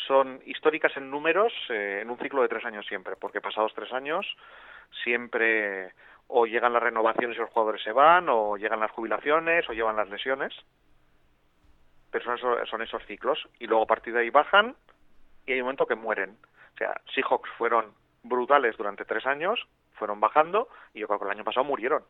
son 0.08 0.42
históricas 0.46 0.98
en 0.98 1.12
números 1.12 1.54
eh, 1.70 2.00
en 2.02 2.10
un 2.10 2.18
ciclo 2.18 2.42
de 2.42 2.48
tres 2.48 2.66
años 2.66 2.88
siempre, 2.88 3.16
porque 3.16 3.42
pasados 3.42 3.74
tres 3.76 3.94
años 3.94 4.26
siempre 5.04 5.94
o 6.28 6.46
llegan 6.46 6.74
las 6.74 6.84
renovaciones 6.84 7.38
y 7.38 7.40
los 7.40 7.50
jugadores 7.50 7.82
se 7.84 7.92
van, 7.92 8.28
o 8.30 8.58
llegan 8.58 8.80
las 8.80 8.92
jubilaciones, 8.92 9.68
o 9.68 9.74
llevan 9.74 9.96
las 9.96 10.10
lesiones. 10.10 10.54
Pero 12.12 12.24
son 12.24 12.36
esos, 12.36 12.70
son 12.70 12.82
esos 12.84 13.04
ciclos. 13.06 13.50
Y 13.60 13.66
luego 13.66 13.84
a 13.84 13.88
partir 13.88 14.14
de 14.14 14.22
ahí 14.22 14.30
bajan 14.30 14.76
y 15.48 15.54
hay 15.54 15.60
un 15.60 15.66
momento 15.66 15.88
que 15.88 15.96
mueren. 15.96 16.38
O 16.76 16.78
sea, 16.78 17.02
Seahawks 17.14 17.50
fueron 17.58 17.94
brutales 18.22 18.78
durante 18.78 19.06
tres 19.06 19.26
años, 19.26 19.68
fueron 19.94 20.20
bajando 20.20 20.70
y 20.94 21.00
yo 21.00 21.08
creo 21.08 21.20
que 21.20 21.26
el 21.26 21.32
año 21.32 21.44
pasado 21.44 21.64
murieron. 21.64 22.04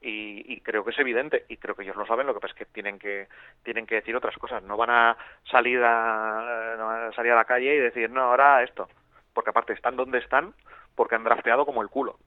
Y, 0.00 0.52
y, 0.52 0.60
creo 0.60 0.84
que 0.84 0.90
es 0.90 0.98
evidente 0.98 1.46
y 1.48 1.56
creo 1.56 1.74
que 1.74 1.82
ellos 1.82 1.96
lo 1.96 2.06
saben 2.06 2.26
lo 2.26 2.34
que 2.34 2.40
pasa 2.40 2.52
es 2.52 2.58
que 2.58 2.66
tienen 2.66 2.98
que 2.98 3.28
tienen 3.62 3.86
que 3.86 3.96
decir 3.96 4.14
otras 4.14 4.36
cosas. 4.36 4.62
No 4.62 4.76
van 4.76 4.90
a 4.90 5.16
salir 5.50 5.82
a, 5.82 6.74
no 6.78 6.86
van 6.86 7.08
a 7.08 7.12
salir 7.12 7.32
a 7.32 7.36
la 7.36 7.44
calle 7.44 7.74
y 7.74 7.78
decir 7.78 8.10
no 8.10 8.20
ahora 8.20 8.62
esto 8.62 8.88
porque 9.36 9.50
aparte 9.50 9.74
están 9.74 9.96
donde 9.96 10.18
están 10.18 10.54
porque 10.94 11.14
han 11.14 11.24
drafteado 11.24 11.66
como 11.66 11.82
el 11.82 11.88
culo. 11.88 12.18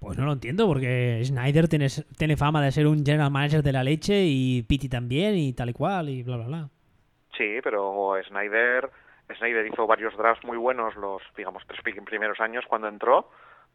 Pues 0.00 0.16
no 0.16 0.24
lo 0.24 0.32
entiendo 0.32 0.66
porque 0.66 1.20
Snyder 1.24 1.68
tiene, 1.68 1.88
tiene 2.16 2.38
fama 2.38 2.62
de 2.62 2.72
ser 2.72 2.86
un 2.86 3.04
general 3.04 3.30
manager 3.30 3.62
de 3.62 3.72
la 3.72 3.84
leche 3.84 4.24
y 4.24 4.62
Pitti 4.62 4.88
también 4.88 5.36
y 5.36 5.52
tal 5.52 5.68
y 5.68 5.72
cual 5.74 6.08
y 6.08 6.22
bla 6.22 6.36
bla 6.36 6.46
bla. 6.46 6.68
Sí 7.36 7.60
pero 7.62 8.14
Snyder 8.26 8.88
Snyder 9.36 9.66
hizo 9.66 9.86
varios 9.86 10.16
drafts 10.16 10.44
muy 10.44 10.56
buenos 10.56 10.96
los 10.96 11.22
digamos 11.36 11.62
tres 11.66 11.80
primeros 11.82 12.40
años 12.40 12.64
cuando 12.66 12.88
entró 12.88 13.30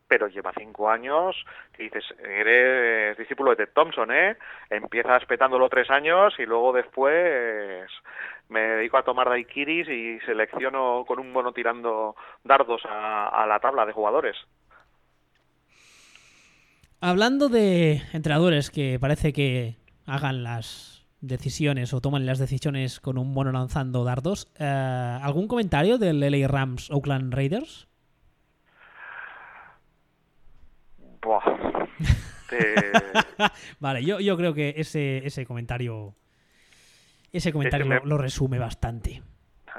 pero 0.08 0.28
lleva 0.28 0.54
cinco 0.58 0.90
años 0.90 1.36
que 1.74 1.84
dices, 1.84 2.04
eres 2.20 3.18
discípulo 3.18 3.52
de 3.52 3.58
Ted 3.58 3.74
Thompson, 3.74 4.12
¿eh? 4.12 4.38
Empiezas 4.70 5.26
petándolo 5.26 5.70
tres 5.70 5.90
años 5.90 6.34
y 6.38 6.46
luego 6.46 6.74
después 6.74 7.90
me 8.50 8.62
dedico 8.62 8.98
a 8.98 9.04
tomar 9.04 9.30
daiquiris 9.30 9.88
y 9.88 10.20
selecciono 10.26 11.06
con 11.08 11.20
un 11.20 11.32
mono 11.32 11.52
tirando 11.52 12.16
dardos 12.44 12.84
a, 12.86 13.28
a 13.28 13.48
la 13.48 13.60
tabla 13.60 13.86
de 13.86 13.94
jugadores. 13.94 14.36
Hablando 17.02 17.50
de 17.50 18.02
entrenadores 18.14 18.72
que 18.72 18.98
parece 19.00 19.34
que 19.34 19.76
hagan 20.06 20.44
las 20.44 21.06
decisiones 21.22 21.94
o 21.94 22.02
toman 22.02 22.26
las 22.26 22.40
decisiones 22.40 23.00
con 23.00 23.18
un 23.18 23.34
mono 23.34 23.52
lanzando 23.52 24.04
dardos, 24.04 24.48
eh, 24.60 24.64
¿algún 25.22 25.48
comentario 25.48 25.98
del 25.98 26.20
LA 26.20 26.48
Rams 26.48 26.90
Oakland 26.92 27.34
Raiders? 27.34 27.88
Buah. 31.26 31.42
Te... 32.50 32.76
vale, 33.80 34.06
yo, 34.06 34.20
yo 34.20 34.38
creo 34.38 34.54
que 34.54 34.76
ese, 34.78 35.26
ese 35.26 35.46
comentario 35.46 36.14
ese 37.34 37.52
comentario 37.52 37.88
me... 37.88 37.96
lo, 37.96 38.06
lo, 38.06 38.18
resume 38.18 38.60
bastante. 38.60 39.24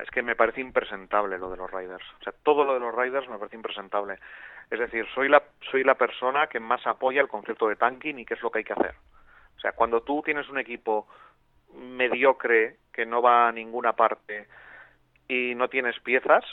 Es 0.02 0.10
que 0.10 0.22
me 0.22 0.34
parece 0.34 0.60
impresentable 0.60 1.38
lo 1.38 1.48
de 1.48 1.56
los 1.56 1.70
Raiders. 1.70 2.04
O 2.20 2.24
sea, 2.24 2.34
todo 2.42 2.64
lo 2.64 2.74
de 2.74 2.80
los 2.80 2.94
Raiders 2.94 3.28
me 3.28 3.38
parece 3.38 3.56
impresentable. 3.56 4.18
Es 4.70 4.80
decir, 4.80 5.06
soy 5.14 5.28
la, 5.28 5.42
soy 5.70 5.84
la 5.84 5.94
persona 5.94 6.48
que 6.48 6.60
más 6.60 6.84
apoya 6.86 7.22
el 7.22 7.28
concepto 7.28 7.68
de 7.68 7.76
tanking 7.76 8.18
y 8.18 8.26
qué 8.26 8.34
es 8.34 8.42
lo 8.42 8.50
que 8.50 8.58
hay 8.58 8.64
que 8.64 8.72
hacer. 8.72 8.94
O 9.56 9.60
sea, 9.60 9.72
cuando 9.72 10.02
tú 10.02 10.22
tienes 10.22 10.48
un 10.48 10.58
equipo 10.58 11.06
mediocre 11.74 12.76
que 12.92 13.06
no 13.06 13.22
va 13.22 13.48
a 13.48 13.52
ninguna 13.52 13.94
parte 13.94 14.48
y 15.28 15.54
no 15.54 15.68
tienes 15.68 15.98
piezas, 16.00 16.44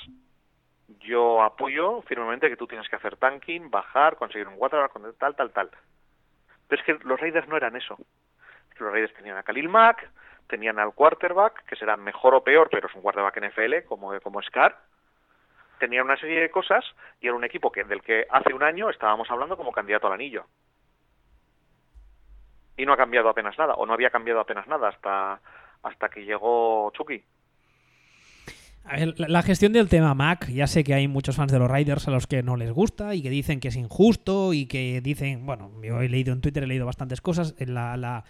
yo 0.99 1.41
apoyo 1.41 2.01
firmemente 2.03 2.49
que 2.49 2.57
tú 2.57 2.67
tienes 2.67 2.87
que 2.89 2.95
hacer 2.95 3.17
tanking, 3.17 3.69
bajar, 3.69 4.15
conseguir 4.15 4.47
un 4.47 4.57
quarterback, 4.57 5.17
tal, 5.17 5.35
tal, 5.35 5.51
tal. 5.51 5.71
Pero 6.67 6.81
es 6.81 6.85
que 6.85 7.05
los 7.05 7.19
Raiders 7.19 7.47
no 7.47 7.57
eran 7.57 7.75
eso. 7.75 7.97
Los 8.79 8.91
Raiders 8.91 9.13
tenían 9.13 9.37
a 9.37 9.43
Khalil 9.43 9.69
Mack, 9.69 10.09
tenían 10.47 10.79
al 10.79 10.93
quarterback, 10.93 11.65
que 11.65 11.75
será 11.75 11.97
mejor 11.97 12.35
o 12.35 12.43
peor, 12.43 12.69
pero 12.71 12.87
es 12.87 12.95
un 12.95 13.01
quarterback 13.01 13.39
NFL, 13.41 13.85
como, 13.87 14.19
como 14.21 14.41
Scar. 14.41 14.77
Tenían 15.79 16.05
una 16.05 16.17
serie 16.17 16.39
de 16.41 16.51
cosas 16.51 16.85
y 17.19 17.27
era 17.27 17.35
un 17.35 17.43
equipo 17.43 17.71
que, 17.71 17.83
del 17.83 18.01
que 18.01 18.25
hace 18.29 18.53
un 18.53 18.63
año 18.63 18.89
estábamos 18.89 19.29
hablando 19.29 19.57
como 19.57 19.71
candidato 19.71 20.07
al 20.07 20.13
anillo. 20.13 20.45
Y 22.77 22.85
no 22.85 22.93
ha 22.93 22.97
cambiado 22.97 23.29
apenas 23.29 23.57
nada, 23.57 23.75
o 23.75 23.85
no 23.85 23.93
había 23.93 24.09
cambiado 24.09 24.39
apenas 24.39 24.67
nada 24.67 24.89
hasta, 24.89 25.39
hasta 25.83 26.09
que 26.09 26.25
llegó 26.25 26.91
Chucky. 26.91 27.23
La 28.83 29.41
gestión 29.43 29.71
del 29.71 29.87
tema 29.87 30.13
Mac, 30.13 30.49
ya 30.49 30.67
sé 30.67 30.83
que 30.83 30.93
hay 30.93 31.07
muchos 31.07 31.35
fans 31.35 31.51
de 31.51 31.59
los 31.59 31.71
Riders 31.71 32.07
a 32.07 32.11
los 32.11 32.27
que 32.27 32.43
no 32.43 32.57
les 32.57 32.71
gusta 32.71 33.15
y 33.15 33.21
que 33.21 33.29
dicen 33.29 33.59
que 33.59 33.69
es 33.69 33.75
injusto 33.75 34.53
y 34.53 34.65
que 34.65 34.99
dicen, 35.01 35.45
bueno, 35.45 35.71
yo 35.81 36.01
he 36.01 36.09
leído 36.09 36.33
en 36.33 36.41
Twitter, 36.41 36.63
he 36.63 36.67
leído 36.67 36.85
bastantes 36.85 37.21
cosas, 37.21 37.55
la, 37.59 37.95
la, 37.95 38.25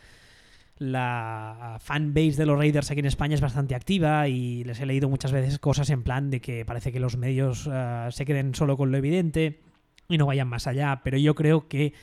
la 0.78 1.78
fanbase 1.82 2.38
de 2.38 2.45
los 2.45 2.58
Raiders 2.58 2.91
aquí 2.91 2.99
en 2.99 3.08
España 3.08 3.36
es 3.36 3.41
bastante 3.41 3.74
activa 3.74 4.28
y 4.28 4.64
les 4.64 4.80
he 4.80 4.86
leído 4.86 5.10
muchas 5.10 5.32
veces 5.32 5.58
cosas 5.60 5.89
en 5.89 6.04
plan 6.04 6.30
de 6.30 6.39
que 6.39 6.66
parece 6.66 6.91
que 6.91 6.99
los 6.99 7.18
medios 7.18 7.70
eh, 7.72 8.08
se 8.12 8.26
queden 8.26 8.54
solo 8.54 8.78
con 8.78 8.91
lo 8.91 8.97
evidente 8.97 9.62
y 10.08 10.18
no 10.18 10.26
vayan 10.26 10.47
más 10.47 10.68
allá, 10.68 11.01
pero 11.04 11.18
yo 11.18 11.34
creo 11.34 11.68
que 11.68 11.93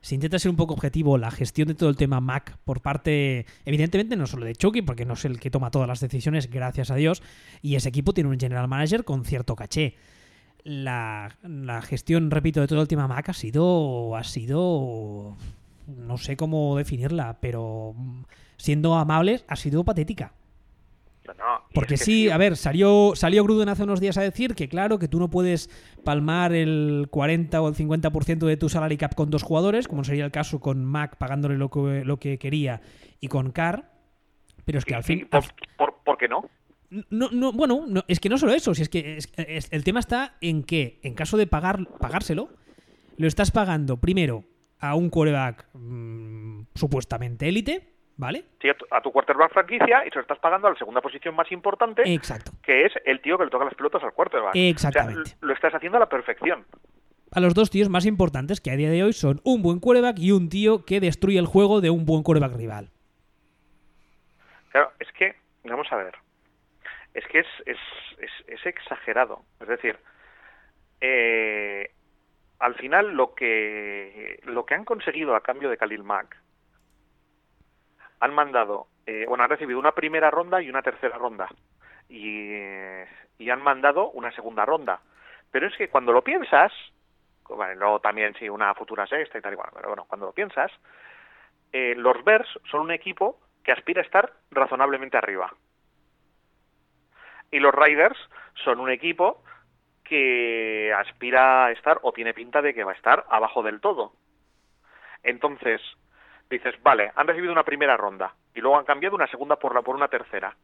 si 0.00 0.14
intenta 0.14 0.38
ser 0.38 0.50
un 0.50 0.56
poco 0.56 0.74
objetivo, 0.74 1.18
la 1.18 1.30
gestión 1.30 1.68
de 1.68 1.74
todo 1.74 1.88
el 1.88 1.96
tema 1.96 2.20
Mac 2.20 2.58
por 2.64 2.80
parte, 2.80 3.46
evidentemente 3.64 4.16
no 4.16 4.26
solo 4.26 4.46
de 4.46 4.54
Chucky, 4.54 4.82
porque 4.82 5.04
no 5.04 5.14
es 5.14 5.24
el 5.24 5.40
que 5.40 5.50
toma 5.50 5.70
todas 5.70 5.88
las 5.88 6.00
decisiones, 6.00 6.50
gracias 6.50 6.90
a 6.90 6.94
Dios, 6.94 7.22
y 7.62 7.74
ese 7.74 7.88
equipo 7.88 8.12
tiene 8.12 8.30
un 8.30 8.38
general 8.38 8.68
manager 8.68 9.04
con 9.04 9.24
cierto 9.24 9.56
caché. 9.56 9.96
La, 10.64 11.36
gestión, 11.82 12.30
repito, 12.30 12.60
de 12.60 12.66
todo 12.66 12.82
el 12.82 12.88
tema 12.88 13.08
Mac 13.08 13.28
ha 13.28 13.32
sido, 13.32 14.16
ha 14.16 14.24
sido, 14.24 15.36
no 15.86 16.18
sé 16.18 16.36
cómo 16.36 16.76
definirla, 16.76 17.38
pero 17.40 17.94
siendo 18.56 18.94
amables, 18.96 19.44
ha 19.48 19.56
sido 19.56 19.84
patética. 19.84 20.34
Porque 21.74 21.96
sí, 21.96 22.30
a 22.30 22.36
ver, 22.36 22.56
salió, 22.56 23.12
salió 23.14 23.44
Gruden 23.44 23.68
hace 23.68 23.82
unos 23.82 24.00
días 24.00 24.16
a 24.18 24.22
decir 24.22 24.54
que 24.54 24.68
claro, 24.68 24.98
que 24.98 25.08
tú 25.08 25.18
no 25.18 25.30
puedes 25.30 25.70
palmar 26.04 26.52
el 26.52 27.08
40 27.10 27.60
o 27.60 27.68
el 27.68 27.74
50% 27.74 28.46
de 28.46 28.56
tu 28.56 28.68
salary 28.68 28.96
cap 28.96 29.14
con 29.14 29.30
dos 29.30 29.42
jugadores, 29.42 29.88
como 29.88 30.04
sería 30.04 30.24
el 30.24 30.30
caso 30.30 30.60
con 30.60 30.84
Mac 30.84 31.16
pagándole 31.16 31.56
lo 31.56 31.70
que, 31.70 32.04
lo 32.04 32.18
que 32.18 32.38
quería 32.38 32.80
y 33.20 33.28
con 33.28 33.50
Carr, 33.50 33.90
pero 34.64 34.78
es 34.78 34.84
que 34.84 34.94
al 34.94 35.04
fin... 35.04 35.28
Por, 35.28 36.18
qué 36.18 36.28
no? 36.28 36.44
No, 37.10 37.28
no, 37.30 37.52
bueno, 37.52 37.86
es 38.08 38.18
que 38.18 38.28
no 38.28 38.38
solo 38.38 38.52
eso, 38.52 38.74
si 38.74 38.82
es 38.82 38.88
que 38.88 39.18
el 39.36 39.84
tema 39.84 40.00
está 40.00 40.36
en 40.40 40.62
que, 40.62 41.00
en 41.02 41.14
caso 41.14 41.36
de 41.36 41.46
pagar, 41.46 41.86
pagárselo, 41.98 42.48
lo 43.16 43.26
estás 43.26 43.50
pagando 43.50 43.98
primero 43.98 44.44
a 44.78 44.94
un 44.94 45.10
quarterback 45.10 45.66
mm, 45.74 46.62
supuestamente 46.74 47.48
élite, 47.48 47.97
¿Vale? 48.18 48.44
Sí, 48.60 48.68
a 48.68 49.00
tu, 49.00 49.12
quarterback 49.12 49.52
franquicia 49.52 50.04
y 50.04 50.10
se 50.10 50.16
lo 50.16 50.22
estás 50.22 50.40
pagando 50.40 50.66
a 50.66 50.72
la 50.72 50.76
segunda 50.76 51.00
posición 51.00 51.36
más 51.36 51.50
importante, 51.52 52.02
Exacto. 52.04 52.50
que 52.64 52.84
es 52.84 52.92
el 53.04 53.20
tío 53.20 53.38
que 53.38 53.44
le 53.44 53.50
toca 53.50 53.64
las 53.64 53.74
pelotas 53.74 54.02
al 54.02 54.12
quarterback. 54.12 54.56
Exactamente. 54.56 55.36
lo 55.40 55.54
estás 55.54 55.72
haciendo 55.72 55.98
a 55.98 56.00
la 56.00 56.08
perfección. 56.08 56.66
A 57.30 57.38
los 57.38 57.54
dos 57.54 57.70
tíos 57.70 57.88
más 57.88 58.06
importantes 58.06 58.60
que 58.60 58.72
a 58.72 58.76
día 58.76 58.90
de 58.90 59.04
hoy 59.04 59.12
son 59.12 59.40
un 59.44 59.62
buen 59.62 59.78
quarterback 59.78 60.18
y 60.18 60.32
un 60.32 60.48
tío 60.48 60.84
que 60.84 60.98
destruye 60.98 61.38
el 61.38 61.46
juego 61.46 61.80
de 61.80 61.90
un 61.90 62.06
buen 62.06 62.24
quarterback 62.24 62.56
rival. 62.56 62.90
Claro, 64.70 64.90
es 64.98 65.12
que, 65.12 65.36
vamos 65.62 65.86
a 65.92 65.96
ver, 65.96 66.16
es 67.14 67.24
que 67.28 67.38
es, 67.38 67.46
es, 67.66 67.78
es, 68.48 68.66
exagerado. 68.66 69.44
Es 69.60 69.68
decir, 69.68 69.96
eh, 71.00 71.92
al 72.58 72.74
final 72.74 73.14
lo 73.14 73.34
que, 73.36 74.40
lo 74.44 74.66
que 74.66 74.74
han 74.74 74.84
conseguido 74.84 75.36
a 75.36 75.42
cambio 75.42 75.70
de 75.70 75.76
Khalil 75.76 76.02
Mack 76.02 76.36
han 78.20 78.34
mandado, 78.34 78.86
eh, 79.06 79.24
bueno, 79.28 79.44
han 79.44 79.50
recibido 79.50 79.78
una 79.78 79.92
primera 79.92 80.30
ronda 80.30 80.60
y 80.62 80.68
una 80.68 80.82
tercera 80.82 81.16
ronda. 81.18 81.48
Y, 82.08 82.52
y, 83.38 83.50
han 83.50 83.62
mandado 83.62 84.10
una 84.10 84.32
segunda 84.32 84.64
ronda. 84.64 85.00
Pero 85.50 85.66
es 85.66 85.76
que 85.76 85.88
cuando 85.88 86.12
lo 86.12 86.22
piensas, 86.22 86.72
bueno, 87.48 87.74
luego 87.74 88.00
también 88.00 88.34
sí, 88.38 88.48
una 88.48 88.74
futura 88.74 89.06
sexta 89.06 89.38
y 89.38 89.42
tal 89.42 89.52
igual, 89.52 89.70
pero 89.74 89.88
bueno, 89.88 90.06
cuando 90.08 90.26
lo 90.26 90.32
piensas, 90.32 90.72
eh, 91.72 91.94
los 91.96 92.24
Bears 92.24 92.48
son 92.70 92.80
un 92.80 92.90
equipo 92.90 93.38
que 93.62 93.72
aspira 93.72 94.00
a 94.00 94.04
estar 94.04 94.32
razonablemente 94.50 95.16
arriba. 95.16 95.52
Y 97.50 97.60
los 97.60 97.74
Riders 97.74 98.18
son 98.64 98.80
un 98.80 98.90
equipo 98.90 99.42
que 100.04 100.92
aspira 100.94 101.66
a 101.66 101.72
estar 101.72 101.98
o 102.02 102.12
tiene 102.12 102.34
pinta 102.34 102.62
de 102.62 102.72
que 102.74 102.84
va 102.84 102.92
a 102.92 102.94
estar 102.94 103.26
abajo 103.28 103.62
del 103.62 103.80
todo. 103.80 104.12
Entonces, 105.22 105.80
dices, 106.50 106.74
vale, 106.82 107.12
han 107.14 107.26
recibido 107.26 107.52
una 107.52 107.64
primera 107.64 107.96
ronda 107.96 108.34
y 108.54 108.60
luego 108.60 108.78
han 108.78 108.84
cambiado 108.84 109.16
una 109.16 109.26
segunda 109.26 109.56
por, 109.56 109.74
la, 109.74 109.82
por 109.82 109.96
una 109.96 110.08
tercera. 110.08 110.56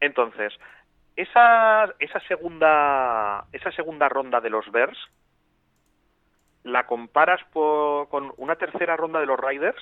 Entonces, 0.00 0.52
esa, 1.16 1.94
esa, 1.98 2.20
segunda, 2.20 3.46
esa 3.52 3.70
segunda 3.72 4.08
ronda 4.08 4.40
de 4.40 4.50
los 4.50 4.70
Bears 4.70 4.98
la 6.64 6.86
comparas 6.86 7.40
con 7.52 8.32
una 8.38 8.56
tercera 8.56 8.96
ronda 8.96 9.20
de 9.20 9.26
los 9.26 9.38
Riders 9.38 9.78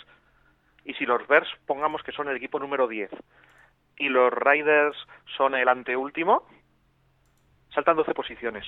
y 0.85 0.95
si 0.95 1.07
los 1.07 1.27
Bears 1.29 1.49
pongamos 1.67 2.03
que 2.03 2.13
son 2.13 2.29
el 2.29 2.37
equipo 2.37 2.59
número 2.59 2.89
10 2.89 3.11
y 3.97 4.09
los 4.09 4.33
Riders 4.33 4.97
son 5.37 5.55
el 5.55 5.69
anteúltimo, 5.69 6.47
saltan 7.73 7.97
12 7.97 8.15
posiciones. 8.15 8.67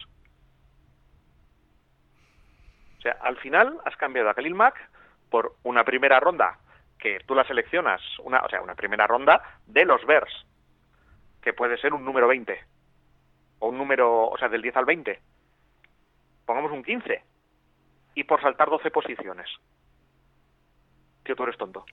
O 2.99 3.01
sea, 3.03 3.17
al 3.21 3.37
final 3.39 3.81
has 3.85 3.97
cambiado 3.97 4.31
a 4.31 4.35
Khalil 4.35 4.55
Mack 4.55 4.77
por 5.35 5.57
una 5.65 5.83
primera 5.83 6.21
ronda 6.21 6.61
que 6.97 7.19
tú 7.27 7.35
la 7.35 7.43
seleccionas, 7.43 8.01
una, 8.21 8.39
o 8.45 8.49
sea, 8.49 8.63
una 8.63 8.77
primera 8.77 9.05
ronda 9.09 9.59
de 9.67 9.85
los 9.85 10.07
Bears, 10.07 10.33
que 11.43 11.53
puede 11.53 11.77
ser 11.79 11.93
un 11.93 12.05
número 12.05 12.29
20, 12.29 12.57
o 13.59 13.67
un 13.71 13.77
número, 13.77 14.29
o 14.29 14.39
sea, 14.39 14.49
del 14.49 14.63
10 14.63 14.77
al 14.77 14.85
20. 14.85 15.21
Pongamos 16.47 16.71
un 16.71 16.85
15, 16.85 17.25
y 18.15 18.23
por 18.23 18.41
saltar 18.43 18.71
12 18.71 18.93
posiciones. 18.93 19.49
Tío, 21.25 21.35
tú 21.35 21.43
eres 21.43 21.59
tonto. 21.59 21.85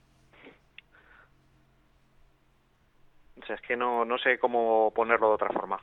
O 3.42 3.44
sea, 3.44 3.56
es 3.56 3.62
que 3.62 3.74
no, 3.74 4.04
no 4.04 4.18
sé 4.18 4.38
cómo 4.38 4.92
ponerlo 4.94 5.30
de 5.30 5.34
otra 5.34 5.48
forma. 5.48 5.80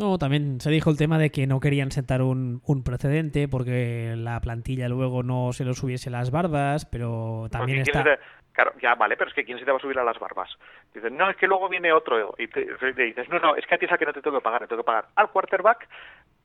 No, 0.00 0.16
también 0.16 0.62
se 0.62 0.70
dijo 0.70 0.88
el 0.88 0.96
tema 0.96 1.18
de 1.18 1.28
que 1.30 1.46
no 1.46 1.60
querían 1.60 1.90
sentar 1.90 2.22
un, 2.22 2.62
precedente 2.82 3.48
porque 3.48 4.14
la 4.16 4.40
plantilla 4.40 4.88
luego 4.88 5.22
no 5.22 5.52
se 5.52 5.66
lo 5.66 5.74
subiese 5.74 6.08
las 6.08 6.30
barbas, 6.30 6.86
pero 6.86 7.48
también 7.50 7.80
está... 7.80 8.18
Claro, 8.52 8.72
ya 8.80 8.94
vale, 8.94 9.18
pero 9.18 9.28
es 9.28 9.34
que 9.34 9.44
¿quién 9.44 9.58
se 9.58 9.64
te 9.66 9.70
va 9.70 9.76
a 9.76 9.80
subir 9.80 9.98
a 9.98 10.04
las 10.04 10.18
barbas? 10.18 10.48
Dicen, 10.94 11.18
no, 11.18 11.28
es 11.28 11.36
que 11.36 11.46
luego 11.46 11.68
viene 11.68 11.92
otro. 11.92 12.34
Y 12.38 12.48
te, 12.48 12.66
dices, 12.96 13.28
no, 13.28 13.38
no, 13.40 13.54
es 13.54 13.66
que 13.66 13.74
a 13.74 13.78
ti 13.78 13.84
es 13.84 13.92
a 13.92 13.98
que 13.98 14.06
no 14.06 14.14
te 14.14 14.22
tengo 14.22 14.38
que 14.38 14.42
pagar, 14.42 14.62
te 14.62 14.68
tengo 14.68 14.82
que 14.82 14.86
pagar 14.86 15.08
al 15.16 15.30
quarterback 15.30 15.86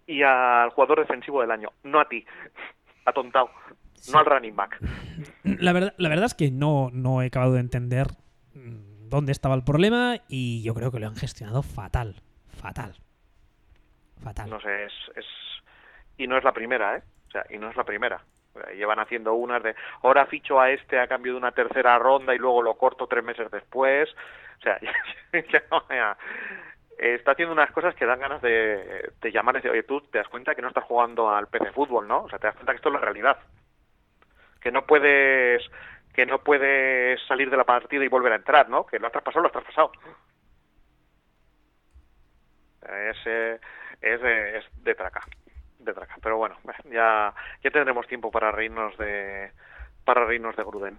y 0.06 0.22
al 0.22 0.70
jugador 0.72 1.00
defensivo 1.00 1.40
del 1.40 1.52
año, 1.52 1.70
no 1.84 2.02
a 2.02 2.10
ti, 2.10 2.26
atontado, 3.06 3.52
no 4.12 4.20
al 4.20 4.26
running 4.26 4.56
back. 4.56 4.80
La 5.44 5.72
verdad, 5.72 5.94
la 5.98 6.10
verdad 6.10 6.26
es 6.26 6.34
que 6.34 6.52
no, 6.52 6.90
no 6.92 7.22
he 7.22 7.28
acabado 7.28 7.54
de 7.54 7.62
entender 7.62 8.08
mm, 8.54 9.08
dónde 9.08 9.32
estaba 9.32 9.56
el 9.56 9.64
problema 9.64 10.18
y 10.28 10.62
yo 10.62 10.74
creo 10.74 10.92
que 10.92 11.00
lo 11.00 11.08
han 11.08 11.16
gestionado 11.16 11.64
fatal, 11.64 12.22
fatal. 12.50 12.96
No 14.48 14.60
sé, 14.60 14.86
es, 14.86 14.94
es... 15.16 15.26
Y 16.18 16.28
no 16.28 16.38
es 16.38 16.44
la 16.44 16.54
primera, 16.54 16.98
¿eh? 16.98 17.04
O 17.28 17.32
sea, 17.32 17.46
y 17.50 17.58
no 17.58 17.70
es 17.70 17.76
la 17.76 17.84
primera. 17.84 18.22
llevan 18.76 19.00
haciendo 19.00 19.34
unas 19.34 19.62
de, 19.62 19.76
ahora 20.02 20.26
ficho 20.26 20.60
a 20.60 20.72
este 20.72 21.00
a 21.00 21.08
cambio 21.08 21.34
de 21.34 21.40
una 21.40 21.52
tercera 21.52 22.00
ronda 22.00 22.34
y 22.34 22.38
luego 22.38 22.62
lo 22.62 22.76
corto 22.76 23.08
tres 23.08 23.24
meses 23.24 23.52
después. 23.52 24.10
O 24.60 24.62
sea, 24.62 24.80
está 26.98 27.32
haciendo 27.32 27.54
unas 27.54 27.72
cosas 27.72 27.94
que 27.96 28.06
dan 28.06 28.20
ganas 28.20 28.42
de, 28.42 29.12
de 29.22 29.32
llamar 29.32 29.56
y 29.56 29.58
decir, 29.58 29.72
oye, 29.72 29.84
tú 29.84 30.02
te 30.02 30.18
das 30.18 30.30
cuenta 30.30 30.56
que 30.56 30.62
no 30.62 30.70
estás 30.70 30.86
jugando 30.86 31.30
al 31.30 31.48
PC 31.48 31.72
fútbol, 31.72 32.08
¿no? 32.08 32.24
O 32.24 32.30
sea, 32.30 32.40
te 32.40 32.48
das 32.48 32.56
cuenta 32.56 32.72
que 32.72 32.78
esto 32.78 32.90
es 32.90 32.96
la 32.96 33.02
realidad. 33.02 33.38
Que 34.62 34.72
no 34.72 34.86
puedes 34.86 35.62
que 36.16 36.26
no 36.26 36.40
puedes 36.40 37.20
salir 37.28 37.50
de 37.50 37.58
la 37.58 37.66
partida 37.66 38.06
y 38.06 38.08
volver 38.08 38.32
a 38.32 38.38
entrar, 38.38 38.70
¿no? 38.70 38.86
Que 38.86 39.00
lo 39.00 39.08
has 39.08 39.12
traspasado, 39.12 39.42
lo 39.42 39.48
has 39.48 39.52
traspasado. 39.52 39.92
Es 42.84 43.26
de, 43.26 43.60
es 44.02 44.22
de 44.84 44.96
traca, 44.96 45.22
de 45.80 45.94
traca. 45.94 46.18
Pero 46.22 46.38
bueno, 46.38 46.58
ya, 46.92 47.34
ya 47.64 47.72
tendremos 47.72 48.08
tiempo 48.08 48.32
para 48.32 48.52
reírnos 48.52 48.98
de 48.98 49.52
para 50.06 50.26
reírnos 50.26 50.56
de 50.56 50.64
Gruden. 50.64 50.98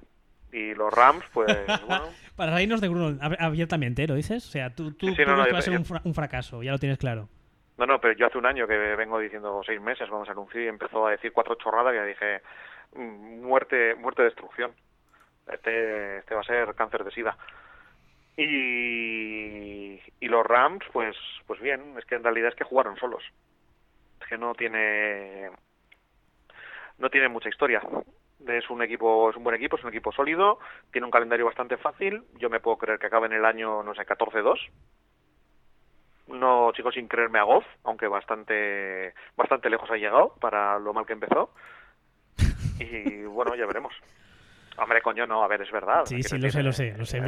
Y 0.53 0.74
los 0.74 0.92
Rams, 0.92 1.24
pues 1.32 1.49
bueno. 1.86 2.05
para 2.36 2.55
reírnos 2.55 2.80
de 2.80 2.88
Gruden 2.88 3.18
abiertamente, 3.38 4.07
¿lo 4.07 4.14
dices? 4.14 4.47
O 4.47 4.51
sea, 4.51 4.70
tú, 4.70 4.92
tú, 4.92 5.14
que 5.14 5.24
va 5.24 5.44
a 5.44 5.62
ser 5.62 5.78
un, 5.78 6.14
fracaso, 6.14 6.62
ya 6.62 6.72
lo 6.72 6.78
tienes 6.78 6.99
claro. 6.99 7.28
No, 7.78 7.86
no, 7.86 8.01
pero 8.01 8.14
yo 8.14 8.26
hace 8.26 8.38
un 8.38 8.47
año 8.47 8.66
que 8.66 8.76
vengo 8.76 9.18
diciendo 9.18 9.61
seis 9.64 9.80
meses, 9.80 10.09
vamos 10.09 10.28
a 10.28 10.32
anunciar, 10.32 10.64
y 10.64 10.68
empezó 10.68 11.07
a 11.07 11.11
decir 11.11 11.32
cuatro 11.32 11.57
chorradas 11.57 11.92
y 11.92 11.97
ya 11.97 12.05
dije, 12.05 12.40
mm, 12.94 13.42
muerte, 13.42 13.94
muerte, 13.97 14.22
destrucción. 14.22 14.72
Este, 15.53 16.18
este 16.18 16.34
va 16.34 16.40
a 16.40 16.44
ser 16.44 16.74
cáncer 16.74 17.05
de 17.05 17.11
sida. 17.11 17.36
Y, 18.37 20.01
los 20.20 20.45
Rams, 20.45 20.84
pues, 20.93 21.16
pues 21.47 21.61
bien, 21.61 21.95
es 21.99 22.05
que 22.05 22.16
en 22.16 22.24
realidad 22.24 22.51
es 22.51 22.55
que 22.55 22.64
jugaron 22.64 22.97
solos. 22.97 23.22
Es 24.20 24.26
que 24.26 24.37
no 24.37 24.55
tiene, 24.55 25.51
no 26.99 27.09
tiene 27.09 27.28
mucha 27.28 27.49
historia. 27.49 27.80
Es 28.47 28.68
un 28.68 28.82
equipo, 28.82 29.30
es 29.30 29.37
un 29.37 29.45
buen 29.45 29.57
equipo, 29.57 29.76
es 29.76 29.84
un 29.84 29.91
equipo 29.91 30.12
sólido, 30.12 30.59
tiene 30.93 31.07
un 31.07 31.11
calendario 31.11 31.47
bastante 31.47 31.76
fácil. 31.76 32.24
Yo 32.39 32.51
me 32.51 32.61
puedo 32.61 32.76
creer 32.76 32.99
que 32.99 33.07
acabe 33.07 33.26
en 33.26 33.32
el 33.32 33.45
año, 33.45 33.82
no 33.82 33.95
sé, 33.95 34.03
14-2. 34.03 34.59
No 36.28 36.72
chicos, 36.72 36.95
sin 36.95 37.09
creerme 37.09 37.39
a 37.39 37.45
Goff, 37.45 37.64
aunque 37.84 38.09
bastante, 38.09 39.14
bastante 39.37 39.70
lejos 39.70 39.91
ha 39.91 39.97
llegado 39.97 40.34
para 40.41 40.78
lo 40.78 40.93
mal 40.93 41.07
que 41.07 41.12
empezó. 41.14 41.51
Y 42.78 43.22
bueno, 43.22 43.55
ya 43.55 43.64
veremos. 43.64 43.95
Hombre, 44.79 45.01
coño, 45.01 45.27
no, 45.27 45.43
a 45.43 45.49
ver, 45.49 45.62
es 45.62 45.70
verdad. 45.70 46.05
Sí, 46.05 46.22
sí, 46.22 46.39
lo 46.39 46.51
sé, 46.51 46.62
lo 46.62 46.72
sé, 46.72 46.95
lo 46.97 47.07
sé. 47.07 47.20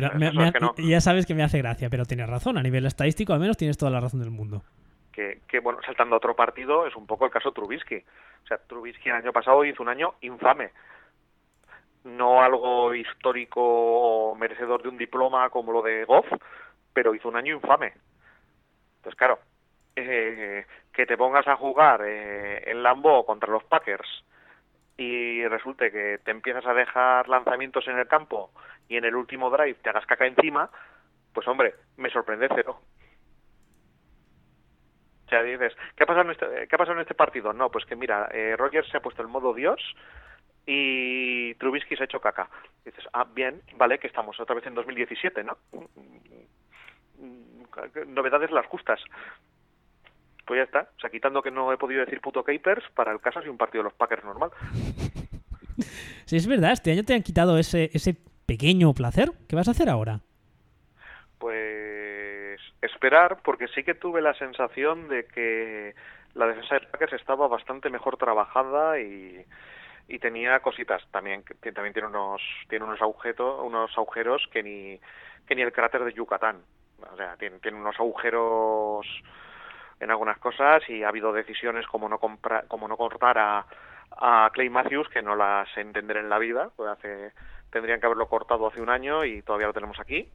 Ya 0.78 1.00
sabes 1.00 1.24
que 1.26 1.34
me 1.34 1.42
hace 1.42 1.58
gracia, 1.58 1.88
pero 1.88 2.04
tienes 2.04 2.28
razón. 2.28 2.58
A 2.58 2.62
nivel 2.62 2.84
estadístico, 2.86 3.32
al 3.32 3.40
menos 3.40 3.56
tienes 3.56 3.78
toda 3.78 3.90
la 3.90 4.00
razón 4.00 4.20
del 4.20 4.30
mundo. 4.30 4.62
Que, 5.12 5.40
que, 5.48 5.60
bueno, 5.60 5.80
saltando 5.84 6.14
a 6.14 6.18
otro 6.18 6.36
partido, 6.36 6.86
es 6.86 6.94
un 6.94 7.06
poco 7.06 7.24
el 7.24 7.30
caso 7.30 7.52
Trubisky. 7.52 7.96
O 8.44 8.46
sea, 8.46 8.58
Trubisky 8.58 9.08
el 9.08 9.16
año 9.16 9.32
pasado 9.32 9.64
hizo 9.64 9.82
un 9.82 9.88
año 9.88 10.14
infame. 10.20 10.70
No 12.04 12.42
algo 12.42 12.94
histórico 12.94 13.60
o 13.60 14.34
merecedor 14.34 14.82
de 14.82 14.90
un 14.90 14.98
diploma 14.98 15.48
como 15.50 15.72
lo 15.72 15.82
de 15.82 16.04
Goff, 16.04 16.26
pero 16.92 17.14
hizo 17.14 17.28
un 17.28 17.36
año 17.36 17.54
infame. 17.54 17.94
Entonces, 18.98 19.18
claro, 19.18 19.38
eh, 19.96 20.66
que 20.92 21.06
te 21.06 21.16
pongas 21.16 21.48
a 21.48 21.56
jugar 21.56 22.02
eh, 22.04 22.70
en 22.70 22.82
Lambo 22.82 23.24
contra 23.24 23.50
los 23.50 23.64
Packers 23.64 24.24
y 24.98 25.46
resulte 25.46 25.92
que 25.92 26.18
te 26.24 26.32
empiezas 26.32 26.66
a 26.66 26.74
dejar 26.74 27.28
lanzamientos 27.28 27.86
en 27.86 27.98
el 27.98 28.08
campo 28.08 28.50
y 28.88 28.96
en 28.96 29.04
el 29.04 29.14
último 29.14 29.48
drive 29.48 29.78
te 29.80 29.88
hagas 29.90 30.04
caca 30.06 30.26
encima, 30.26 30.68
pues 31.32 31.46
hombre, 31.46 31.74
me 31.96 32.10
sorprende 32.10 32.48
cero. 32.52 32.80
O 35.26 35.28
sea, 35.30 35.42
dices, 35.42 35.76
¿qué 35.94 36.02
ha 36.02 36.06
pasado 36.06 36.24
en 36.24 36.30
este, 36.32 36.66
¿qué 36.66 36.74
ha 36.74 36.78
pasado 36.78 36.96
en 36.96 37.02
este 37.02 37.14
partido? 37.14 37.52
No, 37.52 37.70
pues 37.70 37.84
que 37.84 37.94
mira, 37.94 38.28
eh, 38.32 38.56
Rogers 38.56 38.88
se 38.88 38.96
ha 38.96 39.00
puesto 39.00 39.22
el 39.22 39.28
modo 39.28 39.54
Dios 39.54 39.80
y 40.66 41.54
Trubisky 41.54 41.94
se 41.94 42.02
ha 42.02 42.06
hecho 42.06 42.20
caca. 42.20 42.50
dices, 42.84 43.04
ah, 43.12 43.24
bien, 43.32 43.62
vale, 43.76 44.00
que 44.00 44.08
estamos 44.08 44.40
otra 44.40 44.56
vez 44.56 44.66
en 44.66 44.74
2017, 44.74 45.44
¿no? 45.44 45.58
Novedades 48.06 48.50
las 48.50 48.66
justas 48.66 49.00
pues 50.48 50.58
ya 50.58 50.64
está. 50.64 50.90
O 50.96 51.00
sea, 51.00 51.10
quitando 51.10 51.42
que 51.42 51.50
no 51.50 51.70
he 51.72 51.76
podido 51.76 52.00
decir 52.00 52.22
puto 52.22 52.42
Capers, 52.42 52.82
para 52.94 53.12
el 53.12 53.20
caso 53.20 53.38
ha 53.38 53.50
un 53.50 53.58
partido 53.58 53.84
de 53.84 53.90
los 53.90 53.98
Packers 53.98 54.24
normal. 54.24 54.50
Sí, 56.24 56.36
es 56.36 56.46
verdad, 56.46 56.72
este 56.72 56.90
año 56.90 57.04
te 57.04 57.14
han 57.14 57.22
quitado 57.22 57.56
ese, 57.56 57.90
ese 57.92 58.16
pequeño 58.44 58.92
placer. 58.92 59.30
¿Qué 59.48 59.54
vas 59.54 59.68
a 59.68 59.70
hacer 59.70 59.88
ahora? 59.88 60.20
Pues 61.38 62.60
esperar, 62.82 63.38
porque 63.44 63.68
sí 63.68 63.84
que 63.84 63.94
tuve 63.94 64.20
la 64.20 64.34
sensación 64.34 65.08
de 65.08 65.26
que 65.26 65.94
la 66.34 66.46
defensa 66.46 66.74
de 66.74 66.86
Packers 66.88 67.12
estaba 67.12 67.46
bastante 67.46 67.90
mejor 67.90 68.16
trabajada 68.16 68.98
y, 69.00 69.44
y 70.08 70.18
tenía 70.18 70.60
cositas 70.60 71.02
también 71.12 71.44
que 71.62 71.72
también 71.72 71.92
tiene 71.92 72.08
unos 72.08 72.42
tiene 72.68 72.84
unos 72.84 73.00
agujeros 73.00 73.64
unos 73.64 73.90
agujeros 73.96 74.46
que 74.52 74.62
ni 74.62 75.00
que 75.46 75.54
ni 75.54 75.62
el 75.62 75.72
cráter 75.72 76.04
de 76.04 76.12
Yucatán 76.12 76.62
o 77.12 77.16
sea 77.16 77.36
tiene, 77.36 77.58
tiene 77.58 77.78
unos 77.78 77.98
agujeros 77.98 79.06
en 80.00 80.10
algunas 80.10 80.38
cosas 80.38 80.82
y 80.88 81.02
ha 81.02 81.08
habido 81.08 81.32
decisiones 81.32 81.86
como 81.86 82.08
no 82.08 82.18
comprar 82.18 82.66
como 82.68 82.88
no 82.88 82.96
cortar 82.96 83.38
a, 83.38 83.66
a 84.16 84.50
Clay 84.52 84.70
Matthews 84.70 85.08
que 85.08 85.22
no 85.22 85.34
las 85.34 85.68
entenderé 85.76 86.20
en 86.20 86.28
la 86.28 86.38
vida 86.38 86.70
pues 86.76 86.90
hace 86.90 87.32
tendrían 87.70 88.00
que 88.00 88.06
haberlo 88.06 88.28
cortado 88.28 88.66
hace 88.66 88.80
un 88.80 88.90
año 88.90 89.24
y 89.24 89.42
todavía 89.42 89.66
lo 89.66 89.72
tenemos 89.72 89.98
aquí 90.00 90.28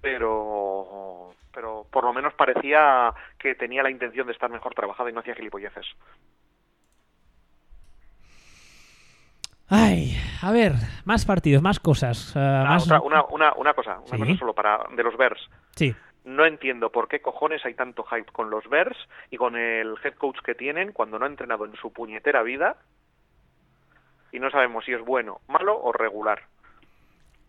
pero 0.00 1.32
pero 1.52 1.86
por 1.90 2.04
lo 2.04 2.12
menos 2.12 2.34
parecía 2.34 3.12
que 3.38 3.54
tenía 3.54 3.82
la 3.82 3.90
intención 3.90 4.26
de 4.26 4.32
estar 4.32 4.50
mejor 4.50 4.74
trabajado 4.74 5.08
y 5.08 5.12
no 5.12 5.20
hacía 5.20 5.34
gilipolleces 5.34 5.86
Ay, 9.66 10.14
a 10.42 10.52
ver, 10.52 10.72
más 11.06 11.24
partidos, 11.24 11.62
más 11.62 11.80
cosas. 11.80 12.36
Uh, 12.36 12.38
más... 12.38 12.84
Otra, 12.84 13.00
una, 13.00 13.24
una, 13.24 13.54
una 13.54 13.72
cosa, 13.72 13.98
una 14.06 14.18
cosa 14.18 14.38
solo 14.38 14.52
para 14.52 14.84
de 14.94 15.02
los 15.02 15.16
Bears. 15.16 15.40
Sí 15.74 15.96
no 16.24 16.46
entiendo 16.46 16.90
por 16.90 17.08
qué 17.08 17.20
cojones 17.20 17.64
hay 17.64 17.74
tanto 17.74 18.02
hype 18.04 18.32
con 18.32 18.50
los 18.50 18.68
Bears 18.68 18.96
y 19.30 19.36
con 19.36 19.56
el 19.56 19.94
head 20.02 20.14
coach 20.14 20.38
que 20.44 20.54
tienen 20.54 20.92
cuando 20.92 21.18
no 21.18 21.26
ha 21.26 21.28
entrenado 21.28 21.64
en 21.66 21.74
su 21.76 21.92
puñetera 21.92 22.42
vida 22.42 22.76
y 24.32 24.40
no 24.40 24.50
sabemos 24.50 24.84
si 24.84 24.92
es 24.92 25.04
bueno, 25.04 25.40
malo 25.48 25.80
o 25.80 25.92
regular. 25.92 26.42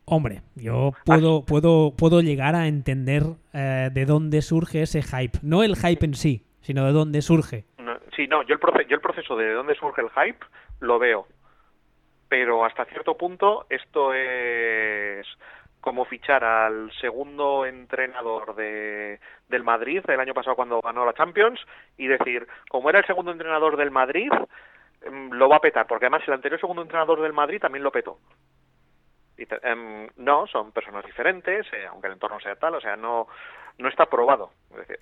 Hombre, 0.05 0.41
yo 0.55 0.91
puedo, 1.03 1.43
puedo, 1.43 1.95
puedo 1.97 2.21
llegar 2.21 2.53
a 2.53 2.67
entender 2.67 3.23
eh, 3.53 3.89
de 3.91 4.05
dónde 4.05 4.43
surge 4.43 4.83
ese 4.83 5.01
hype. 5.01 5.39
No 5.41 5.63
el 5.63 5.75
hype 5.75 6.05
en 6.05 6.13
sí, 6.13 6.45
sino 6.61 6.85
de 6.85 6.91
dónde 6.91 7.23
surge. 7.23 7.65
sí, 8.15 8.27
no, 8.27 8.43
yo 8.43 8.53
el, 8.53 8.59
proceso, 8.59 8.87
yo 8.87 8.95
el 8.95 9.01
proceso 9.01 9.35
de 9.35 9.51
dónde 9.53 9.73
surge 9.75 10.01
el 10.01 10.09
hype 10.11 10.45
lo 10.79 10.99
veo. 10.99 11.27
Pero 12.29 12.65
hasta 12.65 12.85
cierto 12.85 13.17
punto 13.17 13.65
esto 13.69 14.13
es 14.13 15.25
como 15.85 16.03
fichar 16.05 16.43
al 16.43 16.91
segundo 16.99 17.63
entrenador 17.63 18.55
de, 18.55 19.19
del 19.47 19.63
Madrid 19.63 20.01
el 20.07 20.19
año 20.19 20.33
pasado 20.33 20.55
cuando 20.55 20.81
ganó 20.81 21.05
la 21.05 21.13
Champions 21.13 21.61
y 21.95 22.07
decir, 22.07 22.47
como 22.71 22.89
era 22.89 22.99
el 22.99 23.05
segundo 23.05 23.31
entrenador 23.31 23.77
del 23.77 23.91
Madrid, 23.91 24.31
em, 25.03 25.29
lo 25.29 25.47
va 25.47 25.57
a 25.57 25.61
petar, 25.61 25.85
porque 25.85 26.05
además 26.05 26.23
el 26.27 26.33
anterior 26.33 26.59
segundo 26.59 26.81
entrenador 26.81 27.21
del 27.21 27.33
Madrid 27.33 27.61
también 27.61 27.83
lo 27.83 27.91
petó. 27.91 28.17
Y 29.37 29.45
em, 29.61 30.09
no, 30.17 30.47
son 30.47 30.71
personas 30.71 31.05
diferentes, 31.05 31.71
eh, 31.71 31.85
aunque 31.85 32.07
el 32.07 32.13
entorno 32.13 32.39
sea 32.39 32.55
tal, 32.55 32.73
o 32.73 32.81
sea, 32.81 32.95
no, 32.95 33.27
no 33.77 33.87
está 33.87 34.07
probado. 34.07 34.53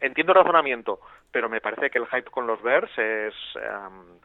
entiendo 0.02 0.34
el 0.34 0.40
razonamiento, 0.40 1.00
pero 1.32 1.48
me 1.48 1.62
parece 1.62 1.90
que 1.92 2.00
el 2.00 2.08
hype 2.08 2.30
con 2.30 2.46
los 2.46 2.62
Bears 2.62 2.92
es... 2.98 3.34
Em, 3.56 4.20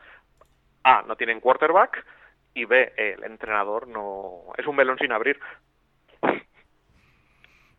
A, 0.82 1.02
no 1.02 1.14
tienen 1.14 1.38
quarterback, 1.38 2.04
y 2.52 2.64
B, 2.64 2.92
el 2.96 3.22
entrenador 3.22 3.86
no 3.86 4.52
es 4.56 4.66
un 4.66 4.74
melón 4.74 4.98
sin 4.98 5.12
abrir. 5.12 5.38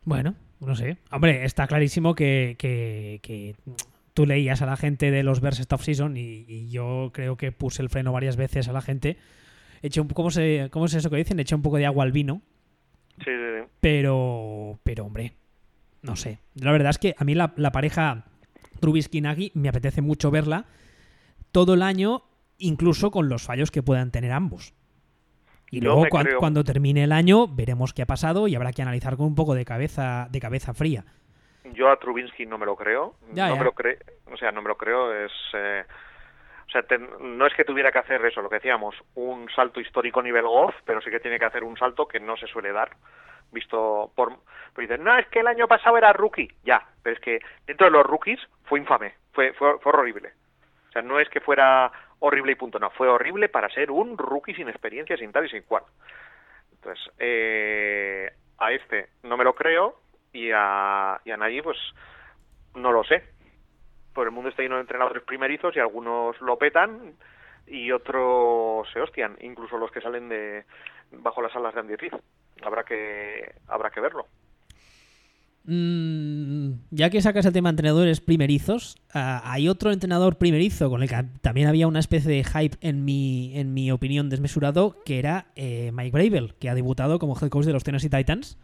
Bueno, 0.04 0.36
no 0.60 0.76
sé. 0.76 0.98
Hombre, 1.12 1.46
está 1.46 1.68
clarísimo 1.68 2.16
que, 2.16 2.56
que, 2.58 3.56
tú 4.14 4.26
leías 4.26 4.62
a 4.62 4.66
la 4.66 4.78
gente 4.78 5.12
de 5.12 5.24
los 5.24 5.40
Bears 5.40 5.60
esta 5.60 5.76
off-season 5.76 6.16
y, 6.18 6.70
yo 6.70 7.12
creo 7.14 7.38
que 7.38 7.52
puse 7.52 7.82
el 7.82 7.90
freno 7.90 8.12
varias 8.12 8.36
veces 8.36 8.68
a 8.68 8.74
la 8.74 8.82
gente. 8.82 9.18
Eché 9.82 10.02
un, 10.02 10.08
¿cómo, 10.10 10.32
se, 10.32 10.70
¿Cómo 10.72 10.86
es 10.86 10.94
eso 10.94 11.10
que 11.10 11.18
dicen? 11.18 11.40
Eché 11.40 11.56
un 11.56 11.62
poco 11.62 11.78
de 11.78 11.86
agua 11.86 12.04
al 12.04 12.12
vino. 12.12 12.42
Sí, 13.18 13.26
sí, 13.26 13.68
Pero, 13.82 14.80
pero 14.84 15.06
hombre, 15.06 15.34
no 16.02 16.16
sé. 16.16 16.40
La 16.56 16.72
verdad 16.72 16.92
es 16.92 16.98
que 16.98 17.16
a 17.18 17.24
mí 17.24 17.36
la, 17.36 17.54
la 17.58 17.72
pareja 17.72 18.26
Trubisky-Nagy 18.80 19.52
me 19.54 19.70
apetece 19.70 20.02
mucho 20.02 20.32
verla 20.32 20.66
todo 21.52 21.74
el 21.74 21.82
año, 21.82 22.24
incluso 22.58 23.12
con 23.12 23.30
los 23.30 23.44
fallos 23.44 23.72
que 23.72 23.84
puedan 23.84 24.12
tener 24.12 24.32
ambos. 24.32 24.74
Y 25.72 25.82
luego 25.82 26.06
cuando, 26.40 26.64
termine 26.64 27.04
el 27.04 27.12
año 27.12 27.48
veremos 27.48 27.94
qué 27.94 28.02
ha 28.02 28.08
pasado 28.08 28.48
y 28.48 28.56
habrá 28.56 28.72
que 28.72 28.82
analizar 28.82 29.16
con 29.18 29.28
un 29.28 29.36
poco 29.36 29.54
de 29.54 29.66
cabeza 29.66 30.28
de 30.30 30.40
cabeza 30.40 30.74
fría. 30.74 31.04
Yo 31.74 31.90
a 31.90 31.98
Trubinsky 31.98 32.46
no 32.46 32.58
me 32.58 32.66
lo 32.66 32.76
creo, 32.76 33.16
no 33.34 33.56
me 33.56 33.64
lo 33.64 33.74
creo, 33.74 33.98
o 34.32 34.38
sea, 34.38 34.52
no 34.52 34.62
me 34.62 34.70
lo 34.70 34.78
creo, 34.78 35.14
es 35.14 35.32
eh, 35.54 35.84
o 36.70 36.72
sea, 36.72 36.84
no 37.20 37.48
es 37.48 37.54
que 37.56 37.64
tuviera 37.64 37.92
que 37.92 37.98
hacer 37.98 38.24
eso, 38.24 38.44
lo 38.44 38.50
que 38.50 38.58
decíamos, 38.58 38.96
un 39.16 39.50
salto 39.50 39.80
histórico 39.80 40.22
nivel 40.22 40.46
Goff, 40.46 40.76
pero 40.86 41.02
sí 41.02 41.10
que 41.10 41.20
tiene 41.20 41.40
que 41.40 41.46
hacer 41.46 41.64
un 41.64 41.76
salto 41.76 42.08
que 42.08 42.20
no 42.20 42.38
se 42.38 42.46
suele 42.46 42.72
dar, 42.72 42.92
visto 43.52 44.12
por... 44.16 44.38
Pero 44.76 44.88
dicen, 44.88 45.04
no, 45.04 45.18
es 45.18 45.28
que 45.30 45.40
el 45.40 45.48
año 45.48 45.68
pasado 45.68 45.98
era 45.98 46.14
rookie, 46.14 46.48
ya, 46.64 46.86
pero 47.02 47.16
es 47.16 47.22
que 47.22 47.40
dentro 47.66 47.88
de 47.88 47.92
los 47.92 48.06
rookies 48.06 48.40
fue 48.66 48.80
infame, 48.80 49.16
fue, 49.34 49.52
fue, 49.54 49.80
fue 49.80 49.94
horrible. 49.94 50.32
O 50.90 50.92
sea, 50.92 51.02
no 51.02 51.20
es 51.20 51.28
que 51.30 51.40
fuera 51.40 51.92
horrible 52.20 52.54
y 52.54 52.56
punto. 52.56 52.80
No, 52.80 52.90
fue 52.92 53.08
horrible 53.08 53.50
para 53.50 53.70
ser 53.70 53.92
un 53.92 54.18
rookie 54.18 54.54
sin 54.54 54.70
experiencia, 54.70 55.18
sin 55.18 55.32
tal 55.32 55.46
y 55.46 55.50
sin 55.50 55.64
cual. 55.64 55.84
Entonces, 56.74 57.12
eh, 57.20 58.32
a 58.58 58.72
este 58.72 59.10
no 59.24 59.38
me 59.38 59.44
lo 59.44 59.54
creo 59.54 60.00
y 60.32 60.52
a, 60.54 61.20
y 61.26 61.32
a 61.32 61.38
Nagy, 61.38 61.62
pues 61.62 61.78
no 62.76 62.92
lo 62.92 63.04
sé. 63.04 63.24
Por 64.14 64.28
el 64.28 64.32
mundo 64.32 64.50
está 64.50 64.62
lleno 64.62 64.76
de 64.76 64.82
entrenadores 64.82 65.24
primerizos 65.24 65.76
y 65.76 65.80
algunos 65.80 66.40
lo 66.42 66.58
petan 66.58 67.16
y 67.68 67.92
otros 67.92 68.90
se 68.92 69.00
hostian, 69.00 69.38
incluso 69.42 69.78
los 69.78 69.92
que 69.92 70.02
salen 70.02 70.30
de 70.30 70.66
bajo 71.12 71.42
las 71.42 71.56
alas 71.56 71.74
de 71.74 71.80
Andy 71.82 71.96
Reid. 71.96 72.14
Habrá 72.64 72.84
que, 72.84 73.54
habrá 73.68 73.90
que 73.90 74.02
verlo. 74.02 74.26
Mm, 75.72 76.80
ya 76.90 77.12
que 77.12 77.22
sacas 77.22 77.46
el 77.46 77.54
tema 77.54 77.70
de 77.70 77.74
entrenadores 77.74 78.22
primerizos, 78.22 78.98
ah, 79.14 79.44
hay 79.46 79.68
otro 79.68 79.92
entrenador 79.92 80.40
primerizo 80.40 80.90
con 80.90 81.04
el 81.04 81.10
que 81.10 81.24
también 81.42 81.68
había 81.68 81.88
una 81.88 82.00
especie 82.00 82.32
de 82.32 82.44
hype 82.44 82.76
en 82.82 83.06
mi, 83.06 83.52
en 83.56 83.76
mi 83.76 83.92
opinión 83.92 84.32
desmesurado, 84.32 84.96
que 85.06 85.20
era 85.20 85.52
eh, 85.56 85.92
Mike 85.94 86.10
Bravel, 86.10 86.56
que 86.56 86.72
ha 86.72 86.74
debutado 86.74 87.20
como 87.20 87.38
head 87.40 87.50
coach 87.50 87.68
de 87.68 87.74
los 87.74 87.84
Tennessee 87.84 88.10
Titans, 88.10 88.58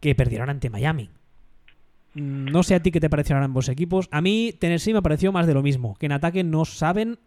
que 0.00 0.16
perdieron 0.16 0.50
ante 0.50 0.70
Miami. 0.70 1.08
Mm, 2.14 2.46
no 2.46 2.64
sé 2.64 2.74
a 2.74 2.82
ti 2.82 2.90
qué 2.90 2.98
te 2.98 3.10
parecieron 3.10 3.44
ambos 3.44 3.68
equipos. 3.68 4.08
A 4.10 4.20
mí 4.20 4.52
Tennessee 4.58 4.94
me 4.94 5.02
pareció 5.02 5.30
más 5.30 5.46
de 5.46 5.54
lo 5.54 5.62
mismo, 5.62 5.94
que 6.00 6.06
en 6.06 6.12
ataque 6.12 6.42
no 6.42 6.64
saben, 6.64 7.20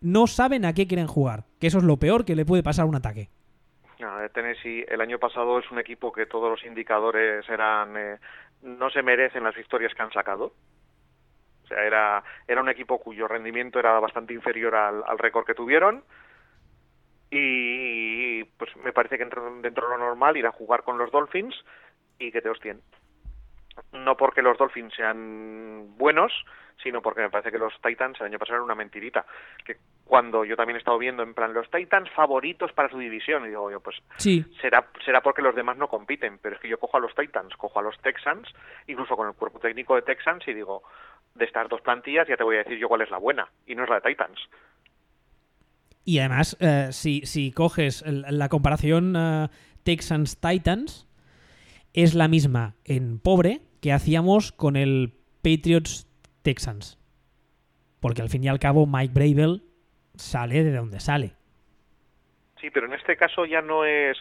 no 0.00 0.28
saben 0.28 0.66
a 0.66 0.72
qué 0.72 0.86
quieren 0.86 1.08
jugar, 1.08 1.46
que 1.58 1.66
eso 1.66 1.78
es 1.78 1.84
lo 1.84 1.96
peor 1.96 2.24
que 2.24 2.36
le 2.36 2.46
puede 2.46 2.62
pasar 2.62 2.84
a 2.84 2.88
un 2.88 2.94
ataque. 2.94 3.28
Tennessee 4.32 4.84
el 4.88 5.00
año 5.00 5.18
pasado 5.18 5.58
es 5.58 5.70
un 5.70 5.78
equipo 5.78 6.12
que 6.12 6.26
todos 6.26 6.50
los 6.50 6.64
indicadores 6.64 7.48
eran 7.48 7.96
eh, 7.96 8.18
no 8.62 8.90
se 8.90 9.02
merecen 9.02 9.44
las 9.44 9.54
victorias 9.54 9.94
que 9.94 10.02
han 10.02 10.12
sacado. 10.12 10.52
O 11.64 11.66
sea, 11.66 11.84
era, 11.84 12.22
era 12.46 12.60
un 12.60 12.68
equipo 12.68 12.98
cuyo 12.98 13.28
rendimiento 13.28 13.78
era 13.78 13.98
bastante 14.00 14.34
inferior 14.34 14.74
al, 14.74 15.18
récord 15.18 15.46
que 15.46 15.54
tuvieron. 15.54 16.04
Y 17.30 18.42
pues 18.44 18.76
me 18.78 18.92
parece 18.92 19.16
que 19.16 19.24
dentro, 19.24 19.60
dentro 19.60 19.88
de 19.88 19.96
lo 19.96 20.04
normal 20.04 20.36
ir 20.36 20.46
a 20.46 20.52
jugar 20.52 20.82
con 20.82 20.98
los 20.98 21.12
Dolphins 21.12 21.54
y 22.18 22.32
que 22.32 22.40
te 22.42 22.50
hostien. 22.50 22.80
No 23.92 24.16
porque 24.16 24.42
los 24.42 24.58
Dolphins 24.58 24.94
sean 24.94 25.96
buenos, 25.96 26.32
sino 26.82 27.02
porque 27.02 27.20
me 27.22 27.30
parece 27.30 27.50
que 27.50 27.58
los 27.58 27.72
Titans 27.82 28.18
el 28.20 28.26
año 28.26 28.38
pasado 28.38 28.56
eran 28.56 28.64
una 28.64 28.74
mentirita. 28.74 29.26
Que 29.64 29.76
cuando 30.04 30.44
yo 30.44 30.56
también 30.56 30.76
he 30.76 30.78
estado 30.78 30.98
viendo 30.98 31.22
en 31.22 31.34
plan 31.34 31.52
los 31.52 31.70
Titans 31.70 32.10
favoritos 32.10 32.72
para 32.72 32.88
su 32.88 32.98
división, 32.98 33.44
y 33.44 33.48
digo 33.48 33.70
yo, 33.70 33.80
pues 33.80 33.96
Sí, 34.16 34.44
será, 34.60 34.86
será 35.04 35.20
porque 35.20 35.42
los 35.42 35.54
demás 35.54 35.76
no 35.76 35.88
compiten, 35.88 36.38
pero 36.38 36.56
es 36.56 36.60
que 36.60 36.68
yo 36.68 36.78
cojo 36.78 36.96
a 36.96 37.00
los 37.00 37.14
Titans, 37.14 37.54
cojo 37.56 37.78
a 37.78 37.82
los 37.82 37.98
Texans, 38.00 38.48
incluso 38.86 39.16
con 39.16 39.28
el 39.28 39.34
cuerpo 39.34 39.58
técnico 39.58 39.94
de 39.94 40.02
Texans 40.02 40.46
y 40.48 40.54
digo, 40.54 40.82
de 41.34 41.44
estas 41.44 41.68
dos 41.68 41.80
plantillas 41.80 42.26
ya 42.28 42.36
te 42.36 42.44
voy 42.44 42.56
a 42.56 42.64
decir 42.64 42.78
yo 42.78 42.88
cuál 42.88 43.02
es 43.02 43.10
la 43.10 43.18
buena, 43.18 43.48
y 43.66 43.74
no 43.74 43.84
es 43.84 43.90
la 43.90 44.00
de 44.00 44.10
Titans. 44.10 44.40
y 46.04 46.18
además, 46.18 46.56
eh, 46.60 46.88
si, 46.92 47.20
si 47.26 47.52
coges 47.52 48.02
la 48.06 48.48
comparación 48.48 49.14
eh, 49.16 49.48
Texans-Titans, 49.84 51.06
es 51.92 52.14
la 52.14 52.28
misma 52.28 52.74
en 52.84 53.18
pobre 53.18 53.60
que 53.80 53.92
hacíamos 53.92 54.52
con 54.52 54.76
el 54.76 55.12
Patriots-Texans. 55.42 56.98
Porque 58.00 58.22
al 58.22 58.28
fin 58.28 58.44
y 58.44 58.48
al 58.48 58.58
cabo 58.58 58.86
Mike 58.86 59.12
Bravel 59.14 59.62
sale 60.14 60.64
de 60.64 60.72
donde 60.74 61.00
sale. 61.00 61.32
Sí, 62.60 62.70
pero 62.70 62.86
en 62.86 62.94
este 62.94 63.16
caso 63.16 63.44
ya 63.46 63.62
no 63.62 63.84
es 63.84 64.16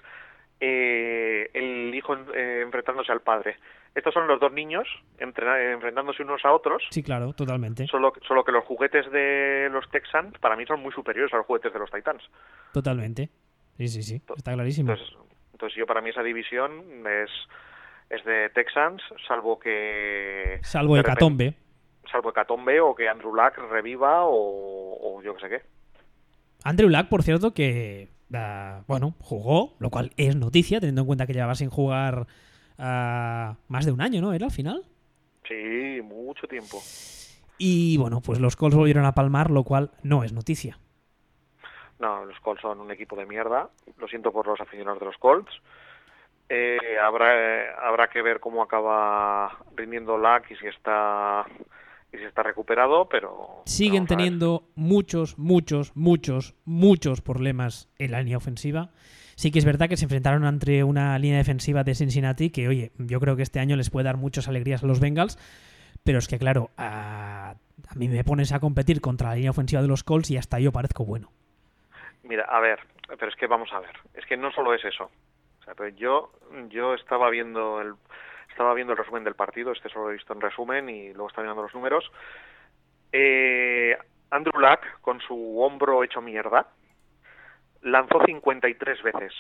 eh, 0.62 1.50
el 1.54 1.94
hijo 1.94 2.16
eh, 2.34 2.62
enfrentándose 2.64 3.12
al 3.12 3.22
padre. 3.22 3.58
Estos 3.96 4.14
son 4.14 4.28
los 4.28 4.40
dos 4.40 4.54
niños 4.54 4.88
enfrentándose 5.18 6.24
unos 6.24 6.46
a 6.46 6.54
otros, 6.54 6.84
Sí, 6.92 7.02
claro, 7.02 7.34
totalmente. 7.34 7.88
solo, 7.88 8.14
solo 8.28 8.44
que 8.44 8.52
los 8.52 8.64
juguetes 8.66 9.12
de 9.12 9.68
los 9.72 9.90
Texans 9.90 10.38
para 10.40 10.56
mí 10.56 10.66
son 10.66 10.80
muy 10.82 10.92
superiores 10.94 11.34
a 11.34 11.38
los 11.38 11.46
juguetes 11.46 11.74
de 11.74 11.80
los 11.80 11.90
Titans. 11.90 12.24
Totalmente. 12.72 13.30
Sí, 13.78 13.88
sí, 13.88 14.04
sí. 14.04 14.22
Está 14.38 14.54
clarísimo. 14.54 14.92
Entonces, 14.92 15.16
entonces 15.54 15.78
yo 15.78 15.86
para 15.86 16.02
mí 16.02 16.12
esa 16.12 16.22
división 16.24 16.84
es, 17.08 17.30
es 18.10 18.24
de 18.26 18.50
Texans, 18.50 19.02
salvo 19.28 19.60
que... 19.60 20.60
Salvo 20.64 20.98
Hecatombe. 20.98 21.46
repente- 21.46 21.70
Salvo 22.12 22.30
Hecatombe 22.32 22.80
o 22.82 22.96
que 22.96 23.08
Andrew 23.08 23.34
Luck 23.36 23.58
reviva 23.70 24.26
o, 24.26 24.98
o 25.18 25.22
yo 25.22 25.36
que 25.36 25.42
sé 25.42 25.50
qué. 25.50 25.62
Andrew 26.64 26.90
Luck, 26.90 27.08
por 27.08 27.22
cierto, 27.22 27.54
que 27.54 28.10
ah, 28.34 28.82
bueno, 28.88 29.14
jugó, 29.20 29.76
lo 29.80 29.90
cual 29.92 30.12
es 30.18 30.36
noticia, 30.36 30.80
teniendo 30.80 31.02
en 31.02 31.08
cuenta 31.08 31.28
que 31.28 31.34
llevaba 31.34 31.54
sin 31.56 31.70
jugar 31.70 32.26
ah, 32.80 33.58
más 33.68 33.86
de 33.86 33.92
un 33.92 34.02
año, 34.02 34.22
¿no? 34.22 34.34
¿Era 34.34 34.48
al 34.48 34.52
final? 34.52 34.84
Sí, 35.48 36.02
mucho 36.04 36.48
tiempo. 36.48 36.80
Y 37.60 37.98
bueno, 37.98 38.22
pues 38.22 38.40
los 38.40 38.56
Colts 38.56 38.76
volvieron 38.76 39.06
a 39.06 39.14
palmar, 39.14 39.52
lo 39.52 39.64
cual 39.64 39.92
no 40.02 40.24
es 40.24 40.34
noticia. 40.34 40.80
No, 42.00 42.26
los 42.26 42.40
Colts 42.40 42.62
son 42.62 42.80
un 42.80 42.90
equipo 42.92 43.16
de 43.18 43.26
mierda. 43.26 43.70
Lo 43.98 44.08
siento 44.08 44.32
por 44.32 44.48
los 44.48 44.60
aficionados 44.62 45.00
de 45.00 45.06
los 45.06 45.18
Colts. 45.18 45.52
Eh, 46.50 46.98
habrá, 47.00 47.76
habrá 47.80 48.08
que 48.08 48.24
ver 48.24 48.40
cómo 48.40 48.64
acaba 48.64 49.60
rindiendo 49.76 50.18
Luck 50.18 50.50
y 50.50 50.56
si 50.56 50.68
está 50.68 51.46
y 52.12 52.18
si 52.18 52.24
está 52.24 52.42
recuperado, 52.42 53.08
pero 53.08 53.62
Siguen 53.66 54.08
teniendo 54.08 54.64
muchos, 54.74 55.38
muchos, 55.38 55.96
muchos, 55.96 56.56
muchos 56.66 57.22
problemas 57.22 57.88
en 58.00 58.12
la 58.12 58.22
línea 58.22 58.38
ofensiva. 58.38 58.90
Sí 59.36 59.52
que 59.52 59.60
es 59.60 59.66
verdad 59.66 59.88
que 59.88 59.96
se 59.96 60.06
enfrentaron 60.06 60.44
ante 60.44 60.84
una 60.84 61.18
línea 61.20 61.38
defensiva 61.38 61.84
de 61.84 61.94
Cincinnati 61.94 62.50
que, 62.50 62.68
oye, 62.68 62.92
yo 62.98 63.20
creo 63.20 63.36
que 63.36 63.44
este 63.44 63.60
año 63.60 63.76
les 63.76 63.92
puede 63.92 64.06
dar 64.06 64.18
muchas 64.18 64.48
alegrías 64.48 64.84
a 64.84 64.88
los 64.88 65.00
Bengals, 65.00 65.38
pero 66.04 66.18
es 66.18 66.28
que, 66.28 66.40
claro, 66.40 66.72
a, 66.78 67.52
a 67.88 67.96
mí 67.96 68.10
me 68.10 68.24
pones 68.24 68.52
a 68.52 68.60
competir 68.60 69.02
contra 69.02 69.30
la 69.30 69.36
línea 69.36 69.52
ofensiva 69.52 69.82
de 69.82 69.88
los 69.88 70.04
Colts 70.04 70.32
y 70.32 70.38
hasta 70.38 70.60
yo 70.60 70.72
parezco 70.72 71.06
bueno. 71.06 71.32
Mira, 72.24 72.46
a 72.46 72.60
ver, 72.60 72.80
pero 73.08 73.30
es 73.30 73.36
que 73.36 73.48
vamos 73.48 73.72
a 73.72 73.80
ver, 73.80 73.96
es 74.16 74.26
que 74.26 74.36
no 74.36 74.52
solo 74.52 74.74
es 74.74 74.84
eso. 74.84 75.10
Yo 75.96 76.32
yo 76.70 76.94
estaba 76.94 77.30
viendo 77.30 77.82
el 77.82 77.94
estaba 78.50 78.74
viendo 78.74 78.94
el 78.94 78.98
resumen 78.98 79.24
del 79.24 79.36
partido, 79.36 79.72
este 79.72 79.90
solo 79.90 80.06
lo 80.06 80.12
he 80.12 80.16
visto 80.16 80.34
en 80.34 80.42
resumen 80.42 80.90
y 80.90 81.14
luego 81.14 81.30
estaba 81.30 81.44
mirando 81.44 81.64
los 81.64 81.74
números. 81.74 82.12
Eh, 83.12 83.98
Andrew 84.32 84.60
Luck 84.60 84.82
con 85.02 85.20
su 85.22 85.62
hombro 85.62 86.04
hecho 86.04 86.22
mierda 86.22 86.68
lanzó 87.82 88.22
53 88.26 89.02
veces 89.02 89.34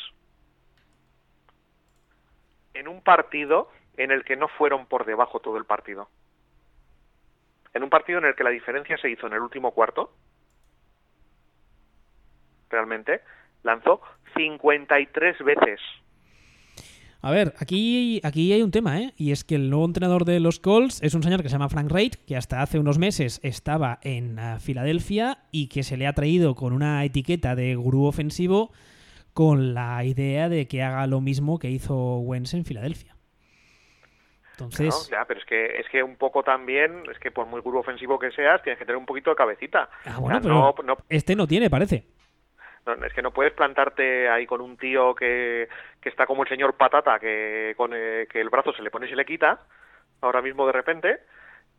en 2.73 2.87
un 2.87 3.01
partido 3.01 3.69
en 3.97 4.11
el 4.11 4.23
que 4.23 4.37
no 4.37 4.47
fueron 4.47 4.85
por 4.85 5.05
debajo 5.05 5.39
todo 5.39 5.57
el 5.57 5.65
partido. 5.65 6.09
En 7.73 7.83
un 7.83 7.89
partido 7.89 8.19
en 8.19 8.25
el 8.25 8.35
que 8.35 8.43
la 8.43 8.49
diferencia 8.49 8.97
se 8.97 9.09
hizo 9.09 9.27
en 9.27 9.33
el 9.33 9.41
último 9.41 9.71
cuarto 9.71 10.13
realmente, 12.69 13.21
lanzó 13.63 14.01
53 14.35 15.39
veces. 15.43 15.81
A 17.21 17.31
ver, 17.31 17.53
aquí, 17.59 18.21
aquí 18.23 18.53
hay 18.53 18.61
un 18.61 18.71
tema, 18.71 19.01
¿eh? 19.01 19.13
Y 19.17 19.31
es 19.33 19.43
que 19.43 19.55
el 19.55 19.69
nuevo 19.69 19.85
entrenador 19.85 20.23
de 20.23 20.39
los 20.39 20.59
Colts 20.61 21.03
es 21.03 21.13
un 21.13 21.21
señor 21.23 21.41
que 21.41 21.49
se 21.49 21.53
llama 21.53 21.67
Frank 21.67 21.91
Reich, 21.91 22.15
que 22.25 22.37
hasta 22.37 22.61
hace 22.61 22.79
unos 22.79 22.97
meses 22.97 23.41
estaba 23.43 23.99
en 24.03 24.39
ah, 24.39 24.59
Filadelfia 24.61 25.39
y 25.51 25.67
que 25.67 25.83
se 25.83 25.97
le 25.97 26.07
ha 26.07 26.13
traído 26.13 26.55
con 26.55 26.71
una 26.71 27.03
etiqueta 27.03 27.55
de 27.55 27.75
gurú 27.75 28.05
ofensivo 28.05 28.71
con 29.33 29.73
la 29.73 30.03
idea 30.05 30.47
de 30.47 30.67
que 30.69 30.81
haga 30.81 31.07
lo 31.07 31.19
mismo 31.19 31.59
que 31.59 31.69
hizo 31.69 32.19
Wentz 32.19 32.53
en 32.53 32.63
Filadelfia. 32.63 33.15
Entonces, 34.51 34.87
¿no? 34.87 35.17
Ya, 35.17 35.25
pero 35.25 35.41
es 35.41 35.45
que 35.45 35.77
es 35.77 35.87
que 35.89 36.01
un 36.03 36.15
poco 36.15 36.43
también, 36.43 37.03
es 37.11 37.19
que 37.19 37.31
por 37.31 37.47
muy 37.47 37.59
gurú 37.61 37.79
ofensivo 37.79 38.17
que 38.17 38.31
seas, 38.31 38.61
tienes 38.63 38.79
que 38.79 38.85
tener 38.85 38.97
un 38.97 39.05
poquito 39.05 39.29
de 39.29 39.35
cabecita. 39.35 39.89
ah, 40.05 40.15
O 40.17 40.21
bueno, 40.21 40.35
sea, 40.35 40.41
pero 40.41 40.53
no, 40.55 40.75
no, 40.85 40.97
este 41.09 41.35
no 41.35 41.47
tiene, 41.47 41.69
parece. 41.69 42.05
Es 42.93 43.13
que 43.13 43.21
no 43.21 43.31
puedes 43.31 43.53
plantarte 43.53 44.29
ahí 44.29 44.45
con 44.45 44.61
un 44.61 44.77
tío 44.77 45.13
que, 45.15 45.67
que 46.01 46.09
está 46.09 46.25
como 46.25 46.43
el 46.43 46.49
señor 46.49 46.75
Patata, 46.75 47.19
que 47.19 47.73
con 47.77 47.91
eh, 47.93 48.27
que 48.31 48.41
el 48.41 48.49
brazo 48.49 48.73
se 48.73 48.81
le 48.83 48.91
pone 48.91 49.07
y 49.07 49.09
se 49.09 49.15
le 49.15 49.25
quita, 49.25 49.59
ahora 50.21 50.41
mismo 50.41 50.65
de 50.65 50.73
repente, 50.73 51.19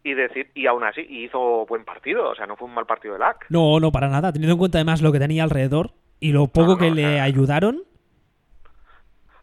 y 0.02 0.14
decir, 0.14 0.50
y 0.54 0.66
aún 0.66 0.84
así, 0.84 1.06
hizo 1.08 1.66
buen 1.66 1.84
partido, 1.84 2.30
o 2.30 2.34
sea, 2.34 2.46
no 2.46 2.56
fue 2.56 2.68
un 2.68 2.74
mal 2.74 2.86
partido 2.86 3.14
de 3.14 3.20
LAC. 3.20 3.46
No, 3.50 3.78
no, 3.80 3.92
para 3.92 4.08
nada. 4.08 4.32
Teniendo 4.32 4.54
en 4.54 4.58
cuenta 4.58 4.78
además 4.78 5.02
lo 5.02 5.12
que 5.12 5.18
tenía 5.18 5.42
alrededor 5.44 5.90
y 6.20 6.32
lo 6.32 6.46
poco 6.46 6.68
No, 6.68 6.72
no, 6.72 6.78
que 6.78 6.90
le 6.90 7.20
ayudaron, 7.20 7.82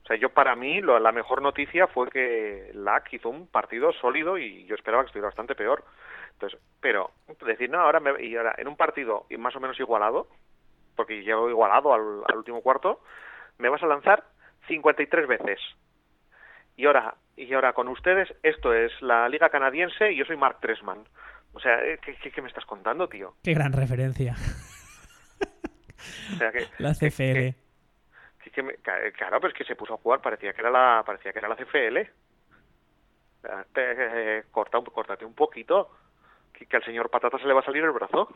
O 0.04 0.08
sea, 0.08 0.16
yo 0.16 0.30
para 0.30 0.56
mí 0.56 0.80
lo- 0.80 1.00
la 1.00 1.12
mejor 1.12 1.42
noticia 1.42 1.86
fue 1.88 2.10
que 2.10 2.72
LAC 2.74 3.12
hizo 3.14 3.28
un 3.30 3.46
partido 3.48 3.92
sólido 3.92 4.38
y 4.38 4.66
yo 4.66 4.76
esperaba 4.76 5.04
que 5.04 5.08
estuviera 5.08 5.28
bastante 5.28 5.54
peor. 5.54 5.84
Entonces, 6.32 6.60
pero 6.80 7.12
decir, 7.46 7.70
no, 7.70 7.82
ahora, 7.82 8.00
me- 8.00 8.24
y 8.24 8.36
ahora 8.38 8.56
en 8.58 8.68
un 8.70 8.78
partido 8.78 9.26
más 9.38 9.54
o 9.56 9.60
menos 9.60 9.78
igualado, 9.80 10.28
porque 10.98 11.24
llegó 11.24 11.50
igualado 11.50 11.94
al, 11.94 12.24
al 12.28 12.38
último 12.38 12.62
cuarto, 12.62 13.02
me 13.60 13.70
vas 13.70 13.82
a 13.82 13.88
lanzar 13.88 14.26
53 14.68 15.28
veces. 15.28 15.60
Y 16.76 16.86
ahora, 16.86 17.16
y 17.38 17.54
ahora 17.54 17.72
con 17.74 17.88
ustedes, 17.88 18.28
esto 18.44 18.74
es 18.74 18.92
la 19.02 19.30
Liga 19.30 19.50
Canadiense 19.50 20.12
y 20.12 20.18
yo 20.18 20.26
soy 20.26 20.36
Mark 20.36 20.58
Tresman. 20.60 21.06
O 21.54 21.60
sea, 21.62 21.82
eh, 21.86 21.98
¿qué, 22.04 22.16
qué, 22.18 22.30
qué 22.32 22.42
me 22.42 22.50
estás 22.50 22.66
contando, 22.66 23.08
tío? 23.08 23.34
qué 23.44 23.54
gran 23.54 23.72
referencia. 23.72 24.36
O 26.34 26.38
sea, 26.38 26.52
que, 26.52 26.68
La 26.78 26.94
CFL. 26.94 27.56
que- 28.44 28.52
que 28.52 28.64
me- 28.64 28.76
ca- 28.76 29.12
claro, 29.12 29.40
pero 29.40 29.52
es 29.52 29.58
que 29.58 29.64
se 29.66 29.76
puso 29.76 29.94
a 29.94 29.98
jugar, 29.98 30.22
parecía 30.22 30.54
que 30.54 30.62
era 30.62 30.70
la, 30.72 31.04
parecía 31.06 31.32
que 31.34 31.40
era 31.40 31.48
la 31.48 31.56
CFL. 31.56 32.10
Eh, 33.76 34.44
corta, 34.52 34.80
córtate 34.82 35.26
un 35.26 35.34
poquito, 35.34 35.90
que 36.54 36.76
al 36.76 36.84
señor 36.84 37.10
Patata 37.10 37.38
se 37.38 37.46
le 37.48 37.54
va 37.54 37.62
a 37.62 37.66
salir 37.66 37.84
el 37.84 37.92
brazo. 37.92 38.28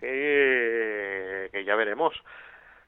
Que, 0.00 1.48
que 1.52 1.64
ya 1.64 1.74
veremos. 1.76 2.14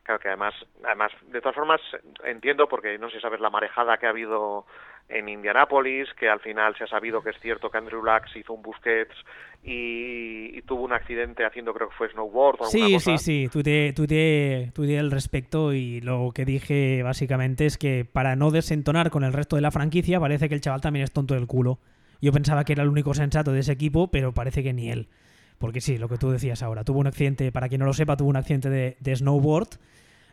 Claro 0.03 0.21
que 0.21 0.29
además, 0.29 0.55
además, 0.85 1.13
de 1.31 1.41
todas 1.41 1.55
formas, 1.55 1.81
entiendo 2.25 2.69
porque 2.69 2.99
no 2.99 3.09
sé 3.11 3.17
si 3.17 3.23
sabes 3.23 3.41
la 3.41 3.51
marejada 3.51 3.99
que 3.99 4.07
ha 4.07 4.11
habido 4.11 4.67
en 5.09 5.29
Indianápolis, 5.29 6.09
que 6.19 6.29
al 6.29 6.41
final 6.41 6.75
se 6.77 6.85
ha 6.85 6.87
sabido 6.87 7.23
que 7.23 7.31
es 7.31 7.37
cierto 7.41 7.71
que 7.71 7.79
Andrew 7.79 8.03
Luck 8.03 8.27
se 8.33 8.39
hizo 8.39 8.53
un 8.53 8.63
Busquets 8.63 9.15
y, 9.63 10.57
y 10.57 10.63
tuvo 10.63 10.85
un 10.85 10.93
accidente 10.93 11.45
haciendo 11.45 11.75
creo 11.75 11.89
que 11.89 11.97
fue 11.97 12.09
snowboard 12.11 12.63
o 12.63 12.65
Sí, 12.67 12.95
cosa. 12.95 13.19
sí, 13.19 13.19
sí, 13.19 13.49
tuiteé, 13.53 13.93
tuiteé, 13.93 14.71
tuiteé 14.73 14.99
al 15.01 15.11
respecto 15.11 15.73
y 15.73 16.01
lo 16.01 16.31
que 16.33 16.45
dije 16.45 17.03
básicamente 17.03 17.67
es 17.67 17.77
que 17.77 18.05
para 18.11 18.37
no 18.37 18.51
desentonar 18.51 19.11
con 19.11 19.25
el 19.25 19.33
resto 19.33 19.57
de 19.57 19.63
la 19.63 19.71
franquicia 19.73 20.19
parece 20.21 20.49
que 20.49 20.55
el 20.55 20.61
chaval 20.61 20.81
también 20.81 21.05
es 21.05 21.13
tonto 21.13 21.35
del 21.35 21.47
culo. 21.47 21.79
Yo 22.23 22.33
pensaba 22.33 22.65
que 22.65 22.73
era 22.73 22.83
el 22.85 22.89
único 22.89 23.13
sensato 23.15 23.53
de 23.53 23.61
ese 23.61 23.73
equipo, 23.73 24.11
pero 24.11 24.33
parece 24.33 24.63
que 24.63 24.73
ni 24.73 24.91
él. 24.91 25.09
Porque 25.61 25.83
sí, 25.83 25.99
lo 25.99 26.09
que 26.09 26.17
tú 26.17 26.31
decías 26.31 26.63
ahora, 26.63 26.85
tuvo 26.85 27.01
un 27.01 27.07
accidente, 27.07 27.53
para 27.53 27.69
quien 27.69 27.81
no 27.81 27.85
lo 27.85 27.93
sepa, 27.93 28.17
tuvo 28.17 28.31
un 28.31 28.37
accidente 28.37 28.71
de, 28.71 28.97
de 28.99 29.15
snowboard, 29.15 29.69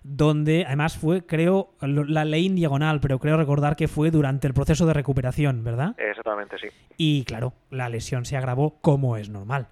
donde 0.01 0.63
además 0.65 0.97
fue, 0.97 1.25
creo, 1.25 1.73
la 1.81 2.23
ley 2.23 2.45
en 2.45 2.55
diagonal, 2.55 3.01
pero 3.01 3.19
creo 3.19 3.35
recordar 3.35 3.75
que 3.75 3.89
fue 3.89 4.09
durante 4.09 4.47
el 4.47 4.53
proceso 4.53 4.85
de 4.85 4.93
recuperación, 4.93 5.65
¿verdad? 5.65 5.95
Exactamente, 5.97 6.55
sí. 6.57 6.67
Y 6.95 7.25
claro, 7.25 7.51
la 7.71 7.89
lesión 7.89 8.23
se 8.23 8.37
agravó 8.37 8.77
como 8.79 9.17
es 9.17 9.27
normal. 9.27 9.67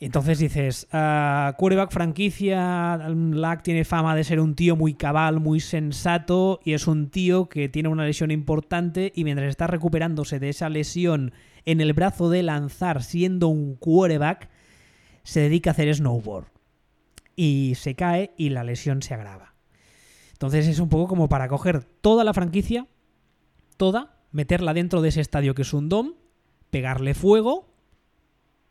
Entonces 0.00 0.38
dices, 0.38 0.88
quarterback 0.90 1.90
franquicia, 1.90 2.96
Lack 2.96 3.62
tiene 3.62 3.84
fama 3.84 4.14
de 4.14 4.24
ser 4.24 4.40
un 4.40 4.54
tío 4.54 4.76
muy 4.76 4.94
cabal, 4.94 5.40
muy 5.40 5.60
sensato, 5.60 6.60
y 6.64 6.72
es 6.72 6.86
un 6.86 7.10
tío 7.10 7.50
que 7.50 7.68
tiene 7.68 7.90
una 7.90 8.06
lesión 8.06 8.30
importante 8.30 9.12
y 9.14 9.24
mientras 9.24 9.50
está 9.50 9.66
recuperándose 9.66 10.38
de 10.38 10.48
esa 10.48 10.70
lesión 10.70 11.32
en 11.70 11.80
el 11.80 11.92
brazo 11.92 12.30
de 12.30 12.42
lanzar 12.42 13.02
siendo 13.02 13.48
un 13.48 13.76
quarterback, 13.76 14.48
se 15.22 15.40
dedica 15.40 15.70
a 15.70 15.72
hacer 15.72 15.94
snowboard. 15.94 16.46
Y 17.36 17.74
se 17.76 17.94
cae 17.94 18.32
y 18.36 18.50
la 18.50 18.64
lesión 18.64 19.02
se 19.02 19.14
agrava. 19.14 19.54
Entonces 20.32 20.66
es 20.66 20.78
un 20.78 20.88
poco 20.88 21.08
como 21.08 21.28
para 21.28 21.48
coger 21.48 21.84
toda 21.84 22.24
la 22.24 22.34
franquicia 22.34 22.86
toda, 23.78 24.18
meterla 24.32 24.74
dentro 24.74 25.00
de 25.00 25.08
ese 25.08 25.22
estadio 25.22 25.54
que 25.54 25.62
es 25.62 25.72
un 25.72 25.88
dom, 25.88 26.12
pegarle 26.68 27.14
fuego 27.14 27.72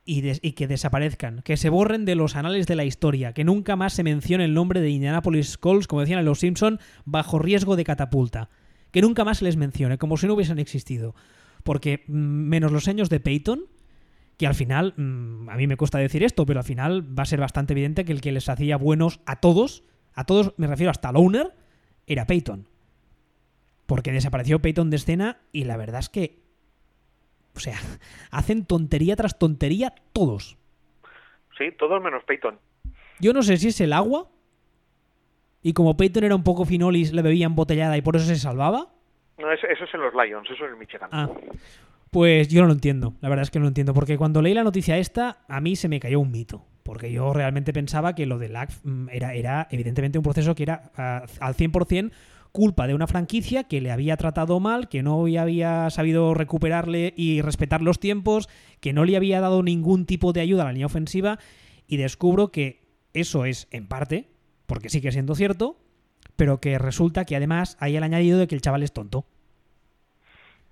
y, 0.05 0.21
que 0.51 0.67
desaparezcan, 0.67 1.41
que 1.41 1.57
se 1.57 1.69
borren 1.69 2.05
de 2.05 2.15
los 2.15 2.35
anales 2.35 2.67
de 2.67 2.75
la 2.75 2.85
historia, 2.85 3.33
que 3.33 3.43
nunca 3.43 3.75
más 3.75 3.93
se 3.93 4.03
mencione 4.03 4.45
el 4.45 4.53
nombre 4.53 4.79
de 4.79 4.91
Indianapolis 4.91 5.57
Colts, 5.57 5.87
como 5.87 6.01
decían 6.01 6.19
en 6.19 6.25
los 6.25 6.39
Simpson, 6.39 6.79
bajo 7.05 7.39
riesgo 7.39 7.75
de 7.75 7.83
catapulta. 7.83 8.49
Que 8.91 9.01
nunca 9.01 9.25
más 9.25 9.39
se 9.39 9.45
les 9.45 9.57
mencione, 9.57 9.97
como 9.97 10.15
si 10.15 10.27
no 10.27 10.35
hubiesen 10.35 10.59
existido. 10.59 11.15
Porque 11.67 12.05
mm, 12.07 12.13
menos 12.13 12.71
los 12.71 12.87
años 12.87 13.09
de 13.09 13.19
Peyton, 13.19 13.65
que 14.37 14.47
al 14.47 14.55
final, 14.55 14.93
mm, 14.95 15.49
a 15.49 15.57
mí 15.57 15.67
me 15.67 15.75
cuesta 15.75 15.97
decir 15.97 16.23
esto, 16.23 16.45
pero 16.45 16.61
al 16.61 16.63
final 16.63 17.03
va 17.03 17.23
a 17.23 17.25
ser 17.25 17.41
bastante 17.41 17.73
evidente 17.73 18.05
que 18.05 18.13
el 18.13 18.21
que 18.21 18.31
les 18.31 18.47
hacía 18.47 18.77
buenos 18.77 19.19
a 19.25 19.41
todos, 19.41 19.83
a 20.13 20.23
todos 20.23 20.53
me 20.55 20.67
refiero 20.67 20.91
hasta 20.91 21.09
al 21.09 21.17
owner, 21.17 21.53
era 22.05 22.25
Peyton. 22.25 22.69
Porque 23.85 24.13
desapareció 24.13 24.61
Peyton 24.61 24.89
de 24.89 24.95
escena 24.95 25.41
y 25.51 25.65
la 25.65 25.75
verdad 25.75 25.99
es 25.99 26.07
que, 26.07 26.39
o 27.53 27.59
sea, 27.59 27.77
hacen 28.31 28.63
tontería 28.63 29.17
tras 29.17 29.37
tontería 29.37 29.93
todos. 30.13 30.57
Sí, 31.57 31.65
todos 31.77 32.01
menos 32.01 32.23
Peyton. 32.23 32.57
Yo 33.19 33.33
no 33.33 33.43
sé 33.43 33.57
si 33.57 33.67
es 33.67 33.81
el 33.81 33.91
agua 33.91 34.29
y 35.61 35.73
como 35.73 35.97
Peyton 35.97 36.23
era 36.23 36.35
un 36.35 36.43
poco 36.45 36.63
finolis, 36.63 37.11
le 37.11 37.21
bebía 37.23 37.45
embotellada 37.45 37.97
y 37.97 38.01
por 38.01 38.15
eso 38.15 38.25
se 38.25 38.37
salvaba. 38.37 38.93
No, 39.37 39.51
eso, 39.51 39.67
eso 39.67 39.83
es 39.83 39.93
en 39.93 40.01
los 40.01 40.13
Lions, 40.13 40.49
eso 40.49 40.65
es 40.65 40.71
en 40.71 40.79
Michigan. 40.79 41.09
Ah, 41.11 41.29
pues 42.11 42.47
yo 42.47 42.61
no 42.61 42.67
lo 42.67 42.73
entiendo, 42.73 43.13
la 43.21 43.29
verdad 43.29 43.43
es 43.43 43.51
que 43.51 43.59
no 43.59 43.63
lo 43.63 43.69
entiendo, 43.69 43.93
porque 43.93 44.17
cuando 44.17 44.41
leí 44.41 44.53
la 44.53 44.63
noticia 44.63 44.97
esta, 44.97 45.39
a 45.47 45.61
mí 45.61 45.75
se 45.75 45.89
me 45.89 45.99
cayó 45.99 46.19
un 46.19 46.31
mito, 46.31 46.65
porque 46.83 47.11
yo 47.11 47.33
realmente 47.33 47.73
pensaba 47.73 48.15
que 48.15 48.25
lo 48.25 48.39
del 48.39 48.53
LAC 48.53 48.71
era, 49.11 49.33
era 49.33 49.67
evidentemente 49.71 50.17
un 50.17 50.23
proceso 50.23 50.55
que 50.55 50.63
era 50.63 50.91
ah, 50.95 51.25
al 51.39 51.55
100% 51.55 52.11
culpa 52.51 52.87
de 52.87 52.95
una 52.95 53.05
franquicia 53.05 53.65
que 53.65 53.81
le 53.81 53.91
había 53.91 54.17
tratado 54.17 54.59
mal, 54.59 54.89
que 54.89 55.03
no 55.03 55.27
había 55.37 55.89
sabido 55.91 56.33
recuperarle 56.33 57.13
y 57.15 57.41
respetar 57.41 57.83
los 57.83 57.99
tiempos, 57.99 58.49
que 58.79 58.93
no 58.93 59.05
le 59.05 59.15
había 59.15 59.41
dado 59.41 59.61
ningún 59.61 60.07
tipo 60.07 60.33
de 60.33 60.41
ayuda 60.41 60.63
a 60.63 60.65
la 60.65 60.71
línea 60.71 60.87
ofensiva, 60.87 61.37
y 61.87 61.97
descubro 61.97 62.51
que 62.51 62.81
eso 63.13 63.45
es 63.45 63.67
en 63.69 63.87
parte, 63.87 64.29
porque 64.65 64.89
sigue 64.89 65.11
siendo 65.11 65.35
cierto, 65.35 65.77
pero 66.37 66.59
que 66.59 66.77
resulta 66.79 67.25
que 67.25 67.35
además 67.35 67.75
hay 67.81 67.97
el 67.97 68.03
añadido 68.03 68.39
de 68.39 68.47
que 68.47 68.55
el 68.55 68.61
chaval 68.61 68.83
es 68.83 68.93
tonto. 68.93 69.25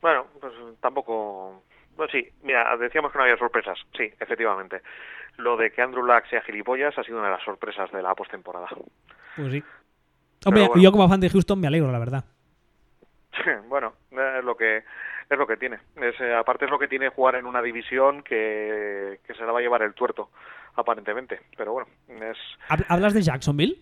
Bueno, 0.02 0.28
pues 0.40 0.54
tampoco... 0.80 1.64
Bueno, 1.98 2.12
sí, 2.12 2.28
mira, 2.44 2.76
decíamos 2.78 3.12
que 3.12 3.18
no 3.18 3.24
había 3.24 3.38
sorpresas. 3.38 3.78
Sí, 3.98 4.04
efectivamente. 4.20 4.82
Lo 5.38 5.58
de 5.58 5.72
que 5.72 5.82
Andrew 5.82 6.06
Luck 6.06 6.26
sea 6.30 6.42
gilipollas 6.42 6.98
ha 6.98 7.04
sido 7.04 7.18
una 7.18 7.28
de 7.28 7.34
las 7.36 7.44
sorpresas 7.44 7.92
de 7.92 8.02
la 8.02 8.14
postemporada. 8.16 8.68
Pues 9.36 9.52
sí. 9.52 9.64
Hombre, 10.46 10.68
bueno. 10.68 10.82
yo 10.82 10.92
como 10.92 11.10
fan 11.10 11.20
de 11.20 11.30
Houston 11.30 11.60
me 11.60 11.68
alegro, 11.68 11.92
la 11.92 12.00
verdad. 12.00 12.26
bueno, 13.68 13.94
es 14.12 14.44
lo 14.44 14.56
que 14.56 14.84
es 15.30 15.38
lo 15.40 15.48
que 15.48 15.58
tiene. 15.58 15.80
Es, 15.96 16.20
eh, 16.22 16.36
aparte 16.36 16.66
es 16.66 16.72
lo 16.72 16.78
que 16.78 16.88
tiene 16.88 17.10
jugar 17.10 17.36
en 17.36 17.48
una 17.48 17.62
división 17.62 18.22
que, 18.22 19.20
que 19.26 19.34
se 19.34 19.44
la 19.44 19.52
va 19.52 19.58
a 19.60 19.62
llevar 19.64 19.82
el 19.82 19.94
tuerto, 19.96 20.30
aparentemente. 20.76 21.40
Pero 21.58 21.74
bueno, 21.74 21.88
es... 22.10 22.38
¿Hab- 22.70 22.86
¿Hablas 22.90 23.14
de 23.16 23.24
Jacksonville? 23.24 23.82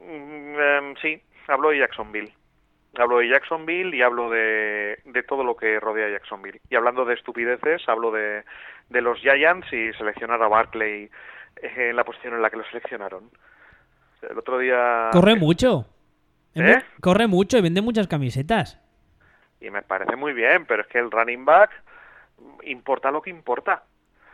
Mm, 0.00 0.58
em, 0.58 0.96
sí, 0.96 1.22
hablo 1.48 1.70
de 1.70 1.78
Jacksonville. 1.78 2.32
Hablo 2.96 3.18
de 3.18 3.28
Jacksonville 3.28 3.96
y 3.96 4.02
hablo 4.02 4.30
de, 4.30 4.98
de 5.04 5.22
todo 5.22 5.44
lo 5.44 5.56
que 5.56 5.78
rodea 5.78 6.06
a 6.06 6.10
Jacksonville. 6.10 6.60
Y 6.68 6.74
hablando 6.74 7.04
de 7.04 7.14
estupideces, 7.14 7.88
hablo 7.88 8.10
de, 8.10 8.42
de 8.88 9.00
los 9.00 9.18
Giants 9.20 9.72
y 9.72 9.92
seleccionar 9.92 10.42
a 10.42 10.48
Barkley 10.48 11.08
eh, 11.62 11.90
en 11.90 11.96
la 11.96 12.04
posición 12.04 12.34
en 12.34 12.42
la 12.42 12.50
que 12.50 12.56
lo 12.56 12.64
seleccionaron. 12.64 13.30
El 14.28 14.38
otro 14.38 14.58
día... 14.58 15.10
Corre 15.12 15.36
mucho. 15.36 15.86
¿Eh? 16.54 16.82
Corre 17.00 17.28
mucho 17.28 17.58
y 17.58 17.62
vende 17.62 17.80
muchas 17.80 18.08
camisetas. 18.08 18.80
Y 19.60 19.70
me 19.70 19.82
parece 19.82 20.16
muy 20.16 20.32
bien, 20.32 20.66
pero 20.66 20.82
es 20.82 20.88
que 20.88 20.98
el 20.98 21.10
running 21.10 21.44
back 21.44 21.70
importa 22.64 23.10
lo 23.10 23.22
que 23.22 23.30
importa. 23.30 23.84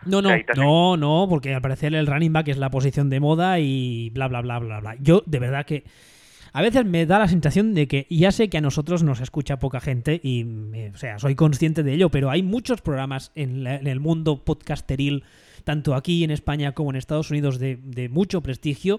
No, 0.07 0.23
no, 0.23 0.29
no, 0.57 0.97
no, 0.97 1.27
porque 1.29 1.55
al 1.55 1.61
parecer 1.63 1.95
el 1.95 2.07
running 2.07 2.33
back 2.33 2.49
es 2.49 2.59
la 2.59 2.71
posición 2.71 3.11
de 3.11 3.21
moda 3.21 3.59
y 3.61 4.11
bla, 4.11 4.29
bla, 4.29 4.41
bla, 4.41 4.59
bla, 4.59 4.81
bla. 4.81 4.97
Yo, 5.01 5.23
de 5.27 5.39
verdad 5.39 5.67
que 5.67 5.85
a 6.53 6.63
veces 6.63 6.87
me 6.87 7.05
da 7.05 7.19
la 7.19 7.29
sensación 7.29 7.75
de 7.75 7.87
que 7.87 8.07
ya 8.09 8.33
sé 8.33 8.49
que 8.49 8.57
a 8.59 8.63
nosotros 8.63 9.03
nos 9.03 9.21
escucha 9.21 9.59
poca 9.59 9.81
gente 9.81 10.21
y, 10.23 10.47
eh, 10.75 10.91
o 10.95 10.97
sea, 10.97 11.19
soy 11.19 11.35
consciente 11.35 11.83
de 11.83 11.93
ello, 11.93 12.11
pero 12.11 12.31
hay 12.31 12.43
muchos 12.43 12.81
programas 12.81 13.31
en, 13.35 13.63
la- 13.65 13.77
en 13.77 13.87
el 13.87 14.01
mundo 14.01 14.43
podcasteril, 14.45 15.25
tanto 15.65 15.95
aquí 15.95 16.25
en 16.25 16.31
España 16.31 16.73
como 16.73 16.91
en 16.91 16.97
Estados 16.97 17.31
Unidos, 17.31 17.59
de, 17.59 17.77
de 17.83 18.09
mucho 18.09 18.41
prestigio, 18.43 18.99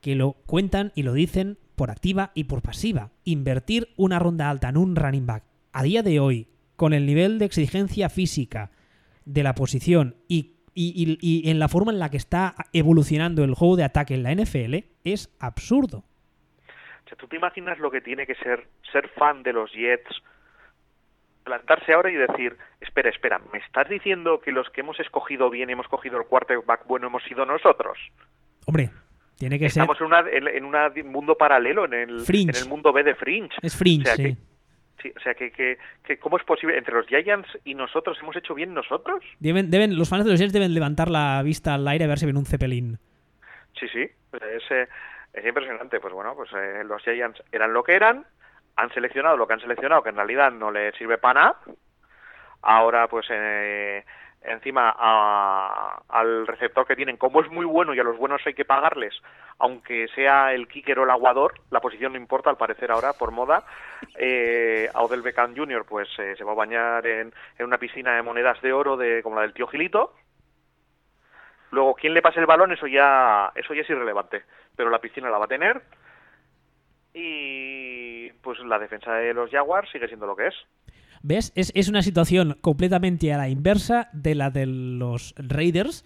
que 0.00 0.14
lo 0.16 0.32
cuentan 0.46 0.90
y 0.96 1.02
lo 1.02 1.12
dicen 1.12 1.58
por 1.76 1.90
activa 1.90 2.32
y 2.34 2.44
por 2.44 2.62
pasiva. 2.62 3.10
Invertir 3.24 3.88
una 3.96 4.18
ronda 4.18 4.50
alta 4.50 4.68
en 4.70 4.76
un 4.78 4.96
running 4.96 5.26
back 5.26 5.44
a 5.72 5.82
día 5.84 6.02
de 6.02 6.18
hoy, 6.18 6.48
con 6.74 6.92
el 6.94 7.06
nivel 7.06 7.38
de 7.38 7.44
exigencia 7.44 8.08
física 8.08 8.70
de 9.24 9.42
la 9.42 9.54
posición 9.54 10.16
y, 10.28 10.52
y- 10.74 11.18
y- 11.20 11.44
y 11.46 11.50
en 11.50 11.58
la 11.58 11.68
forma 11.68 11.92
en 11.92 11.98
la 11.98 12.10
que 12.10 12.16
está 12.16 12.54
evolucionando 12.72 13.44
el 13.44 13.54
juego 13.54 13.76
de 13.76 13.84
ataque 13.84 14.14
en 14.14 14.22
la 14.22 14.32
NFL, 14.32 14.84
es 15.04 15.34
absurdo. 15.40 15.98
O 15.98 17.08
sea, 17.08 17.16
¿tú 17.18 17.26
te 17.26 17.36
imaginas 17.36 17.78
lo 17.78 17.90
que 17.90 18.00
tiene 18.00 18.26
que 18.26 18.34
ser 18.36 18.68
ser 18.92 19.08
fan 19.08 19.42
de 19.42 19.52
los 19.52 19.72
Jets? 19.72 20.22
Plantarse 21.44 21.92
ahora 21.94 22.10
y 22.10 22.14
decir, 22.14 22.56
espera, 22.80 23.08
espera, 23.10 23.40
¿me 23.52 23.58
estás 23.58 23.88
diciendo 23.88 24.40
que 24.40 24.52
los 24.52 24.68
que 24.70 24.82
hemos 24.82 25.00
escogido 25.00 25.48
bien, 25.50 25.70
hemos 25.70 25.88
cogido 25.88 26.18
el 26.18 26.26
quarterback 26.26 26.86
bueno, 26.86 27.06
hemos 27.08 27.24
sido 27.24 27.46
nosotros? 27.46 27.98
Hombre, 28.66 28.90
tiene 29.36 29.58
que 29.58 29.70
ser... 29.70 29.82
Estamos 29.82 29.98
en, 30.32 30.46
en, 30.48 30.64
un 30.64 31.12
mundo 31.12 31.34
paralelo, 31.36 31.86
en 31.86 31.94
el, 31.94 32.24
en 32.28 32.50
el 32.54 32.68
mundo 32.68 32.92
B 32.92 33.02
de 33.02 33.14
Fringe. 33.14 33.56
Es 33.62 33.74
fringe, 33.74 34.02
O 34.12 34.14
sea, 34.14 34.16
sí. 34.16 34.36
Sí, 35.02 35.12
o 35.16 35.20
sea, 35.20 35.34
que, 35.34 35.50
que, 35.50 35.78
que 36.04 36.18
¿cómo 36.18 36.36
es 36.36 36.44
posible? 36.44 36.76
¿Entre 36.76 36.94
los 36.94 37.06
Giants 37.06 37.48
y 37.64 37.74
nosotros 37.74 38.18
hemos 38.20 38.36
hecho 38.36 38.54
bien 38.54 38.74
nosotros? 38.74 39.24
Deben, 39.38 39.70
deben, 39.70 39.98
los 39.98 40.08
fans 40.08 40.24
de 40.24 40.30
los 40.30 40.40
Jets 40.40 40.52
deben 40.52 40.74
levantar 40.74 41.08
la 41.08 41.42
vista 41.42 41.74
al 41.74 41.88
aire 41.88 42.04
a 42.04 42.08
ver 42.08 42.18
si 42.18 42.26
ven 42.26 42.36
un 42.36 42.46
Zeppelin. 42.46 42.98
Sí, 43.78 43.88
sí, 43.88 44.02
es, 44.02 44.70
eh, 44.70 44.88
es 45.32 45.46
impresionante. 45.46 46.00
Pues 46.00 46.12
bueno, 46.12 46.34
pues 46.34 46.50
eh, 46.52 46.82
los 46.84 47.02
Giants 47.02 47.42
eran 47.50 47.72
lo 47.72 47.82
que 47.82 47.94
eran, 47.94 48.26
han 48.76 48.92
seleccionado 48.92 49.36
lo 49.36 49.46
que 49.46 49.54
han 49.54 49.60
seleccionado, 49.60 50.02
que 50.02 50.10
en 50.10 50.16
realidad 50.16 50.52
no 50.52 50.70
les 50.70 50.94
sirve 50.96 51.18
para 51.18 51.40
nada. 51.40 51.60
Ahora, 52.62 53.08
pues 53.08 53.26
eh, 53.30 54.04
encima 54.42 54.94
a- 54.96 56.02
al 56.08 56.46
receptor 56.46 56.86
que 56.86 56.96
tienen, 56.96 57.16
como 57.18 57.40
es 57.42 57.50
muy 57.50 57.66
bueno 57.66 57.92
y 57.94 58.00
a 58.00 58.04
los 58.04 58.16
buenos 58.16 58.40
hay 58.46 58.54
que 58.54 58.64
pagarles, 58.64 59.14
aunque 59.58 60.08
sea 60.14 60.54
el 60.54 60.66
kicker 60.68 60.98
o 60.98 61.04
el 61.04 61.10
aguador, 61.10 61.54
la 61.70 61.80
posición 61.80 62.12
no 62.12 62.18
importa, 62.18 62.48
al 62.50 62.56
parecer 62.56 62.90
ahora, 62.90 63.12
por 63.12 63.30
moda. 63.32 63.64
Eh, 64.16 64.88
a 64.94 65.02
Odell 65.02 65.22
Beckham 65.22 65.54
Jr. 65.54 65.84
pues 65.86 66.08
eh, 66.18 66.34
se 66.36 66.44
va 66.44 66.52
a 66.52 66.54
bañar 66.54 67.06
en, 67.06 67.32
en 67.58 67.66
una 67.66 67.78
piscina 67.78 68.14
de 68.16 68.22
monedas 68.22 68.60
de 68.62 68.72
oro 68.72 68.96
de 68.96 69.22
como 69.22 69.36
la 69.36 69.42
del 69.42 69.52
tío 69.52 69.66
Gilito. 69.66 70.14
Luego, 71.72 71.94
quién 71.94 72.14
le 72.14 72.22
pase 72.22 72.40
el 72.40 72.46
balón, 72.46 72.72
eso 72.72 72.86
ya, 72.88 73.52
eso 73.54 73.74
ya 73.74 73.82
es 73.82 73.90
irrelevante. 73.90 74.42
Pero 74.74 74.90
la 74.90 74.98
piscina 75.00 75.30
la 75.30 75.38
va 75.38 75.44
a 75.44 75.48
tener. 75.48 75.80
Y 77.12 78.30
pues 78.42 78.58
la 78.60 78.78
defensa 78.78 79.14
de 79.14 79.34
los 79.34 79.50
Jaguars 79.50 79.90
sigue 79.90 80.06
siendo 80.08 80.26
lo 80.26 80.36
que 80.36 80.46
es. 80.48 80.54
¿Ves? 81.22 81.52
Es, 81.54 81.72
es 81.74 81.88
una 81.88 82.02
situación 82.02 82.56
completamente 82.60 83.32
a 83.32 83.38
la 83.38 83.48
inversa 83.48 84.08
de 84.12 84.34
la 84.34 84.50
de 84.50 84.66
los 84.66 85.34
Raiders, 85.36 86.04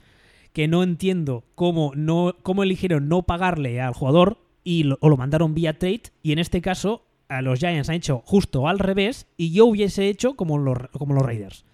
que 0.53 0.69
no 0.69 0.83
entiendo 0.83 1.45
cómo, 1.55 1.93
no, 1.95 2.37
cómo 2.43 2.63
eligieron 2.63 3.09
no 3.09 3.23
pagarle 3.23 3.81
al 3.81 3.95
jugador 3.95 4.39
y 4.65 4.85
lo, 4.85 4.99
o 5.01 5.09
lo 5.09 5.17
mandaron 5.17 5.55
vía 5.55 5.79
trade, 5.79 6.03
y 6.23 6.33
en 6.33 6.39
este 6.39 6.61
caso 6.61 7.07
a 7.29 7.43
los 7.43 7.59
Giants 7.59 7.89
han 7.89 7.97
hecho 7.97 8.23
justo 8.25 8.69
al 8.69 8.79
revés, 8.79 9.27
y 9.37 9.53
yo 9.53 9.67
hubiese 9.67 10.09
hecho 10.09 10.35
como 10.35 10.59
los, 10.59 10.79
como 10.93 11.15
los 11.15 11.25
Raiders. 11.25 11.65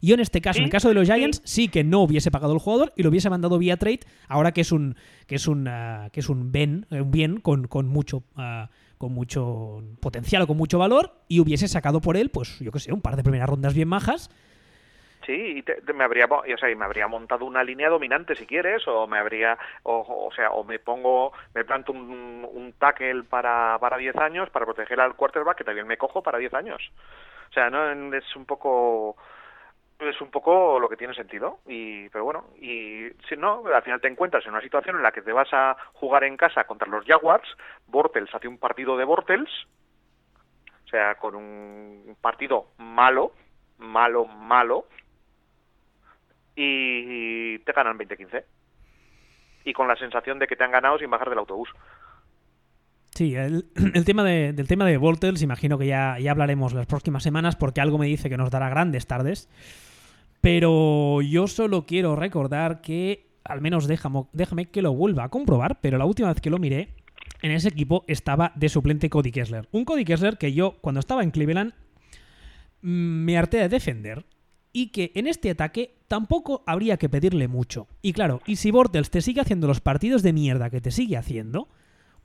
Yo 0.00 0.14
en 0.14 0.20
este 0.20 0.40
caso, 0.40 0.58
en 0.58 0.64
el 0.64 0.70
caso 0.70 0.88
de 0.88 0.94
los. 0.94 1.08
Giants, 1.08 1.42
sí 1.44 1.68
que 1.68 1.84
no 1.84 2.02
hubiese 2.02 2.30
pagado 2.30 2.52
el 2.52 2.60
jugador 2.60 2.92
y 2.96 3.02
lo 3.02 3.10
hubiese 3.10 3.30
mandado 3.30 3.58
vía 3.58 3.76
trade, 3.76 4.00
ahora 4.28 4.52
que 4.52 4.60
es 4.60 4.72
un 4.72 4.96
que 5.26 5.34
es 5.34 5.48
un 5.48 5.66
ah, 5.66 6.08
que 6.12 6.20
es 6.20 6.28
un 6.28 6.52
bien, 6.52 6.86
un 6.90 7.10
bien 7.10 7.40
con, 7.40 7.66
con 7.66 7.88
mucho 7.88 8.22
ah, 8.36 8.70
con 8.98 9.12
mucho 9.14 9.80
potencial 10.00 10.42
o 10.42 10.46
con 10.46 10.56
mucho 10.56 10.78
valor 10.78 11.12
y 11.28 11.40
hubiese 11.40 11.68
sacado 11.68 12.00
por 12.00 12.16
él, 12.16 12.30
pues 12.30 12.58
yo 12.58 12.72
qué 12.72 12.80
sé, 12.80 12.92
un 12.92 13.00
par 13.00 13.16
de 13.16 13.22
primeras 13.22 13.48
rondas 13.48 13.74
bien 13.74 13.88
majas. 13.88 14.30
Sí, 15.26 15.58
y 15.58 15.62
te- 15.62 15.80
me 15.92 16.04
habría, 16.04 16.24
o 16.26 16.58
sea, 16.58 16.70
y 16.70 16.74
me 16.76 16.86
habría 16.86 17.06
montado 17.06 17.44
una 17.44 17.62
línea 17.62 17.90
dominante 17.90 18.34
si 18.34 18.46
quieres, 18.46 18.86
o 18.88 19.06
me 19.06 19.18
habría, 19.18 19.58
o, 19.82 20.26
o 20.28 20.32
sea, 20.34 20.50
o 20.52 20.64
me 20.64 20.78
pongo, 20.78 21.32
me 21.54 21.64
planto 21.64 21.92
un, 21.92 22.48
un 22.50 22.72
tackle 22.78 23.24
para 23.24 23.76
para 23.78 23.98
10 23.98 24.16
años 24.16 24.48
para 24.50 24.64
proteger 24.64 25.00
al 25.00 25.16
quarterback 25.16 25.58
que 25.58 25.64
también 25.64 25.86
me 25.86 25.98
cojo 25.98 26.22
para 26.22 26.38
10 26.38 26.54
años. 26.54 26.80
O 27.50 27.52
sea, 27.52 27.68
no 27.68 28.14
es 28.14 28.36
un 28.36 28.46
poco 28.46 29.16
es 29.98 30.20
un 30.20 30.30
poco 30.30 30.78
lo 30.78 30.88
que 30.88 30.96
tiene 30.96 31.14
sentido. 31.14 31.58
Y 31.66 32.08
pero 32.10 32.24
bueno 32.24 32.44
y 32.60 33.08
si 33.28 33.36
no 33.36 33.64
al 33.66 33.82
final 33.82 34.00
te 34.00 34.08
encuentras 34.08 34.44
en 34.44 34.52
una 34.52 34.60
situación 34.60 34.96
en 34.96 35.02
la 35.02 35.12
que 35.12 35.22
te 35.22 35.32
vas 35.32 35.48
a 35.52 35.76
jugar 35.94 36.24
en 36.24 36.36
casa 36.36 36.64
contra 36.64 36.88
los 36.88 37.04
Jaguars 37.04 37.48
Bortels 37.86 38.34
hace 38.34 38.48
un 38.48 38.58
partido 38.58 38.96
de 38.96 39.04
Bortels 39.04 39.50
o 40.84 40.88
sea 40.88 41.16
con 41.16 41.34
un 41.34 42.16
partido 42.20 42.68
malo 42.78 43.32
malo 43.78 44.26
malo 44.26 44.86
y 46.54 47.58
te 47.60 47.72
ganan 47.72 47.98
20-15 47.98 48.44
y 49.64 49.72
con 49.72 49.86
la 49.86 49.96
sensación 49.96 50.38
de 50.38 50.46
que 50.46 50.56
te 50.56 50.64
han 50.64 50.72
ganado 50.72 50.98
sin 50.98 51.10
bajar 51.10 51.28
del 51.28 51.38
autobús 51.38 51.68
Sí, 53.18 53.34
el, 53.34 53.64
tema 54.04 54.22
de, 54.22 54.52
del 54.52 54.68
tema 54.68 54.86
de 54.86 54.96
Voltels, 54.96 55.42
imagino 55.42 55.76
que 55.76 55.88
ya, 55.88 56.20
ya 56.20 56.30
hablaremos 56.30 56.72
las 56.72 56.86
próximas 56.86 57.24
semanas 57.24 57.56
porque 57.56 57.80
algo 57.80 57.98
me 57.98 58.06
dice 58.06 58.30
que 58.30 58.36
nos 58.36 58.48
dará 58.48 58.68
grandes 58.68 59.08
tardes. 59.08 59.48
Pero 60.40 61.20
yo 61.20 61.48
solo 61.48 61.84
quiero 61.84 62.14
recordar 62.14 62.80
que, 62.80 63.26
al 63.42 63.60
menos 63.60 63.88
déjame, 63.88 64.26
déjame 64.32 64.66
que 64.66 64.82
lo 64.82 64.94
vuelva 64.94 65.24
a 65.24 65.30
comprobar, 65.30 65.80
pero 65.80 65.98
la 65.98 66.04
última 66.04 66.28
vez 66.28 66.40
que 66.40 66.48
lo 66.48 66.58
miré, 66.58 66.94
en 67.42 67.50
ese 67.50 67.70
equipo 67.70 68.04
estaba 68.06 68.52
de 68.54 68.68
suplente 68.68 69.10
Cody 69.10 69.32
Kessler. 69.32 69.68
Un 69.72 69.84
Cody 69.84 70.04
Kessler 70.04 70.38
que 70.38 70.52
yo, 70.52 70.76
cuando 70.80 71.00
estaba 71.00 71.24
en 71.24 71.32
Cleveland, 71.32 71.72
mm, 72.82 73.24
me 73.24 73.36
harté 73.36 73.56
de 73.56 73.68
defender 73.68 74.26
y 74.72 74.90
que 74.90 75.10
en 75.16 75.26
este 75.26 75.50
ataque 75.50 75.96
tampoco 76.06 76.62
habría 76.68 76.98
que 76.98 77.08
pedirle 77.08 77.48
mucho. 77.48 77.88
Y 78.00 78.12
claro, 78.12 78.42
y 78.46 78.54
si 78.54 78.70
Bortles 78.70 79.10
te 79.10 79.22
sigue 79.22 79.40
haciendo 79.40 79.66
los 79.66 79.80
partidos 79.80 80.22
de 80.22 80.32
mierda 80.32 80.70
que 80.70 80.80
te 80.80 80.92
sigue 80.92 81.16
haciendo, 81.16 81.66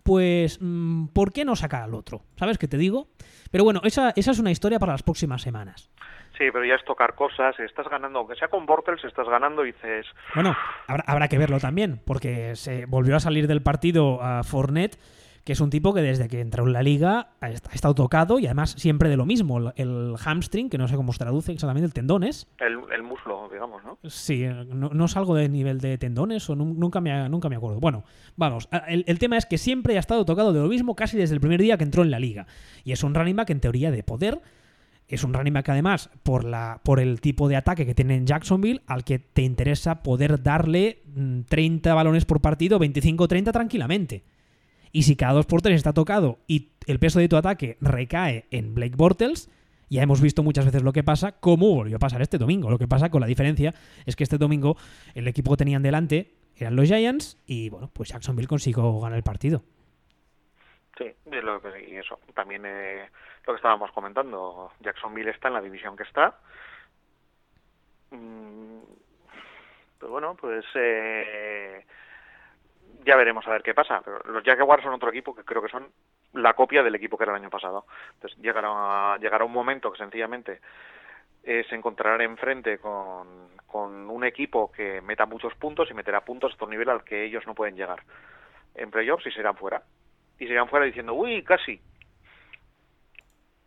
pues 0.04 0.60
mm, 0.62 1.08
¿por 1.08 1.32
qué 1.32 1.45
no 1.45 1.56
sacar 1.56 1.84
al 1.84 1.93
otro? 1.93 2.22
¿Sabes 2.36 2.58
qué 2.58 2.68
te 2.68 2.78
digo? 2.78 3.08
Pero 3.51 3.64
bueno, 3.64 3.82
esa, 3.84 4.14
esa 4.16 4.32
es 4.32 4.39
una 4.39 4.51
historia 4.51 4.80
para 4.80 4.93
las 4.93 5.04
próximas 5.04 5.41
semanas. 5.41 5.89
Sí, 6.38 6.45
pero 6.51 6.66
ya 6.66 6.76
es 6.76 6.84
tocar 6.84 7.14
cosas, 7.14 7.60
estás 7.60 7.88
ganando, 7.88 8.20
aunque 8.20 8.36
sea 8.36 8.47
con 8.47 8.66
Bortles, 8.66 9.04
estás 9.06 9.30
ganando 9.30 9.64
y 9.64 9.72
dices... 9.72 10.08
Bueno, 10.34 10.56
habrá, 10.88 11.04
habrá 11.06 11.28
que 11.28 11.38
verlo 11.38 11.60
también, 11.60 12.01
porque 12.06 12.56
se 12.56 12.88
volvió 12.88 13.16
a 13.16 13.20
salir 13.20 13.47
del 13.47 13.62
partido 13.62 14.22
a 14.22 14.43
Fornet 14.43 14.97
que 15.43 15.51
es 15.51 15.59
un 15.59 15.69
tipo 15.69 15.93
que 15.93 16.01
desde 16.01 16.27
que 16.29 16.39
entró 16.39 16.65
en 16.65 16.73
la 16.73 16.81
liga 16.81 17.31
ha 17.41 17.49
estado 17.49 17.93
tocado 17.93 18.39
y 18.39 18.45
además 18.45 18.75
siempre 18.77 19.09
de 19.09 19.17
lo 19.17 19.25
mismo. 19.25 19.73
El 19.75 20.15
hamstring, 20.17 20.69
que 20.69 20.77
no 20.77 20.87
sé 20.87 20.95
cómo 20.95 21.11
se 21.11 21.19
traduce 21.19 21.51
exactamente, 21.51 21.85
el 21.85 21.93
tendones. 21.93 22.47
El, 22.59 22.79
el 22.93 23.03
muslo, 23.03 23.49
digamos, 23.51 23.83
¿no? 23.83 23.97
Sí, 24.09 24.45
no, 24.45 24.89
no, 24.89 25.07
salgo 25.07 25.35
de 25.35 25.49
nivel 25.49 25.79
de 25.81 25.97
tendones 25.97 26.49
o 26.49 26.55
nunca 26.55 27.01
me, 27.01 27.27
nunca 27.27 27.49
me 27.49 27.57
acuerdo. 27.57 27.79
Bueno, 27.81 28.05
vamos, 28.37 28.69
el, 28.87 29.03
el, 29.05 29.19
tema 29.19 29.37
es 29.37 29.45
que 29.45 29.57
siempre 29.57 29.97
ha 29.97 29.99
estado 29.99 30.23
tocado 30.23 30.53
de 30.53 30.61
lo 30.61 30.67
mismo 30.67 30.95
casi 30.95 31.17
desde 31.17 31.35
el 31.35 31.41
primer 31.41 31.61
día 31.61 31.77
que 31.77 31.83
entró 31.83 32.03
en 32.03 32.11
la 32.11 32.19
liga. 32.19 32.47
Y 32.85 32.93
es 32.93 33.03
un 33.03 33.13
running 33.13 33.35
back 33.35 33.49
en 33.49 33.59
teoría 33.59 33.91
de 33.91 34.03
poder. 34.03 34.41
Es 35.09 35.25
un 35.25 35.33
running 35.33 35.53
back 35.53 35.67
además 35.67 36.09
por, 36.23 36.45
la, 36.45 36.79
por 36.83 37.01
el 37.01 37.19
tipo 37.19 37.49
de 37.49 37.57
ataque 37.57 37.85
que 37.85 37.93
tiene 37.93 38.15
en 38.15 38.25
Jacksonville 38.25 38.81
al 38.87 39.03
que 39.03 39.19
te 39.19 39.41
interesa 39.41 40.01
poder 40.01 40.41
darle 40.41 41.03
30 41.49 41.91
mm, 41.91 41.95
balones 41.95 42.23
por 42.23 42.39
partido, 42.39 42.79
25-30 42.79 43.51
tranquilamente. 43.51 44.23
Y 44.93 45.03
si 45.03 45.17
cada 45.17 45.33
dos 45.33 45.47
por 45.47 45.61
tres 45.61 45.75
está 45.75 45.91
tocado 45.91 46.37
y 46.47 46.71
el 46.87 46.99
peso 46.99 47.19
de 47.19 47.27
tu 47.27 47.35
ataque 47.35 47.77
recae 47.81 48.45
en 48.51 48.75
Blake 48.75 48.95
Bortles, 48.95 49.49
ya 49.89 50.03
hemos 50.03 50.21
visto 50.21 50.43
muchas 50.43 50.65
veces 50.65 50.83
lo 50.83 50.93
que 50.93 51.03
pasa, 51.03 51.39
como 51.39 51.73
volvió 51.73 51.97
a 51.97 51.99
pasar 51.99 52.21
este 52.21 52.37
domingo. 52.37 52.69
Lo 52.69 52.77
que 52.77 52.87
pasa 52.87 53.09
con 53.09 53.19
la 53.19 53.27
diferencia 53.27 53.73
es 54.05 54.15
que 54.15 54.23
este 54.23 54.37
domingo 54.37 54.77
el 55.15 55.27
equipo 55.27 55.51
que 55.51 55.57
tenían 55.57 55.81
delante 55.81 56.35
eran 56.55 56.75
los 56.75 56.87
Giants 56.87 57.41
y 57.47 57.69
bueno, 57.69 57.89
pues 57.91 58.09
Jacksonville 58.09 58.47
consiguió 58.47 58.99
ganar 58.99 59.17
el 59.17 59.23
partido. 59.23 59.63
Sí, 60.95 61.11
y 61.87 61.95
eso 61.95 62.19
también 62.35 62.63
eh, 62.65 63.09
lo 63.47 63.53
que 63.53 63.57
estábamos 63.57 63.91
comentando. 63.91 64.71
Jacksonville 64.79 65.31
está 65.31 65.47
en 65.47 65.55
la 65.55 65.61
división 65.61 65.97
que 65.97 66.03
está. 66.03 66.37
Mm, 68.11 68.79
pero 69.99 70.11
bueno, 70.11 70.35
pues 70.39 70.63
eh, 70.75 71.83
ya 73.05 73.15
veremos 73.15 73.45
a 73.47 73.51
ver 73.51 73.63
qué 73.63 73.73
pasa. 73.73 74.01
Pero 74.03 74.19
los 74.25 74.43
Jaguars 74.43 74.83
son 74.83 74.93
otro 74.93 75.09
equipo 75.09 75.35
que 75.35 75.43
creo 75.43 75.61
que 75.61 75.69
son 75.69 75.87
la 76.33 76.53
copia 76.53 76.83
del 76.83 76.95
equipo 76.95 77.17
que 77.17 77.23
era 77.23 77.33
el 77.33 77.41
año 77.41 77.49
pasado. 77.49 77.85
Entonces 78.15 78.39
llegará, 78.39 79.17
llegará 79.17 79.45
un 79.45 79.53
momento 79.53 79.91
que 79.91 79.97
sencillamente 79.97 80.61
se 81.43 81.75
encontrarán 81.75 82.21
enfrente 82.21 82.77
con, 82.77 83.49
con 83.67 84.09
un 84.09 84.23
equipo 84.23 84.71
que 84.71 85.01
meta 85.01 85.25
muchos 85.25 85.53
puntos 85.55 85.89
y 85.91 85.93
meterá 85.93 86.21
puntos 86.21 86.53
hasta 86.53 86.63
un 86.63 86.71
nivel 86.71 86.89
al 86.89 87.03
que 87.03 87.25
ellos 87.25 87.45
no 87.45 87.53
pueden 87.53 87.75
llegar 87.75 88.03
en 88.75 88.91
playoffs 88.91 89.25
y 89.27 89.31
se 89.31 89.39
irán 89.39 89.57
fuera. 89.57 89.83
Y 90.39 90.47
se 90.47 90.53
irán 90.53 90.69
fuera 90.69 90.85
diciendo, 90.85 91.13
uy, 91.13 91.43
casi. 91.43 91.81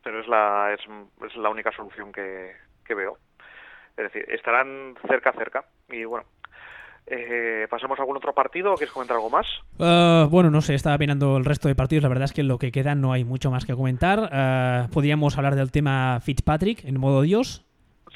Pero 0.03 0.21
es 0.21 0.29
la, 0.29 0.73
es, 0.73 0.81
es 1.27 1.37
la 1.37 1.51
única 1.51 1.73
solución 1.73 2.13
que, 2.13 2.55
que 2.85 2.95
veo. 2.95 3.19
Es 3.97 4.13
decir, 4.13 4.25
estarán 4.29 4.95
cerca, 5.09 5.33
cerca. 5.33 5.65
Y 5.89 6.05
bueno, 6.05 6.27
eh, 7.07 7.67
¿Pasamos 7.71 7.99
a 7.99 8.03
algún 8.03 8.17
otro 8.17 8.33
partido 8.33 8.73
o 8.73 8.77
quieres 8.77 8.93
comentar 8.93 9.17
algo 9.17 9.31
más? 9.31 9.47
Uh, 9.79 10.29
bueno, 10.29 10.51
no 10.51 10.61
sé, 10.61 10.75
estaba 10.75 10.97
opinando 10.97 11.37
el 11.37 11.45
resto 11.45 11.69
de 11.69 11.77
partidos. 11.77 12.03
La 12.03 12.09
verdad 12.09 12.25
es 12.25 12.33
que 12.33 12.41
en 12.41 12.49
lo 12.49 12.59
que 12.59 12.73
queda 12.73 12.95
no 12.95 13.13
hay 13.13 13.25
mucho 13.25 13.51
más 13.51 13.65
que 13.65 13.75
comentar. 13.75 14.19
Uh, 14.19 14.91
podríamos 14.93 15.37
hablar 15.37 15.55
del 15.55 15.71
tema 15.71 16.19
Fitzpatrick 16.21 16.85
en 16.85 16.99
modo 16.99 17.23
Dios. 17.23 17.65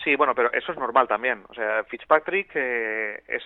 Sí, 0.02 0.16
bueno, 0.16 0.34
pero 0.34 0.52
eso 0.52 0.72
es 0.72 0.78
normal 0.78 1.06
también. 1.06 1.44
O 1.48 1.54
sea, 1.54 1.84
Fitzpatrick 1.84 2.50
eh, 2.54 3.22
es, 3.28 3.44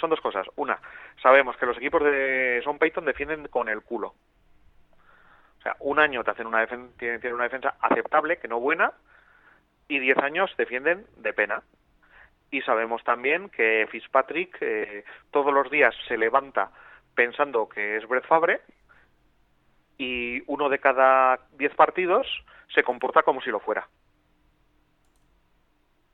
son 0.00 0.10
dos 0.10 0.20
cosas. 0.20 0.46
Una, 0.56 0.78
sabemos 1.22 1.56
que 1.56 1.66
los 1.66 1.76
equipos 1.76 2.02
de 2.02 2.60
Son 2.64 2.78
Payton 2.78 3.04
defienden 3.04 3.46
con 3.48 3.68
el 3.68 3.82
culo. 3.82 4.14
O 5.58 5.62
sea, 5.62 5.76
un 5.80 5.98
año 5.98 6.24
te 6.24 6.30
hacen 6.30 6.46
una 6.46 6.66
tienen, 6.66 6.90
tienen 6.96 7.34
una 7.34 7.44
defensa 7.44 7.74
aceptable, 7.80 8.38
que 8.38 8.48
no 8.48 8.60
buena, 8.60 8.92
y 9.88 9.98
diez 9.98 10.18
años 10.18 10.50
defienden 10.56 11.06
de 11.18 11.32
pena 11.32 11.62
y 12.54 12.62
sabemos 12.62 13.02
también 13.02 13.48
que 13.48 13.88
Fitzpatrick 13.90 14.58
eh, 14.60 15.04
todos 15.32 15.52
los 15.52 15.68
días 15.72 15.92
se 16.06 16.16
levanta 16.16 16.70
pensando 17.12 17.68
que 17.68 17.96
es 17.96 18.06
Brett 18.06 18.26
Fabre 18.26 18.60
y 19.98 20.40
uno 20.46 20.68
de 20.68 20.78
cada 20.78 21.40
diez 21.58 21.74
partidos 21.74 22.28
se 22.72 22.84
comporta 22.84 23.24
como 23.24 23.40
si 23.40 23.50
lo 23.50 23.58
fuera. 23.58 23.88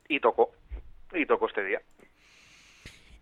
Y 0.09 0.19
tocó, 0.19 0.53
y 1.13 1.27
tocó 1.27 1.47
este 1.47 1.63
día. 1.63 1.83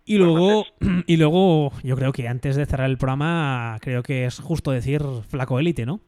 Y 0.05 0.17
luego, 0.17 0.63
y 1.05 1.17
luego, 1.17 1.71
yo 1.83 1.97
creo 1.97 2.13
que 2.13 2.29
antes 2.29 2.55
de 2.55 2.65
cerrar 2.65 2.89
el 2.89 2.97
programa, 2.97 3.79
creo 3.81 4.01
que 4.01 4.23
es 4.23 4.39
justo 4.39 4.71
decir 4.71 5.01
flaco 5.29 5.59
élite, 5.59 5.85
¿no? 5.85 5.99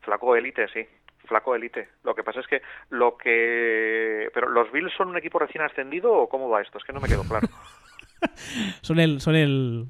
Flaco 0.00 0.34
élite, 0.34 0.66
sí 0.68 0.84
flaco 1.26 1.54
élite. 1.54 1.88
Lo 2.04 2.14
que 2.14 2.22
pasa 2.22 2.40
es 2.40 2.46
que 2.46 2.62
lo 2.90 3.16
que... 3.16 4.28
Pero 4.32 4.48
¿los 4.48 4.70
Bills 4.72 4.92
son 4.96 5.08
un 5.08 5.16
equipo 5.16 5.38
recién 5.38 5.64
ascendido 5.64 6.12
o 6.12 6.28
cómo 6.28 6.48
va 6.48 6.62
esto? 6.62 6.78
Es 6.78 6.84
que 6.84 6.92
no 6.92 7.00
me 7.00 7.08
quedó 7.08 7.22
claro. 7.24 7.48
son 8.82 9.00
el... 9.00 9.20
Son 9.20 9.34
el... 9.34 9.86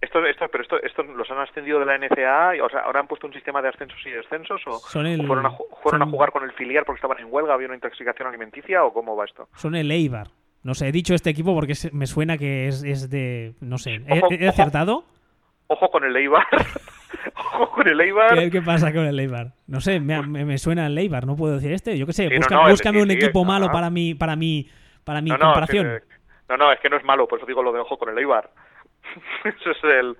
Esto, 0.00 0.24
esto, 0.26 0.48
pero 0.50 0.64
esto, 0.64 0.82
esto 0.82 1.04
los 1.04 1.30
han 1.30 1.38
ascendido 1.38 1.78
de 1.78 1.86
la 1.86 1.96
NCAA, 1.96 2.64
o 2.64 2.68
sea, 2.68 2.80
ahora 2.80 2.98
han 2.98 3.06
puesto 3.06 3.28
un 3.28 3.32
sistema 3.32 3.62
de 3.62 3.68
ascensos 3.68 4.04
y 4.04 4.10
descensos, 4.10 4.60
o, 4.66 4.80
fueron, 4.80 5.46
a, 5.46 5.52
fueron 5.80 6.02
a, 6.02 6.06
jugar 6.06 6.32
con 6.32 6.42
el 6.42 6.50
filial 6.54 6.84
porque 6.84 6.98
estaban 6.98 7.20
en 7.20 7.32
huelga, 7.32 7.54
había 7.54 7.68
una 7.68 7.76
intoxicación 7.76 8.26
alimenticia, 8.26 8.82
o 8.82 8.92
cómo 8.92 9.14
va 9.14 9.26
esto. 9.26 9.48
Son 9.54 9.76
el 9.76 9.92
Eibar. 9.92 10.26
No 10.64 10.74
sé, 10.74 10.88
he 10.88 10.92
dicho 10.92 11.14
este 11.14 11.30
equipo 11.30 11.54
porque 11.54 11.74
me 11.92 12.06
suena 12.06 12.36
que 12.36 12.66
es, 12.66 12.82
es 12.82 13.10
de, 13.10 13.54
no 13.60 13.78
sé, 13.78 14.00
¿he, 14.08 14.48
acertado? 14.48 15.04
Ojo, 15.68 15.86
ojo 15.86 15.90
con 15.92 16.02
el 16.04 16.16
Eibar. 16.16 16.46
con 17.74 17.88
el 17.88 18.00
Eibar. 18.00 18.50
¿Qué, 18.50 18.62
pasa 18.62 18.92
con 18.92 19.04
el 19.04 19.18
Eibar? 19.18 19.52
No 19.66 19.80
sé, 19.80 20.00
me, 20.00 20.22
me, 20.22 20.58
suena 20.58 20.86
el 20.86 20.98
Eibar, 20.98 21.26
no 21.26 21.36
puedo 21.36 21.54
decir 21.54 21.72
este. 21.72 21.98
Yo 21.98 22.06
qué 22.06 22.12
sé, 22.12 22.28
búscame 22.68 23.02
un 23.02 23.10
equipo 23.10 23.44
malo 23.44 23.70
para 23.70 23.90
mi, 23.90 24.14
para 24.14 24.36
mi, 24.36 24.68
para 25.04 25.20
mi 25.20 25.30
comparación. 25.30 26.00
no, 26.48 26.56
no, 26.56 26.72
es 26.72 26.80
que 26.80 26.88
no 26.88 26.96
es 26.96 27.04
malo, 27.04 27.26
por 27.28 27.38
eso 27.38 27.46
digo 27.46 27.62
lo 27.62 27.72
de 27.72 27.80
ojo 27.80 27.98
con 27.98 28.08
el 28.10 28.18
Eibar. 28.18 28.50
Eso 29.44 29.72
es 29.72 29.84
el, 29.84 30.16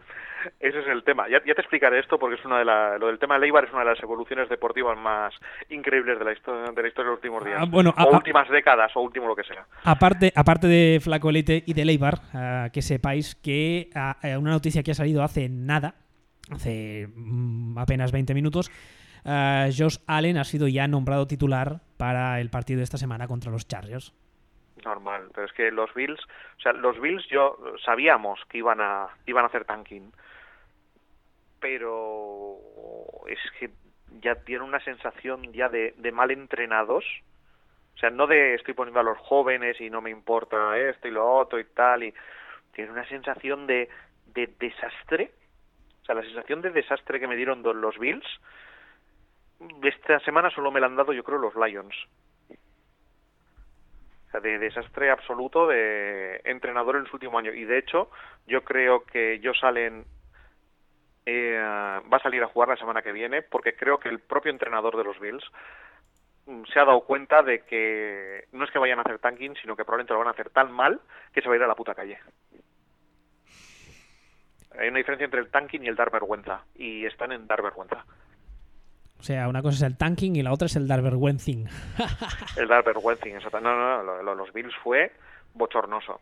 ese 0.61 0.78
es 0.80 0.86
el 0.86 1.05
tema. 1.05 1.28
Ya, 1.28 1.43
ya, 1.45 1.55
te 1.55 1.61
explicaré 1.61 1.99
esto 1.99 2.18
porque 2.18 2.36
es 2.36 2.45
una 2.45 2.59
de 2.59 2.64
la, 2.64 2.99
lo 2.99 3.07
del 3.09 3.18
tema 3.18 3.34
del 3.34 3.45
Eibar 3.45 3.64
es 3.64 3.72
una 3.72 3.80
de 3.80 3.90
las 3.90 4.03
evoluciones 4.03 4.49
deportivas 4.49 4.99
más 4.99 5.34
increíbles 5.70 6.18
de 6.18 6.24
la 6.24 6.32
historia 6.32 6.72
de, 6.72 6.82
la 6.82 6.88
historia 6.88 7.11
de 7.11 7.16
los 7.16 7.18
últimos 7.18 7.45
días. 7.45 7.59
Ah, 7.97 8.05
o 8.05 8.16
últimas 8.16 8.49
décadas 8.49 8.90
o 8.97 9.01
último 9.01 9.28
lo 9.28 9.36
que 9.36 9.45
sea. 9.45 9.64
Aparte, 9.84 10.32
aparte 10.34 10.66
de 10.66 11.01
Flaco 11.01 11.30
Elite 11.30 11.62
y 11.66 11.74
de 11.74 11.82
Eibar, 11.82 12.14
uh, 12.34 12.70
que 12.72 12.82
sepáis 12.82 13.34
que 13.34 13.90
uh, 13.95 14.38
una 14.38 14.51
noticia 14.53 14.82
que 14.82 14.93
ha 14.93 14.95
salido 14.95 15.22
hace 15.22 15.49
nada, 15.49 15.95
hace 16.51 17.09
mm, 17.14 17.78
apenas 17.78 18.12
20 18.12 18.34
minutos, 18.34 18.70
uh, 19.24 19.70
Josh 19.76 19.99
Allen 20.07 20.38
ha 20.38 20.45
sido 20.45 20.68
ya 20.68 20.86
nombrado 20.88 21.26
titular 21.26 21.80
para 21.97 22.40
el 22.40 22.51
partido 22.51 22.78
de 22.78 22.84
esta 22.84 22.99
semana 22.99 23.28
contra 23.28 23.51
los 23.51 23.66
Chargers. 23.66 24.12
Normal, 24.84 25.28
pero 25.32 25.47
es 25.47 25.53
que 25.53 25.70
los 25.70 25.93
Bills, 25.95 26.20
o 26.59 26.61
sea, 26.61 26.72
los 26.72 27.01
Bills 27.01 27.24
yo 27.30 27.57
sabíamos 27.84 28.40
que 28.49 28.59
iban 28.59 28.80
a 28.80 29.09
iban 29.26 29.45
a 29.45 29.47
hacer 29.47 29.64
tanking, 29.64 30.12
pero 31.61 32.57
es 33.28 33.38
que 33.61 33.70
ya 34.20 34.34
tienen 34.34 34.66
una 34.66 34.80
sensación 34.80 35.53
ya 35.53 35.68
de, 35.68 35.95
de 35.97 36.11
mal 36.12 36.32
entrenados, 36.32 37.05
o 37.95 37.99
sea, 37.99 38.11
no 38.11 38.26
de 38.26 38.55
estoy 38.55 38.74
poniendo 38.74 38.99
a 38.99 39.05
los 39.05 39.18
jóvenes 39.18 39.80
y 39.80 39.88
no 39.88 40.01
me 40.01 40.11
importa 40.11 40.76
esto 40.76 41.07
y 41.07 41.12
lo 41.12 41.30
otro 41.32 41.61
y 41.61 41.64
tal, 41.64 42.03
y 42.03 42.14
tiene 42.72 42.90
una 42.90 43.07
sensación 43.09 43.68
de, 43.68 43.88
de 44.34 44.49
desastre 44.59 45.30
sea, 46.12 46.22
la 46.22 46.22
sensación 46.22 46.62
de 46.62 46.70
desastre 46.70 47.20
que 47.20 47.26
me 47.26 47.36
dieron 47.36 47.62
los 47.62 47.98
Bills, 47.98 48.26
esta 49.82 50.18
semana 50.20 50.50
solo 50.50 50.70
me 50.70 50.80
la 50.80 50.86
han 50.86 50.96
dado 50.96 51.12
yo 51.12 51.24
creo 51.24 51.38
los 51.38 51.54
Lions. 51.56 51.94
O 52.50 54.30
sea, 54.30 54.40
de 54.40 54.58
desastre 54.58 55.10
absoluto 55.10 55.66
de 55.66 56.40
entrenador 56.44 56.96
en 56.96 57.06
su 57.06 57.16
último 57.16 57.38
año. 57.38 57.52
Y 57.52 57.64
de 57.64 57.78
hecho, 57.78 58.10
yo 58.46 58.64
creo 58.64 59.04
que 59.04 59.34
ellos 59.34 59.58
salen 59.60 60.04
eh, 61.26 61.56
va 61.56 62.16
a 62.16 62.22
salir 62.22 62.42
a 62.42 62.48
jugar 62.48 62.68
la 62.68 62.76
semana 62.76 63.02
que 63.02 63.12
viene 63.12 63.42
porque 63.42 63.76
creo 63.76 63.98
que 63.98 64.08
el 64.08 64.18
propio 64.18 64.50
entrenador 64.50 64.96
de 64.96 65.04
los 65.04 65.20
Bills 65.20 65.44
mm, 66.46 66.64
se 66.72 66.80
ha 66.80 66.84
dado 66.84 67.02
cuenta 67.02 67.42
de 67.42 67.60
que 67.60 68.46
no 68.52 68.64
es 68.64 68.70
que 68.70 68.78
vayan 68.78 68.98
a 68.98 69.02
hacer 69.02 69.18
tanking, 69.18 69.54
sino 69.56 69.76
que 69.76 69.84
probablemente 69.84 70.14
lo 70.14 70.18
van 70.18 70.28
a 70.28 70.32
hacer 70.32 70.50
tan 70.50 70.72
mal 70.72 71.00
que 71.32 71.40
se 71.40 71.48
va 71.48 71.54
a 71.54 71.58
ir 71.58 71.62
a 71.62 71.68
la 71.68 71.76
puta 71.76 71.94
calle. 71.94 72.18
Hay 74.78 74.88
una 74.88 74.98
diferencia 74.98 75.24
entre 75.24 75.40
el 75.40 75.48
tanking 75.48 75.82
y 75.82 75.88
el 75.88 75.96
dar 75.96 76.10
vergüenza. 76.10 76.62
Y 76.74 77.04
están 77.04 77.32
en 77.32 77.46
dar 77.46 77.62
vergüenza. 77.62 78.04
O 79.18 79.22
sea, 79.22 79.48
una 79.48 79.62
cosa 79.62 79.76
es 79.76 79.82
el 79.82 79.96
tanking 79.96 80.34
y 80.36 80.42
la 80.42 80.52
otra 80.52 80.66
es 80.66 80.74
el 80.74 80.88
dar 80.88 81.00
vergüencing. 81.00 81.68
el 82.56 82.68
dar 82.68 82.84
vergüencing, 82.84 83.36
exacto. 83.36 83.60
No, 83.60 83.76
no, 83.76 84.02
no, 84.02 84.22
lo, 84.22 84.34
los 84.34 84.52
Bills 84.52 84.74
fue 84.82 85.12
bochornoso. 85.54 86.20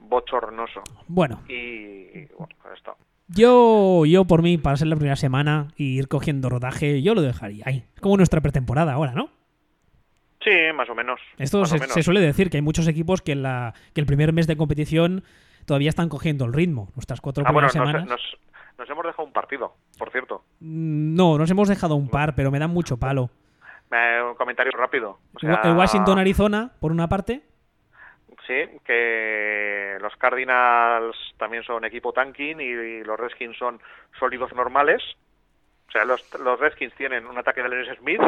Bochornoso. 0.00 0.82
Bueno. 1.06 1.42
Y 1.48 2.24
bueno, 2.36 2.54
con 2.62 2.72
esto. 2.72 2.96
Yo, 3.28 4.06
yo 4.06 4.24
por 4.24 4.42
mí, 4.42 4.56
para 4.56 4.76
ser 4.76 4.88
la 4.88 4.96
primera 4.96 5.16
semana 5.16 5.68
y 5.76 5.98
ir 5.98 6.08
cogiendo 6.08 6.48
rodaje, 6.48 7.02
yo 7.02 7.14
lo 7.14 7.20
dejaría 7.20 7.64
ahí. 7.66 7.84
Es 7.94 8.00
como 8.00 8.16
nuestra 8.16 8.40
pretemporada 8.40 8.94
ahora, 8.94 9.12
¿no? 9.12 9.30
Sí, 10.42 10.50
más 10.74 10.88
o 10.88 10.94
menos. 10.94 11.20
Esto 11.36 11.66
se, 11.66 12.02
suele 12.02 12.20
decir 12.20 12.48
que 12.48 12.56
hay 12.56 12.62
muchos 12.62 12.88
equipos 12.88 13.20
que, 13.20 13.34
la, 13.34 13.74
que 13.92 14.00
el 14.00 14.06
primer 14.06 14.32
mes 14.32 14.46
de 14.46 14.56
competición 14.56 15.24
todavía 15.68 15.90
están 15.90 16.08
cogiendo 16.08 16.46
el 16.46 16.52
ritmo. 16.52 16.88
Nuestras 16.96 17.20
cuatro 17.20 17.44
ah, 17.46 17.50
primeras 17.50 17.76
bueno, 17.76 17.92
semanas. 17.92 18.08
Nos, 18.78 18.90
hemos 18.90 19.04
dejado 19.04 19.24
un 19.24 19.32
partido, 19.32 19.74
por 19.98 20.10
cierto. 20.10 20.42
Mm, 20.60 21.14
no, 21.14 21.38
nos 21.38 21.50
hemos 21.50 21.68
dejado 21.68 21.94
un 21.94 22.08
par, 22.08 22.34
pero 22.34 22.50
me 22.50 22.58
dan 22.58 22.70
mucho 22.70 22.96
palo. 22.96 23.30
un 23.90 24.34
comentario 24.34 24.72
rápido. 24.72 25.18
El 25.42 25.76
Washington-Arizona, 25.76 26.72
por 26.80 26.90
una 26.90 27.08
parte. 27.08 27.42
Sí, 28.46 28.64
que 28.82 29.98
los 30.00 30.16
Cardinals 30.16 31.16
también 31.36 31.62
son 31.64 31.84
equipo 31.84 32.14
tanking 32.14 32.60
y 32.60 33.04
los 33.04 33.20
Redskins 33.20 33.58
son 33.58 33.78
sólidos 34.18 34.54
normales. 34.54 35.02
O 35.88 35.92
sea, 35.92 36.04
los, 36.06 36.22
los 36.40 36.58
Redskins 36.58 36.94
tienen 36.94 37.26
un 37.26 37.36
ataque 37.36 37.62
de 37.62 37.68
Lennis 37.68 37.98
Smith, 37.98 38.22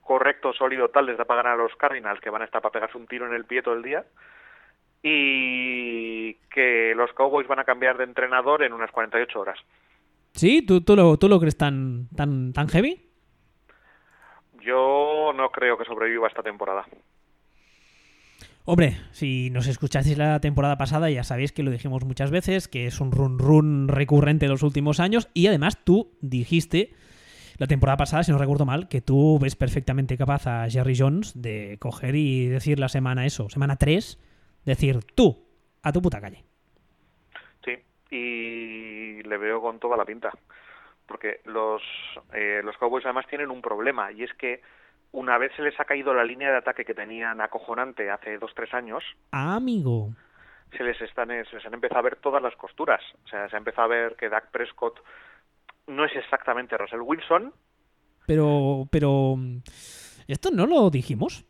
correcto, 0.00 0.54
sólido, 0.54 0.88
tal, 0.88 1.04
les 1.06 1.18
da 1.18 1.26
para 1.26 1.42
ganar 1.42 1.60
a 1.60 1.62
los 1.62 1.76
Cardinals, 1.76 2.20
que 2.20 2.30
van 2.30 2.42
a 2.42 2.46
estar 2.46 2.62
para 2.62 2.72
pegarse 2.72 2.96
un 2.96 3.06
tiro 3.06 3.26
en 3.26 3.34
el 3.34 3.44
pie 3.44 3.62
todo 3.62 3.74
el 3.74 3.82
día. 3.82 4.04
Y 5.02 6.34
que 6.50 6.92
los 6.96 7.12
Cowboys 7.12 7.46
van 7.46 7.60
a 7.60 7.64
cambiar 7.64 7.96
de 7.96 8.04
entrenador 8.04 8.62
en 8.62 8.72
unas 8.72 8.90
48 8.90 9.40
horas. 9.40 9.58
¿Sí? 10.32 10.62
¿Tú, 10.62 10.80
tú, 10.80 10.96
lo, 10.96 11.16
tú 11.16 11.28
lo 11.28 11.38
crees 11.40 11.56
tan, 11.56 12.08
tan, 12.14 12.52
tan 12.52 12.68
heavy? 12.68 13.00
Yo 14.60 15.32
no 15.34 15.50
creo 15.50 15.78
que 15.78 15.84
sobreviva 15.84 16.28
esta 16.28 16.42
temporada. 16.42 16.86
Hombre, 18.70 18.98
si 19.12 19.48
nos 19.48 19.66
escuchasteis 19.66 20.18
la 20.18 20.40
temporada 20.40 20.76
pasada 20.76 21.08
ya 21.08 21.24
sabéis 21.24 21.52
que 21.52 21.62
lo 21.62 21.70
dijimos 21.70 22.04
muchas 22.04 22.30
veces, 22.30 22.68
que 22.68 22.86
es 22.86 23.00
un 23.00 23.12
run 23.12 23.38
run 23.38 23.88
recurrente 23.88 24.44
en 24.44 24.52
los 24.52 24.62
últimos 24.62 25.00
años 25.00 25.30
y 25.32 25.46
además 25.46 25.82
tú 25.84 26.12
dijiste 26.20 26.92
la 27.56 27.66
temporada 27.66 27.96
pasada, 27.96 28.24
si 28.24 28.30
no 28.30 28.36
recuerdo 28.36 28.66
mal, 28.66 28.88
que 28.88 29.00
tú 29.00 29.38
ves 29.40 29.56
perfectamente 29.56 30.18
capaz 30.18 30.46
a 30.46 30.68
Jerry 30.68 30.94
Jones 30.98 31.32
de 31.40 31.78
coger 31.80 32.14
y 32.14 32.46
decir 32.48 32.78
la 32.78 32.90
semana 32.90 33.24
eso, 33.24 33.48
semana 33.48 33.76
3, 33.76 34.18
decir 34.68 35.00
tú, 35.14 35.44
a 35.82 35.92
tu 35.92 36.00
puta 36.00 36.20
calle. 36.20 36.44
Sí, 37.64 37.76
y 38.10 39.22
le 39.22 39.36
veo 39.38 39.60
con 39.60 39.78
toda 39.78 39.96
la 39.96 40.04
pinta. 40.04 40.30
Porque 41.06 41.40
los, 41.44 41.82
eh, 42.34 42.60
los 42.62 42.76
Cowboys 42.76 43.06
además 43.06 43.26
tienen 43.28 43.50
un 43.50 43.62
problema 43.62 44.12
y 44.12 44.22
es 44.22 44.32
que 44.34 44.60
una 45.12 45.38
vez 45.38 45.52
se 45.56 45.62
les 45.62 45.78
ha 45.80 45.84
caído 45.84 46.12
la 46.12 46.24
línea 46.24 46.50
de 46.50 46.58
ataque 46.58 46.84
que 46.84 46.94
tenían 46.94 47.40
acojonante 47.40 48.10
hace 48.10 48.38
dos 48.38 48.52
tres 48.54 48.72
años. 48.74 49.02
Ah, 49.32 49.56
amigo. 49.56 50.10
Se 50.76 50.84
les 50.84 51.00
están 51.00 51.28
se 51.28 51.56
les 51.56 51.64
han 51.64 51.72
empezado 51.74 52.00
a 52.00 52.02
ver 52.02 52.16
todas 52.16 52.42
las 52.42 52.54
costuras. 52.56 53.00
O 53.24 53.28
sea, 53.28 53.48
se 53.48 53.56
ha 53.56 53.58
empezado 53.58 53.86
a 53.86 53.96
ver 53.96 54.16
que 54.16 54.28
Dak 54.28 54.50
Prescott 54.50 55.00
no 55.86 56.04
es 56.04 56.14
exactamente 56.14 56.76
Russell 56.76 57.00
Wilson. 57.00 57.54
Pero, 58.26 58.86
pero 58.90 59.36
esto 60.26 60.50
no 60.50 60.66
lo 60.66 60.90
dijimos. 60.90 61.46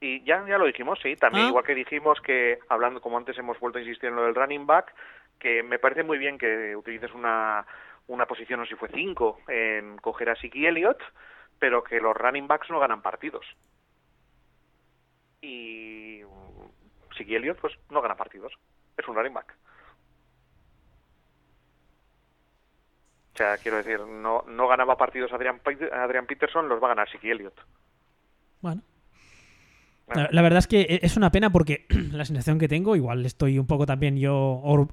Y 0.00 0.24
ya, 0.24 0.44
ya 0.48 0.58
lo 0.58 0.66
dijimos, 0.66 0.98
sí. 1.02 1.14
También 1.16 1.46
ah. 1.46 1.48
igual 1.48 1.64
que 1.64 1.74
dijimos 1.74 2.20
que 2.20 2.58
hablando 2.68 3.00
como 3.00 3.18
antes 3.18 3.36
hemos 3.38 3.60
vuelto 3.60 3.78
a 3.78 3.82
insistir 3.82 4.08
en 4.08 4.16
lo 4.16 4.24
del 4.24 4.34
running 4.34 4.66
back, 4.66 4.94
que 5.38 5.62
me 5.62 5.78
parece 5.78 6.02
muy 6.02 6.18
bien 6.18 6.38
que 6.38 6.74
utilices 6.76 7.12
una 7.14 7.66
una 8.06 8.26
posición 8.26 8.58
o 8.58 8.66
si 8.66 8.74
fue 8.74 8.88
cinco 8.88 9.38
en 9.46 9.96
coger 9.98 10.30
a 10.30 10.34
Siki 10.34 10.66
Elliott 10.66 11.00
pero 11.60 11.84
que 11.84 12.00
los 12.00 12.16
running 12.16 12.48
backs 12.48 12.70
no 12.70 12.80
ganan 12.80 13.02
partidos. 13.02 13.44
Y 15.42 16.22
Siki 17.16 17.36
Elliott 17.36 17.60
pues 17.60 17.74
no 17.90 18.00
gana 18.00 18.16
partidos, 18.16 18.52
es 18.96 19.06
un 19.06 19.14
running 19.14 19.34
back. 19.34 19.54
O 23.34 23.36
sea, 23.36 23.58
quiero 23.58 23.76
decir, 23.76 24.00
no, 24.00 24.42
no 24.48 24.68
ganaba 24.68 24.96
partidos 24.96 25.32
Adrian, 25.32 25.60
Adrian 25.92 26.26
Peterson, 26.26 26.68
los 26.68 26.82
va 26.82 26.88
a 26.88 26.94
ganar 26.94 27.10
Siki 27.10 27.30
Elliott. 27.30 27.58
Bueno, 28.60 28.82
la, 30.14 30.42
verdad 30.42 30.58
es 30.58 30.66
que 30.66 30.80
e, 30.82 31.00
es 31.02 31.16
una 31.16 31.30
pena 31.30 31.50
porque 31.50 31.86
la 32.12 32.24
sensación 32.24 32.58
que 32.58 32.68
tengo, 32.68 32.96
igual 32.96 33.24
estoy 33.24 33.58
un 33.58 33.66
poco 33.66 33.86
también 33.86 34.16
yo 34.16 34.32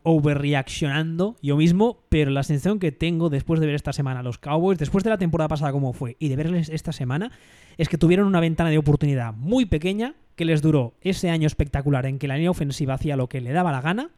overreaccionando 0.03 1.35
yo 1.41 1.57
mismo, 1.57 2.03
pero 2.09 2.31
la 2.31 2.43
sensación 2.43 2.79
que 2.79 2.91
tengo 2.91 3.29
después 3.29 3.59
de 3.59 3.65
ver 3.65 3.75
esta 3.75 3.93
semana 3.93 4.19
a 4.19 4.23
los 4.23 4.37
Cowboys, 4.37 4.79
después 4.79 5.03
de 5.03 5.09
la 5.09 5.17
temporada 5.17 5.47
pasada 5.47 5.71
como 5.71 5.93
fue, 5.93 6.15
y 6.19 6.29
de 6.29 6.35
verles 6.35 6.69
esta 6.69 6.91
semana, 6.91 7.31
es 7.77 7.89
que 7.89 7.97
tuvieron 7.97 8.27
una 8.27 8.39
ventana 8.39 8.69
de 8.69 8.77
oportunidad 8.77 9.33
muy 9.33 9.65
pequeña 9.65 10.15
que 10.35 10.45
les 10.45 10.61
duró 10.61 10.93
ese 11.01 11.29
año 11.29 11.47
espectacular 11.47 12.05
en 12.05 12.19
que 12.19 12.27
la 12.27 12.35
línea 12.35 12.51
ofensiva 12.51 12.93
hacía 12.93 13.17
lo 13.17 13.27
que 13.27 13.41
le 13.41 13.51
daba 13.51 13.71
la 13.71 13.81
gana 13.81 14.11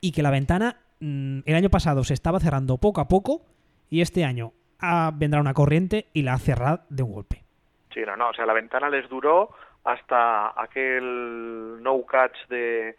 y 0.00 0.12
que 0.12 0.22
la 0.22 0.30
ventana 0.30 0.76
mm, 1.00 1.40
el 1.44 1.54
año 1.54 1.70
pasado 1.70 2.04
se 2.04 2.14
estaba 2.14 2.40
cerrando 2.40 2.78
poco 2.78 3.00
a 3.00 3.08
poco 3.08 3.42
y 3.88 4.00
este 4.00 4.24
año 4.24 4.52
ah, 4.80 5.12
vendrá 5.14 5.40
una 5.40 5.54
corriente 5.54 6.06
y 6.12 6.22
la 6.22 6.38
cerrará 6.38 6.84
de 6.88 7.02
un 7.02 7.12
golpe. 7.12 7.44
Sí, 7.92 8.00
no, 8.06 8.16
no, 8.16 8.30
o 8.30 8.34
sea, 8.34 8.46
la 8.46 8.52
ventana 8.52 8.90
les 8.90 9.08
duró 9.08 9.50
hasta 9.88 10.60
aquel 10.60 11.82
no 11.82 12.04
catch 12.04 12.36
de, 12.48 12.94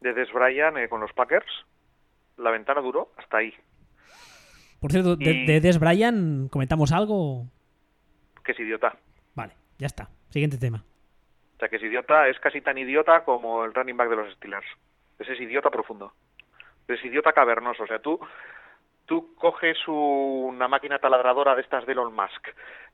de 0.00 0.14
Des 0.14 0.32
Bryant 0.32 0.76
eh, 0.76 0.88
con 0.88 1.00
los 1.00 1.12
Packers. 1.12 1.66
La 2.36 2.52
ventana 2.52 2.80
duró 2.80 3.10
hasta 3.16 3.38
ahí. 3.38 3.52
Por 4.80 4.92
cierto, 4.92 5.16
de, 5.16 5.60
Des 5.60 5.80
Bryant, 5.80 6.48
¿comentamos 6.50 6.92
algo? 6.92 7.46
Que 8.44 8.52
es 8.52 8.60
idiota. 8.60 8.94
Vale, 9.34 9.54
ya 9.78 9.88
está. 9.88 10.08
Siguiente 10.30 10.58
tema. 10.58 10.84
O 11.56 11.58
sea, 11.58 11.68
que 11.68 11.76
es 11.76 11.82
idiota, 11.82 12.28
es 12.28 12.38
casi 12.38 12.60
tan 12.60 12.78
idiota 12.78 13.24
como 13.24 13.64
el 13.64 13.74
running 13.74 13.96
back 13.96 14.10
de 14.10 14.16
los 14.16 14.32
Steelers. 14.34 14.66
Ese 15.18 15.32
es 15.32 15.40
idiota 15.40 15.70
profundo. 15.70 16.12
Es 16.86 17.04
idiota 17.04 17.32
cavernoso. 17.32 17.82
O 17.82 17.86
sea, 17.88 17.98
tú 17.98 18.20
tú 19.08 19.34
coges 19.34 19.76
una 19.88 20.68
máquina 20.68 20.98
taladradora 20.98 21.56
de 21.56 21.62
estas 21.62 21.86
de 21.86 21.92
Elon 21.92 22.14
Musk, 22.14 22.48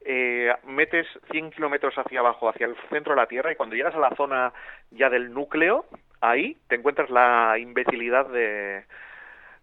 eh, 0.05 0.53
metes 0.65 1.07
100 1.31 1.51
kilómetros 1.53 1.95
hacia 1.97 2.21
abajo, 2.21 2.49
hacia 2.49 2.67
el 2.67 2.77
centro 2.91 3.15
de 3.15 3.21
la 3.21 3.27
Tierra, 3.27 3.53
y 3.53 3.57
cuando 3.57 3.77
llegas 3.77 3.95
a 3.95 4.01
la 4.01 4.15
zona 4.17 4.53
ya 4.91 5.11
del 5.11 5.33
núcleo, 5.33 5.87
ahí 6.21 6.57
te 6.69 6.77
encuentras 6.77 7.11
la 7.11 7.59
imbecilidad 7.59 8.27
de, 8.29 8.85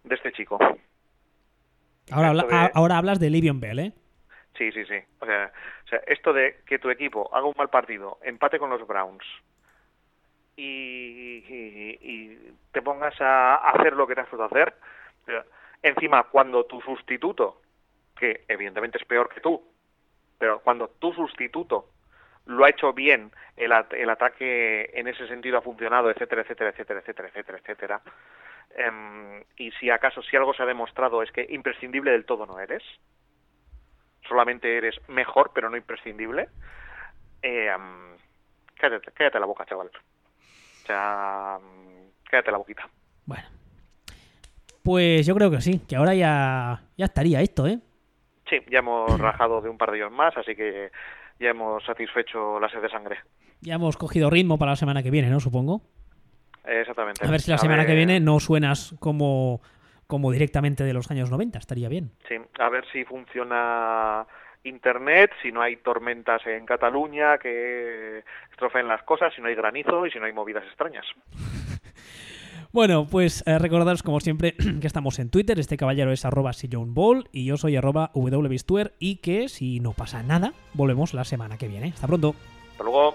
de 0.04 0.14
este 0.14 0.32
chico. 0.32 0.58
Ahora, 2.10 2.70
ahora 2.74 2.98
hablas 2.98 3.20
de 3.20 3.30
Livion 3.30 3.60
Bell, 3.60 3.78
¿eh? 3.78 3.92
Sí, 4.58 4.70
sí, 4.72 4.84
sí. 4.84 4.96
O 5.20 5.26
sea, 5.26 5.52
o 5.84 5.88
sea, 5.88 6.00
esto 6.06 6.32
de 6.32 6.56
que 6.66 6.78
tu 6.78 6.90
equipo 6.90 7.34
haga 7.34 7.46
un 7.46 7.54
mal 7.56 7.68
partido, 7.68 8.18
empate 8.22 8.58
con 8.58 8.70
los 8.70 8.86
Browns 8.86 9.24
y, 10.56 11.44
y, 12.00 12.38
te 12.72 12.82
pongas 12.82 13.18
a 13.20 13.56
hacer 13.70 13.94
lo 13.94 14.06
que 14.06 14.14
te 14.14 14.20
has 14.22 14.28
podido 14.28 14.46
hacer, 14.46 14.74
Encima, 15.82 16.22
cuando 16.24 16.64
tu 16.64 16.80
sustituto, 16.80 17.60
que 18.16 18.44
evidentemente 18.46 18.98
es 18.98 19.04
peor 19.04 19.28
que 19.28 19.40
tú, 19.40 19.60
pero 20.42 20.58
cuando 20.58 20.88
tu 20.88 21.12
sustituto 21.12 21.86
lo 22.46 22.64
ha 22.64 22.70
hecho 22.70 22.92
bien, 22.92 23.30
el, 23.56 23.70
el 23.92 24.10
ataque 24.10 24.90
en 24.92 25.06
ese 25.06 25.28
sentido 25.28 25.56
ha 25.56 25.62
funcionado, 25.62 26.10
etcétera, 26.10 26.42
etcétera, 26.42 26.70
etcétera, 26.70 26.98
etcétera, 26.98 27.28
etcétera, 27.28 27.58
etcétera. 27.58 28.00
Em, 28.74 29.44
y 29.56 29.70
si 29.78 29.88
acaso, 29.88 30.20
si 30.20 30.36
algo 30.36 30.52
se 30.52 30.64
ha 30.64 30.66
demostrado 30.66 31.22
es 31.22 31.30
que 31.30 31.46
imprescindible 31.48 32.10
del 32.10 32.24
todo 32.24 32.44
no 32.44 32.58
eres, 32.58 32.82
solamente 34.26 34.76
eres 34.76 34.96
mejor, 35.06 35.52
pero 35.54 35.70
no 35.70 35.76
imprescindible, 35.76 36.48
eh, 37.40 37.70
cállate, 38.74 39.12
cállate 39.12 39.38
la 39.38 39.46
boca, 39.46 39.64
chaval. 39.64 39.92
O 39.94 40.86
sea, 40.88 41.56
cállate 42.28 42.50
la 42.50 42.58
boquita. 42.58 42.88
Bueno, 43.26 43.46
pues 44.82 45.24
yo 45.24 45.36
creo 45.36 45.52
que 45.52 45.60
sí, 45.60 45.82
que 45.88 45.94
ahora 45.94 46.16
ya, 46.16 46.82
ya 46.96 47.04
estaría 47.04 47.40
esto, 47.42 47.68
¿eh? 47.68 47.78
Sí, 48.52 48.60
ya 48.70 48.80
hemos 48.80 49.18
rajado 49.18 49.62
de 49.62 49.70
un 49.70 49.78
par 49.78 49.90
de 49.90 49.96
ellos 49.96 50.12
más, 50.12 50.36
así 50.36 50.54
que 50.54 50.90
ya 51.40 51.48
hemos 51.48 51.82
satisfecho 51.84 52.60
la 52.60 52.68
sed 52.68 52.82
de 52.82 52.90
sangre. 52.90 53.16
Ya 53.62 53.76
hemos 53.76 53.96
cogido 53.96 54.28
ritmo 54.28 54.58
para 54.58 54.72
la 54.72 54.76
semana 54.76 55.02
que 55.02 55.10
viene, 55.10 55.30
¿no? 55.30 55.40
Supongo. 55.40 55.80
Exactamente. 56.62 57.26
A 57.26 57.30
ver 57.30 57.40
si 57.40 57.50
la 57.50 57.56
semana 57.56 57.86
que 57.86 57.94
viene 57.94 58.20
no 58.20 58.40
suenas 58.40 58.94
como, 59.00 59.62
como 60.06 60.30
directamente 60.32 60.84
de 60.84 60.92
los 60.92 61.10
años 61.10 61.30
90, 61.30 61.58
estaría 61.58 61.88
bien. 61.88 62.10
Sí, 62.28 62.34
a 62.58 62.68
ver 62.68 62.84
si 62.92 63.06
funciona 63.06 64.26
Internet, 64.64 65.30
si 65.40 65.50
no 65.50 65.62
hay 65.62 65.76
tormentas 65.76 66.46
en 66.46 66.66
Cataluña 66.66 67.38
que 67.38 68.22
estrofeen 68.50 68.86
las 68.86 69.02
cosas, 69.04 69.32
si 69.34 69.40
no 69.40 69.48
hay 69.48 69.54
granizo 69.54 70.04
y 70.04 70.10
si 70.10 70.18
no 70.18 70.26
hay 70.26 70.34
movidas 70.34 70.64
extrañas. 70.64 71.06
Bueno, 72.72 73.06
pues 73.06 73.42
eh, 73.46 73.58
recordaros 73.58 74.02
como 74.02 74.18
siempre 74.20 74.54
que 74.80 74.86
estamos 74.86 75.18
en 75.18 75.28
Twitter, 75.28 75.58
este 75.58 75.76
caballero 75.76 76.10
es 76.10 76.24
arroba 76.24 76.52
Ball 76.86 77.28
y 77.30 77.44
yo 77.44 77.58
soy 77.58 77.76
arroba 77.76 78.10
y 78.98 79.16
que 79.16 79.50
si 79.50 79.78
no 79.80 79.92
pasa 79.92 80.22
nada, 80.22 80.54
volvemos 80.72 81.12
la 81.12 81.24
semana 81.24 81.58
que 81.58 81.68
viene. 81.68 81.88
Hasta 81.88 82.06
pronto. 82.06 82.34
Hasta 82.72 82.84
luego. 82.84 83.14